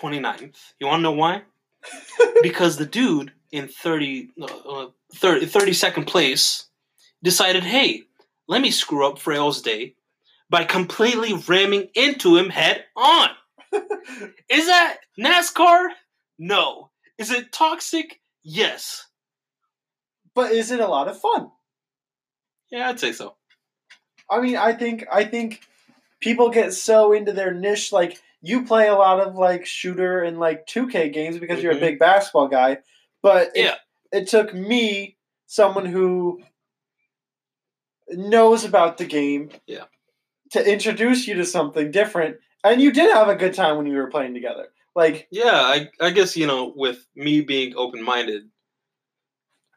29th. 0.00 0.56
You 0.80 0.86
want 0.86 1.00
to 1.00 1.02
know 1.02 1.12
why? 1.12 1.42
because 2.42 2.78
the 2.78 2.86
dude 2.86 3.32
in 3.52 3.68
30, 3.68 4.30
uh, 4.40 4.86
30 5.14 5.46
32nd 5.46 6.06
place 6.06 6.68
decided, 7.22 7.64
hey, 7.64 8.04
let 8.48 8.62
me 8.62 8.70
screw 8.70 9.06
up 9.06 9.18
Frail's 9.18 9.60
day 9.60 9.94
by 10.48 10.64
completely 10.64 11.34
ramming 11.46 11.88
into 11.94 12.36
him 12.36 12.48
head 12.48 12.84
on. 12.96 13.28
Is 14.48 14.66
that 14.66 14.98
NASCAR? 15.18 15.88
No. 16.38 16.90
Is 17.18 17.30
it 17.30 17.52
toxic? 17.52 18.20
Yes. 18.42 19.06
But 20.34 20.50
is 20.50 20.72
it 20.72 20.80
a 20.80 20.88
lot 20.88 21.06
of 21.06 21.20
fun? 21.20 21.50
Yeah, 22.70 22.88
I'd 22.88 22.98
say 22.98 23.12
so. 23.12 23.36
I 24.28 24.40
mean, 24.40 24.56
I 24.56 24.72
think 24.72 25.06
I 25.12 25.24
think 25.24 25.60
people 26.24 26.48
get 26.48 26.72
so 26.72 27.12
into 27.12 27.32
their 27.32 27.52
niche. 27.54 27.92
Like 27.92 28.18
you 28.40 28.64
play 28.64 28.88
a 28.88 28.94
lot 28.94 29.20
of 29.20 29.36
like 29.36 29.66
shooter 29.66 30.22
and 30.22 30.40
like 30.40 30.66
2K 30.66 31.10
games 31.10 31.38
because 31.38 31.62
you're 31.62 31.72
a 31.72 31.76
Mhm. 31.76 31.80
big 31.80 31.98
basketball 31.98 32.48
guy. 32.48 32.78
But 33.22 33.52
it, 33.54 33.64
Yeah. 33.66 33.76
it 34.10 34.26
took 34.28 34.52
me, 34.54 35.16
someone 35.46 35.84
who 35.86 36.42
knows 38.08 38.64
about 38.64 38.96
the 38.98 39.04
game, 39.04 39.50
Yeah. 39.66 39.84
to 40.52 40.72
introduce 40.72 41.26
you 41.28 41.34
to 41.34 41.44
something 41.44 41.90
different. 41.90 42.38
And 42.64 42.80
you 42.80 42.90
did 42.92 43.10
have 43.12 43.28
a 43.28 43.34
good 43.36 43.54
time 43.54 43.76
when 43.76 43.86
you 43.86 43.96
were 43.96 44.10
playing 44.10 44.34
together. 44.34 44.68
Like, 44.96 45.26
Yeah, 45.30 45.52
I 45.52 45.90
I 46.00 46.10
guess 46.10 46.36
you 46.36 46.46
know 46.46 46.72
with 46.74 47.06
me 47.14 47.40
being 47.42 47.74
open 47.76 48.02
minded. 48.02 48.50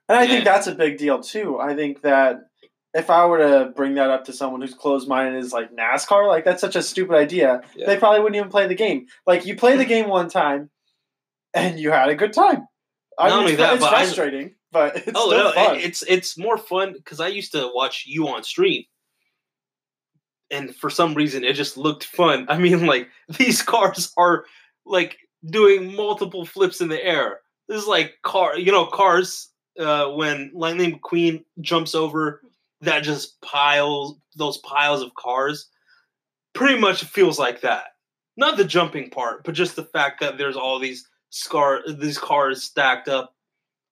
and 0.10 0.18
I 0.18 0.24
Yeah. 0.24 0.30
think 0.30 0.45
that's 0.45 0.68
a 0.68 0.76
big 0.76 0.98
deal 0.98 1.22
too. 1.22 1.60
I 1.60 1.76
think 1.76 2.02
that 2.02 2.47
if 2.98 3.12
I 3.12 3.26
were 3.28 3.38
to 3.38 3.72
bring 3.76 3.93
that 3.93 4.10
up 4.10 4.26
to 4.26 4.34
someone 4.34 4.60
who's 4.60 4.74
closed 4.74 5.08
minded 5.08 5.38
is 5.38 5.54
like 5.54 5.72
NASCAR, 5.76 6.28
like 6.28 6.43
that's 6.43 6.62
such 6.62 6.76
a 6.76 6.82
stupid 6.82 7.16
idea. 7.16 7.62
Yeah. 7.76 7.86
They 7.86 7.98
probably 7.98 8.22
wouldn't 8.22 8.38
even 8.38 8.50
play 8.50 8.68
the 8.68 8.76
game. 8.76 9.06
Like 9.28 9.45
you 9.45 9.56
play 9.56 9.78
the 9.78 9.86
game 9.93 10.10
one 10.10 10.30
time, 10.30 10.72
and 11.54 11.80
you 11.80 11.91
had 11.91 12.10
a 12.10 12.16
good 12.16 12.34
time. 12.34 12.68
I 13.20 13.30
Not 13.30 13.36
mean, 13.36 13.39
only 13.39 13.52
it's, 13.54 13.62
that, 13.62 13.74
it's 13.76 13.84
but 13.84 13.93
I- 13.93 14.04
frustrating, 14.04 14.56
but 14.72 14.95
it's 14.98 15.12
oh 15.14 15.30
no, 15.30 15.52
fun. 15.54 15.76
it, 15.76 15.86
it's 15.86 16.04
it's 16.08 16.38
more 16.38 16.58
fun 16.58 16.93
because 16.93 17.20
I 17.20 17.28
used 17.28 17.52
to 17.52 17.70
watch 17.74 18.06
you 18.08 18.28
on 18.30 18.43
stream, 18.43 18.84
and 20.50 20.76
for 20.76 20.89
some 20.89 21.14
reason 21.14 21.43
it 21.43 21.54
just 21.54 21.78
looked 21.78 22.04
fun. 22.06 22.48
I 22.50 22.58
mean, 22.58 22.88
like 22.88 23.10
these 23.38 23.62
cars 23.62 24.12
are 24.18 24.45
like 24.88 25.18
doing 25.45 25.95
multiple 25.95 26.45
flips 26.45 26.82
in 26.82 26.89
the 26.89 27.04
air. 27.04 27.41
This 27.70 27.82
is 27.82 27.88
like 27.88 28.16
car, 28.24 28.58
you 28.58 28.72
know, 28.72 28.88
cars 28.88 29.50
uh, 29.80 30.08
when 30.08 30.50
Lightning 30.56 31.00
McQueen 31.00 31.43
jumps 31.62 31.93
over 31.93 32.41
that 32.82 33.03
just 33.03 33.39
piles 33.41 34.17
those 34.36 34.57
piles 34.59 35.01
of 35.01 35.13
cars. 35.15 35.69
Pretty 36.53 36.80
much 36.80 37.03
feels 37.03 37.38
like 37.39 37.61
that. 37.61 37.86
Not 38.36 38.57
the 38.57 38.65
jumping 38.65 39.09
part, 39.09 39.43
but 39.43 39.55
just 39.55 39.75
the 39.75 39.84
fact 39.86 40.19
that 40.21 40.38
there's 40.38 40.55
all 40.55 40.80
these 40.80 41.07
scar 41.30 41.82
these 41.88 42.17
cars 42.17 42.63
stacked 42.63 43.07
up 43.07 43.34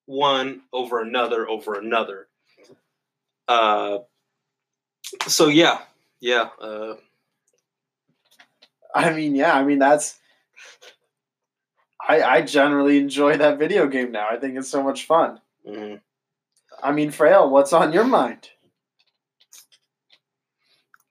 one 0.06 0.62
over 0.74 1.02
another 1.02 1.48
over 1.50 1.76
another. 1.80 2.28
Uh, 3.48 4.00
so 5.28 5.48
yeah, 5.48 5.82
yeah. 6.20 6.50
Uh, 6.60 6.96
I 8.94 9.12
mean, 9.14 9.36
yeah, 9.36 9.54
I 9.54 9.64
mean 9.64 9.80
that's. 9.80 10.20
I 12.08 12.22
I 12.22 12.42
generally 12.44 13.00
enjoy 13.00 13.38
that 13.38 13.58
video 13.58 13.88
game 13.88 14.12
now. 14.12 14.28
I 14.30 14.38
think 14.38 14.58
it's 14.58 14.70
so 14.70 14.84
much 14.84 15.06
fun. 15.06 15.40
mhm. 15.68 16.02
I 16.84 16.92
mean, 16.92 17.10
Frail, 17.10 17.50
what's 17.50 17.74
on 17.74 17.94
your 17.94 18.04
mind? 18.04 18.50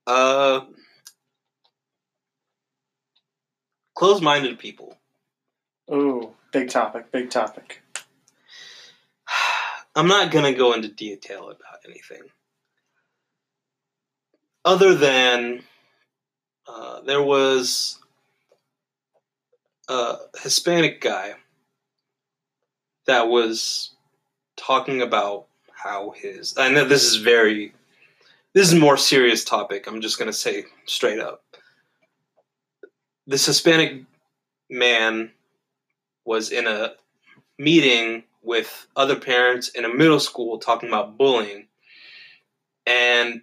Uh, 0.07 0.61
close-minded 3.95 4.59
people. 4.59 4.97
Ooh, 5.93 6.35
big 6.53 6.69
topic, 6.71 7.11
big 7.13 7.31
topic. 7.31 7.83
I'm 9.95 10.09
not 10.09 10.31
gonna 10.31 10.55
go 10.55 10.73
into 10.73 10.89
detail 10.89 11.45
about 11.45 11.81
anything, 11.87 12.23
other 14.65 14.95
than 14.95 15.63
uh, 16.67 17.01
there 17.03 17.23
was 17.23 17.99
a 19.89 20.17
Hispanic 20.43 21.01
guy 21.01 21.35
that 23.07 23.29
was 23.29 23.91
talking 24.57 25.03
about 25.03 25.47
how 25.73 26.11
his. 26.11 26.57
I 26.57 26.71
know 26.71 26.85
this 26.85 27.05
is 27.05 27.17
very. 27.17 27.75
This 28.55 28.69
is 28.69 28.75
a 28.75 28.81
more 28.81 28.97
serious 28.97 29.43
topic. 29.43 29.89
I'm 29.89 30.01
just 30.01 30.17
gonna 30.17 30.33
say 30.33 30.67
straight 30.87 31.19
up. 31.19 31.43
This 33.27 33.47
Hispanic 33.47 34.05
man 34.71 35.33
was 36.25 36.53
in 36.53 36.69
a 36.69 36.93
meeting 37.59 38.23
with 38.43 38.87
other 38.95 39.17
parents 39.19 39.71
in 39.71 39.85
a 39.85 39.93
middle 39.93 40.21
school 40.21 40.59
talking 40.59 40.89
about 40.89 41.19
bullying. 41.19 41.67
And 42.87 43.43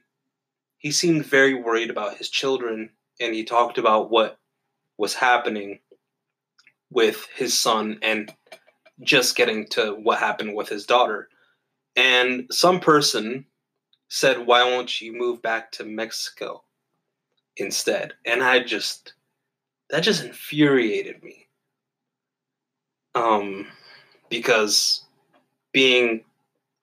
he 0.77 0.91
seemed 0.91 1.25
very 1.25 1.55
worried 1.55 1.89
about 1.89 2.15
his 2.15 2.29
children 2.29 2.91
and 3.19 3.35
he 3.35 3.43
talked 3.43 3.77
about 3.77 4.11
what 4.11 4.39
was 4.97 5.13
happening 5.13 5.79
with 6.89 7.27
his 7.35 7.57
son 7.57 7.99
and 8.01 8.33
just 9.01 9.35
getting 9.35 9.67
to 9.71 9.91
what 9.91 10.19
happened 10.19 10.55
with 10.55 10.69
his 10.69 10.85
daughter. 10.85 11.27
And 11.97 12.47
some 12.49 12.79
person 12.79 13.45
said, 14.11 14.45
Why 14.45 14.65
won't 14.65 14.99
you 14.99 15.13
move 15.13 15.41
back 15.41 15.71
to 15.71 15.85
Mexico 15.85 16.63
instead? 17.55 18.11
And 18.25 18.43
I 18.43 18.59
just, 18.61 19.13
that 19.89 20.01
just 20.01 20.25
infuriated 20.25 21.23
me. 21.23 21.47
Um, 23.15 23.67
because 24.29 25.05
being 25.71 26.25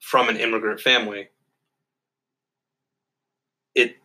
from 0.00 0.30
an 0.30 0.38
immigrant 0.38 0.80
family, 0.80 1.28
it 3.74 3.96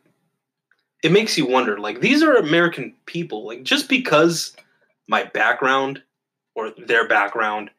it 1.01 1.11
makes 1.13 1.37
you 1.37 1.45
wonder. 1.45 1.79
Like 1.79 2.01
these 2.01 2.23
are 2.23 2.35
American 2.35 2.93
people. 3.05 3.45
Like 3.45 3.63
just 3.63 3.87
because 3.87 4.53
my 5.07 5.23
background 5.23 6.01
or 6.55 6.71
their 6.71 7.07
background 7.07 7.71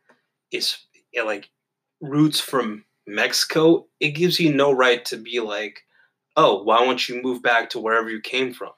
is 0.51 0.79
like 1.25 1.51
roots 2.01 2.41
from 2.41 2.85
Mexico, 3.07 3.87
it 4.01 4.11
gives 4.11 4.41
you 4.41 4.53
no 4.55 4.73
right 4.73 5.05
to 5.07 5.17
be 5.17 5.41
like, 5.41 5.81
oh, 6.37 6.63
why 6.63 6.81
won't 6.81 7.09
you 7.09 7.23
move 7.23 7.43
back 7.43 7.71
to 7.71 7.79
wherever 7.79 8.11
you 8.11 8.21
came 8.21 8.53
from? 8.53 8.73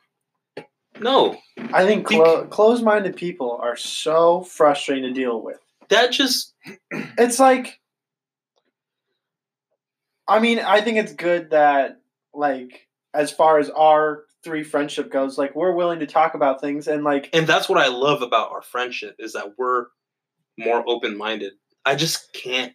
No, 1.00 1.36
I 1.72 1.84
think 1.84 2.06
clo- 2.06 2.46
closed-minded 2.46 3.16
people 3.16 3.58
are 3.62 3.76
so 3.76 4.42
frustrating 4.42 5.04
to 5.04 5.12
deal 5.12 5.42
with. 5.42 5.58
that 5.88 6.10
just 6.12 6.54
It's 7.18 7.38
like, 7.38 7.78
I 10.26 10.40
mean, 10.40 10.58
I 10.58 10.80
think 10.80 10.98
it's 10.98 11.12
good 11.12 11.50
that, 11.50 12.00
like, 12.34 12.88
as 13.14 13.30
far 13.30 13.58
as 13.58 13.70
our 13.70 14.24
three 14.42 14.64
friendship 14.64 15.10
goes, 15.10 15.38
like, 15.38 15.54
we're 15.54 15.72
willing 15.72 16.00
to 16.00 16.06
talk 16.06 16.34
about 16.34 16.60
things 16.60 16.88
and, 16.88 17.04
like, 17.04 17.30
and 17.32 17.46
that's 17.46 17.68
what 17.68 17.78
I 17.78 17.88
love 17.88 18.22
about 18.22 18.50
our 18.50 18.62
friendship 18.62 19.16
is 19.18 19.34
that 19.34 19.52
we're 19.58 19.86
more 20.58 20.82
open 20.88 21.16
minded. 21.16 21.52
I 21.84 21.94
just 21.94 22.32
can't. 22.32 22.72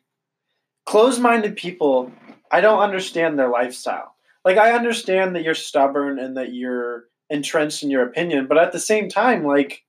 Closed-minded 0.86 1.56
people, 1.56 2.12
I 2.52 2.62
don't 2.62 2.80
understand 2.80 3.38
their 3.38 3.50
lifestyle. 3.50 4.16
Like, 4.44 4.58
I 4.58 4.72
understand 4.72 5.36
that 5.36 5.44
you're 5.44 5.56
stubborn 5.56 6.20
and 6.20 6.36
that 6.38 6.54
you're 6.54 7.06
entrenched 7.30 7.84
in 7.84 7.90
your 7.90 8.04
opinion, 8.04 8.48
but 8.48 8.58
at 8.58 8.72
the 8.72 8.80
same 8.80 9.08
time, 9.08 9.46
like, 9.46 9.84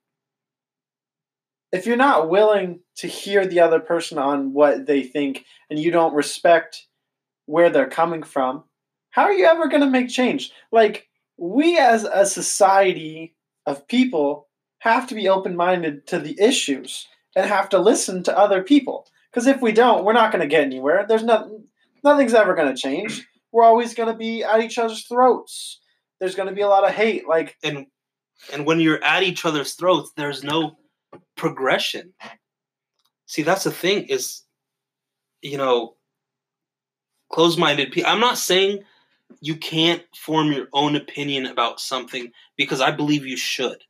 if 1.71 1.87
you're 1.87 1.97
not 1.97 2.29
willing 2.29 2.79
to 2.97 3.07
hear 3.07 3.47
the 3.47 3.59
other 3.59 3.79
person 3.79 4.17
on 4.19 4.53
what 4.53 4.85
they 4.85 5.01
think 5.01 5.43
and 5.69 5.79
you 5.79 5.89
don't 5.89 6.13
respect 6.13 6.85
where 7.47 7.69
they're 7.69 7.89
coming 7.89 8.21
from, 8.21 8.63
how 9.09 9.23
are 9.23 9.33
you 9.33 9.45
ever 9.45 9.67
going 9.67 9.81
to 9.81 9.89
make 9.89 10.07
change? 10.07 10.51
Like, 10.71 11.09
we 11.37 11.77
as 11.77 12.03
a 12.03 12.25
society 12.25 13.35
of 13.65 13.87
people 13.87 14.47
have 14.79 15.07
to 15.07 15.15
be 15.15 15.27
open 15.27 15.55
minded 15.55 16.05
to 16.07 16.19
the 16.19 16.39
issues 16.39 17.07
and 17.35 17.47
have 17.47 17.69
to 17.69 17.79
listen 17.79 18.21
to 18.23 18.37
other 18.37 18.61
people. 18.61 19.07
Because 19.33 19.47
if 19.47 19.61
we 19.61 19.71
don't, 19.71 20.05
we're 20.05 20.13
not 20.13 20.31
going 20.31 20.41
to 20.41 20.47
get 20.47 20.63
anywhere. 20.63 21.05
There's 21.07 21.23
nothing, 21.23 21.63
nothing's 22.03 22.35
ever 22.35 22.53
going 22.53 22.73
to 22.73 22.79
change. 22.79 23.25
We're 23.51 23.63
always 23.63 23.95
going 23.95 24.09
to 24.09 24.17
be 24.17 24.43
at 24.43 24.61
each 24.61 24.77
other's 24.77 25.07
throats. 25.07 25.79
There's 26.19 26.35
going 26.35 26.49
to 26.49 26.55
be 26.55 26.61
a 26.61 26.67
lot 26.67 26.87
of 26.87 26.91
hate. 26.91 27.27
Like, 27.27 27.57
And 27.63 27.87
and 28.51 28.65
when 28.65 28.79
you're 28.79 29.03
at 29.03 29.23
each 29.23 29.45
other's 29.45 29.73
throats, 29.73 30.11
there's 30.17 30.43
no 30.43 30.77
progression. 31.35 32.13
See, 33.25 33.41
that's 33.41 33.63
the 33.63 33.71
thing 33.71 34.05
is, 34.05 34.41
you 35.41 35.57
know, 35.57 35.95
closed 37.31 37.57
minded 37.57 37.91
people. 37.91 38.11
I'm 38.11 38.19
not 38.19 38.37
saying 38.37 38.83
you 39.39 39.55
can't 39.55 40.03
form 40.15 40.51
your 40.51 40.67
own 40.73 40.95
opinion 40.95 41.45
about 41.45 41.79
something 41.79 42.31
because 42.57 42.81
I 42.81 42.91
believe 42.91 43.25
you 43.25 43.37
should. 43.37 43.83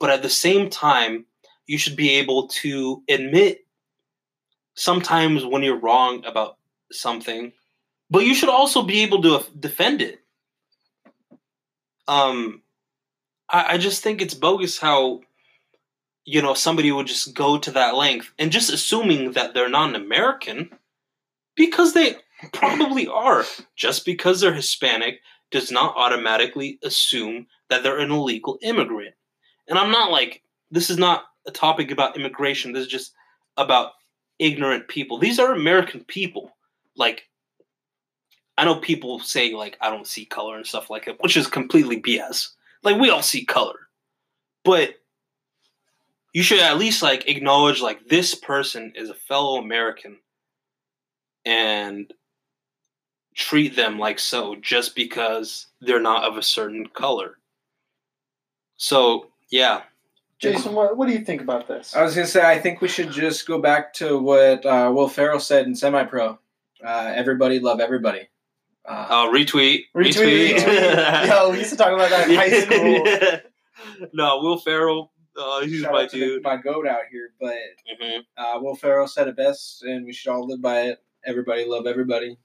But 0.00 0.10
at 0.10 0.22
the 0.22 0.28
same 0.28 0.68
time, 0.68 1.26
you 1.66 1.78
should 1.78 1.96
be 1.96 2.10
able 2.10 2.48
to 2.48 3.02
admit 3.08 3.63
sometimes 4.74 5.44
when 5.44 5.62
you're 5.62 5.78
wrong 5.78 6.24
about 6.24 6.58
something, 6.92 7.52
but 8.10 8.24
you 8.24 8.34
should 8.34 8.48
also 8.48 8.82
be 8.82 9.02
able 9.02 9.22
to 9.22 9.44
defend 9.58 10.02
it. 10.02 10.20
Um, 12.06 12.62
I, 13.48 13.74
I 13.74 13.78
just 13.78 14.02
think 14.02 14.20
it's 14.20 14.34
bogus 14.34 14.78
how 14.78 15.20
you 16.24 16.42
know 16.42 16.54
somebody 16.54 16.90
would 16.92 17.06
just 17.06 17.34
go 17.34 17.58
to 17.58 17.70
that 17.72 17.94
length 17.94 18.30
and 18.38 18.52
just 18.52 18.72
assuming 18.72 19.32
that 19.32 19.54
they're 19.54 19.68
not 19.68 19.90
an 19.90 19.96
American 19.96 20.70
because 21.54 21.92
they 21.92 22.16
probably 22.52 23.06
are. 23.06 23.44
Just 23.76 24.04
because 24.04 24.40
they're 24.40 24.52
Hispanic 24.52 25.20
does 25.50 25.70
not 25.70 25.96
automatically 25.96 26.78
assume 26.82 27.46
that 27.68 27.82
they're 27.82 27.98
an 27.98 28.10
illegal 28.10 28.58
immigrant. 28.62 29.14
And 29.68 29.78
I'm 29.78 29.90
not 29.90 30.10
like 30.10 30.42
this 30.70 30.90
is 30.90 30.98
not 30.98 31.24
a 31.46 31.50
topic 31.50 31.90
about 31.90 32.16
immigration. 32.16 32.72
This 32.72 32.82
is 32.82 32.92
just 32.92 33.12
about 33.56 33.92
ignorant 34.38 34.88
people. 34.88 35.18
These 35.18 35.38
are 35.38 35.52
American 35.52 36.04
people. 36.04 36.56
Like 36.96 37.28
I 38.56 38.64
know 38.64 38.76
people 38.76 39.20
say 39.20 39.54
like 39.54 39.76
I 39.80 39.90
don't 39.90 40.06
see 40.06 40.24
color 40.24 40.56
and 40.56 40.66
stuff 40.66 40.90
like 40.90 41.06
that, 41.06 41.22
which 41.22 41.36
is 41.36 41.46
completely 41.46 42.00
BS. 42.00 42.50
Like 42.82 43.00
we 43.00 43.10
all 43.10 43.22
see 43.22 43.44
color. 43.44 43.88
But 44.64 44.94
you 46.32 46.42
should 46.42 46.60
at 46.60 46.78
least 46.78 47.02
like 47.02 47.28
acknowledge 47.28 47.80
like 47.80 48.08
this 48.08 48.34
person 48.34 48.92
is 48.96 49.10
a 49.10 49.14
fellow 49.14 49.58
American 49.58 50.18
and 51.44 52.12
treat 53.34 53.76
them 53.76 53.98
like 53.98 54.18
so 54.18 54.56
just 54.56 54.94
because 54.94 55.66
they're 55.80 56.00
not 56.00 56.24
of 56.24 56.36
a 56.36 56.42
certain 56.42 56.86
color. 56.88 57.38
So, 58.76 59.28
yeah, 59.50 59.82
Jason, 60.52 60.74
what, 60.74 60.96
what 60.96 61.06
do 61.08 61.12
you 61.14 61.24
think 61.24 61.40
about 61.40 61.66
this? 61.68 61.94
I 61.96 62.02
was 62.02 62.14
gonna 62.14 62.26
say 62.26 62.44
I 62.44 62.58
think 62.58 62.80
we 62.80 62.88
should 62.88 63.10
just 63.10 63.46
go 63.46 63.60
back 63.60 63.92
to 63.94 64.18
what 64.18 64.64
uh, 64.66 64.90
Will 64.94 65.08
Ferrell 65.08 65.40
said 65.40 65.66
in 65.66 65.74
Semi 65.74 66.04
Pro. 66.04 66.38
Uh, 66.84 67.12
everybody 67.14 67.58
love 67.60 67.80
everybody. 67.80 68.28
Uh, 68.86 69.06
Uh, 69.08 69.26
retweet. 69.32 69.84
Retweet, 69.96 70.56
retweet. 70.56 71.26
Yo, 71.28 71.50
we 71.50 71.58
used 71.58 71.70
to 71.70 71.76
talk 71.76 71.92
about 71.92 72.10
that 72.10 72.28
in 72.28 72.36
high 72.36 72.60
school. 72.60 74.08
no, 74.12 74.40
Will 74.40 74.58
Ferrell. 74.58 75.12
Uh, 75.36 75.62
he's 75.62 75.80
shout 75.80 75.92
my 75.92 76.02
out 76.04 76.10
to 76.10 76.18
the- 76.18 76.24
dude. 76.26 76.42
my 76.44 76.56
goat 76.56 76.86
out 76.86 77.00
here, 77.10 77.30
but 77.40 77.54
hmm 77.98 78.18
uh, 78.36 78.60
Will 78.60 78.76
Ferrell 78.76 79.08
said 79.08 79.26
it 79.28 79.36
best, 79.36 79.82
and 79.82 80.04
we 80.04 80.12
should 80.12 80.30
all 80.30 80.46
live 80.46 80.62
by 80.62 80.82
it. 80.82 81.02
Everybody 81.26 81.64
love 81.66 81.86
everybody. 81.86 82.38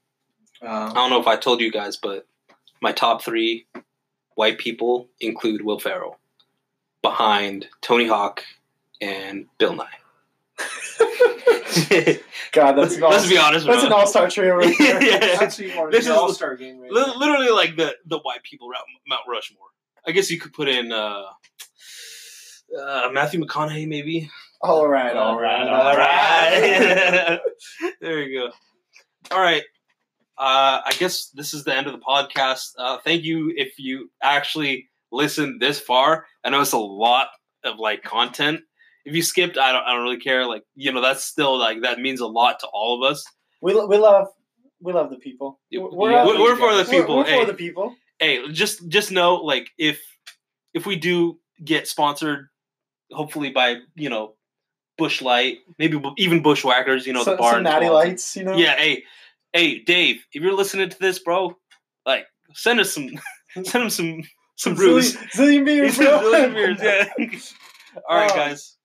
I 0.62 0.66
Uh, 0.66 0.92
don't 0.92 1.10
know 1.10 1.20
if 1.20 1.26
I 1.26 1.36
told 1.36 1.60
you 1.60 1.70
guys, 1.70 1.96
but 1.96 2.26
my 2.82 2.92
top 2.92 3.22
three 3.22 3.66
white 4.34 4.58
people 4.58 5.08
include 5.20 5.62
Will 5.62 5.78
Ferrell, 5.78 6.18
behind 7.02 7.68
Tony 7.80 8.06
Hawk 8.06 8.42
and 9.00 9.46
Bill 9.58 9.74
Nye. 9.74 9.86
God, 12.52 12.72
that's 12.72 12.96
an 12.96 13.02
all, 13.02 13.10
let's 13.10 13.28
be 13.28 13.38
honest. 13.38 13.66
That's 13.66 13.84
an 13.84 13.92
all-star 13.92 14.28
trio 14.28 14.56
right 14.56 14.74
there. 14.78 15.02
Yeah. 15.02 15.38
that's 15.38 15.56
who 15.56 15.64
you 15.64 15.78
want 15.78 15.92
This 15.92 16.04
is- 16.04 16.10
All 16.10 16.32
Star 16.32 16.56
game, 16.56 16.80
right? 16.80 16.90
Li- 16.90 17.12
Literally, 17.16 17.50
like 17.50 17.76
the 17.76 17.94
the 18.06 18.18
white 18.18 18.42
people 18.42 18.68
around 18.68 18.84
Mount 19.08 19.22
Rushmore. 19.28 19.66
I 20.06 20.12
guess 20.12 20.30
you 20.30 20.38
could 20.38 20.52
put 20.52 20.68
in 20.68 20.92
uh, 20.92 21.22
uh, 22.78 23.08
Matthew 23.12 23.40
McConaughey, 23.44 23.86
maybe. 23.88 24.30
All 24.62 24.86
right, 24.86 25.16
all 25.16 25.40
right, 25.40 25.66
all 25.68 25.96
right. 25.96 27.38
there 28.00 28.20
you 28.22 28.38
go. 28.40 28.50
All 29.34 29.40
right. 29.40 29.62
Uh, 30.36 30.80
I 30.86 30.92
guess 30.98 31.26
this 31.30 31.52
is 31.54 31.64
the 31.64 31.74
end 31.74 31.86
of 31.86 31.92
the 31.92 31.98
podcast. 31.98 32.72
Uh, 32.78 32.98
thank 32.98 33.24
you 33.24 33.52
if 33.56 33.78
you 33.78 34.10
actually 34.22 34.89
listened 35.12 35.60
this 35.60 35.78
far. 35.80 36.26
I 36.44 36.50
know 36.50 36.60
it's 36.60 36.72
a 36.72 36.78
lot 36.78 37.28
of 37.64 37.78
like 37.78 38.02
content. 38.02 38.60
If 39.04 39.14
you 39.14 39.22
skipped, 39.22 39.56
I 39.58 39.72
don't. 39.72 39.82
I 39.82 39.92
don't 39.94 40.02
really 40.02 40.18
care. 40.20 40.46
Like 40.46 40.62
you 40.74 40.92
know, 40.92 41.00
that's 41.00 41.24
still 41.24 41.58
like 41.58 41.82
that 41.82 41.98
means 42.00 42.20
a 42.20 42.26
lot 42.26 42.60
to 42.60 42.66
all 42.72 43.02
of 43.02 43.10
us. 43.10 43.24
We, 43.62 43.74
we 43.86 43.96
love 43.98 44.28
we 44.80 44.92
love 44.92 45.10
the 45.10 45.16
people. 45.16 45.60
We're, 45.72 46.12
out- 46.12 46.26
We're, 46.26 46.40
we're 46.40 46.56
for 46.56 46.74
the 46.74 46.84
we're- 46.90 47.00
people. 47.00 47.16
We're, 47.18 47.24
hey, 47.24 47.40
for 47.40 47.46
the 47.46 47.54
people. 47.54 47.94
hey, 48.18 48.50
just 48.52 48.86
just 48.88 49.10
know 49.10 49.36
like 49.36 49.70
if 49.78 50.00
if 50.74 50.86
we 50.86 50.96
do 50.96 51.38
get 51.64 51.88
sponsored, 51.88 52.48
hopefully 53.10 53.50
by 53.50 53.76
you 53.94 54.10
know 54.10 54.34
Busch 54.98 55.22
Light, 55.22 55.58
maybe 55.78 56.00
even 56.18 56.42
Bushwhackers, 56.42 57.06
you 57.06 57.12
know 57.14 57.24
the 57.24 57.36
bar. 57.36 57.54
some 57.54 57.62
natty 57.62 57.88
lights, 57.88 58.36
you 58.36 58.44
know. 58.44 58.56
Yeah, 58.56 58.76
hey, 58.76 59.04
hey, 59.54 59.78
Dave, 59.80 60.16
if 60.32 60.42
you're 60.42 60.52
listening 60.54 60.90
to 60.90 60.98
this, 60.98 61.18
bro, 61.18 61.56
like 62.04 62.26
send 62.52 62.80
us 62.80 62.92
some, 62.92 63.08
send 63.64 63.84
him 63.84 63.90
some 63.90 64.22
some 64.60 64.74
brews. 64.74 65.16
Zillion, 65.16 65.30
zillion 65.32 65.64
beers. 65.64 65.96
Zillion 65.98 66.54
beers, 66.54 66.78
yeah. 66.82 67.08
All 68.08 68.16
right, 68.16 68.30
Oh. 68.30 68.36
guys. 68.36 68.76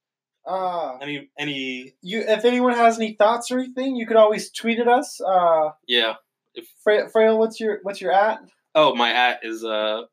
Uh, 0.47 0.97
Any 1.01 1.29
any 1.39 1.95
you, 2.01 2.21
if 2.21 2.45
anyone 2.45 2.73
has 2.73 2.97
any 2.97 3.13
thoughts 3.13 3.49
or 3.51 3.57
anything, 3.59 3.95
you 3.95 4.05
could 4.05 4.15
always 4.17 4.51
tweet 4.51 4.79
at 4.79 4.87
us. 4.87 5.19
Uh, 5.19 5.69
yeah. 5.87 6.13
Fra- 6.83 7.09
Frail, 7.09 7.39
what's 7.39 7.59
your 7.59 7.79
what's 7.81 7.99
your 7.99 8.11
at? 8.11 8.39
Oh, 8.75 8.93
my 8.95 9.11
at 9.11 9.39
is 9.43 9.63
uh 9.65 10.03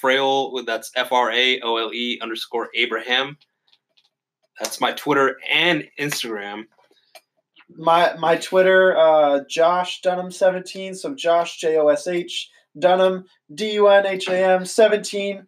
frail 0.00 0.52
with 0.52 0.66
that's 0.66 0.92
F 0.94 1.10
R 1.12 1.32
A 1.32 1.60
O 1.62 1.76
L 1.78 1.92
E 1.92 2.18
underscore 2.22 2.68
Abraham. 2.76 3.38
That's 4.60 4.80
my 4.80 4.92
Twitter 4.92 5.36
and 5.50 5.84
Instagram. 5.98 6.66
My 7.76 8.14
my 8.18 8.36
Twitter, 8.36 8.96
uh, 8.96 9.40
Josh 9.50 10.00
Dunham 10.00 10.30
seventeen. 10.30 10.94
So 10.94 11.12
Josh 11.14 11.58
J 11.58 11.76
O 11.78 11.88
S 11.88 12.06
H 12.06 12.48
Dunham, 12.78 13.24
D 13.54 13.74
U 13.74 13.88
N 13.88 14.06
H 14.06 14.28
A 14.28 14.36
M 14.36 14.64
17. 14.64 15.46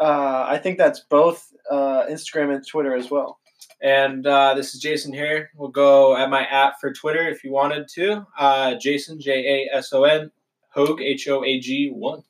Uh, 0.00 0.46
I 0.48 0.58
think 0.58 0.78
that's 0.78 1.00
both 1.00 1.52
uh, 1.70 2.06
Instagram 2.08 2.54
and 2.54 2.66
Twitter 2.66 2.94
as 2.96 3.10
well. 3.10 3.38
And 3.80 4.26
uh, 4.26 4.54
this 4.54 4.74
is 4.74 4.80
Jason 4.80 5.12
here. 5.12 5.50
We'll 5.56 5.68
go 5.68 6.16
at 6.16 6.30
my 6.30 6.44
app 6.46 6.74
for 6.80 6.92
Twitter 6.92 7.28
if 7.28 7.42
you 7.42 7.52
wanted 7.52 7.88
to. 7.94 8.26
Uh, 8.38 8.76
Jason, 8.76 9.20
J 9.20 9.66
A 9.72 9.76
S 9.76 9.92
O 9.92 10.04
N, 10.04 10.30
Hoag, 10.70 11.00
H 11.00 11.28
O 11.28 11.44
A 11.44 11.58
G 11.58 11.90
1. 11.90 12.22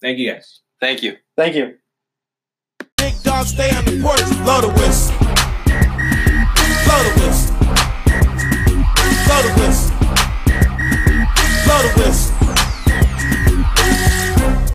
Thank 0.00 0.18
you 0.18 0.32
guys. 0.32 0.60
Thank 0.80 1.02
you. 1.02 1.16
Thank 1.36 1.56
you. 1.56 1.74
Big 2.96 3.20
dog 3.22 3.46
stay 3.46 3.70
on 3.76 3.84
the 3.84 4.00
porch, 4.00 4.20
blow 4.44 4.60
the 4.60 4.68
whistle. 4.68 5.16
Blow 6.84 7.02
the 7.02 7.12
whistle. 7.20 7.56
Blow 9.26 9.42
the 9.42 9.52
whistle. 9.60 9.96
Blow 11.64 11.82
the 11.82 11.92
whistle. 12.00 12.29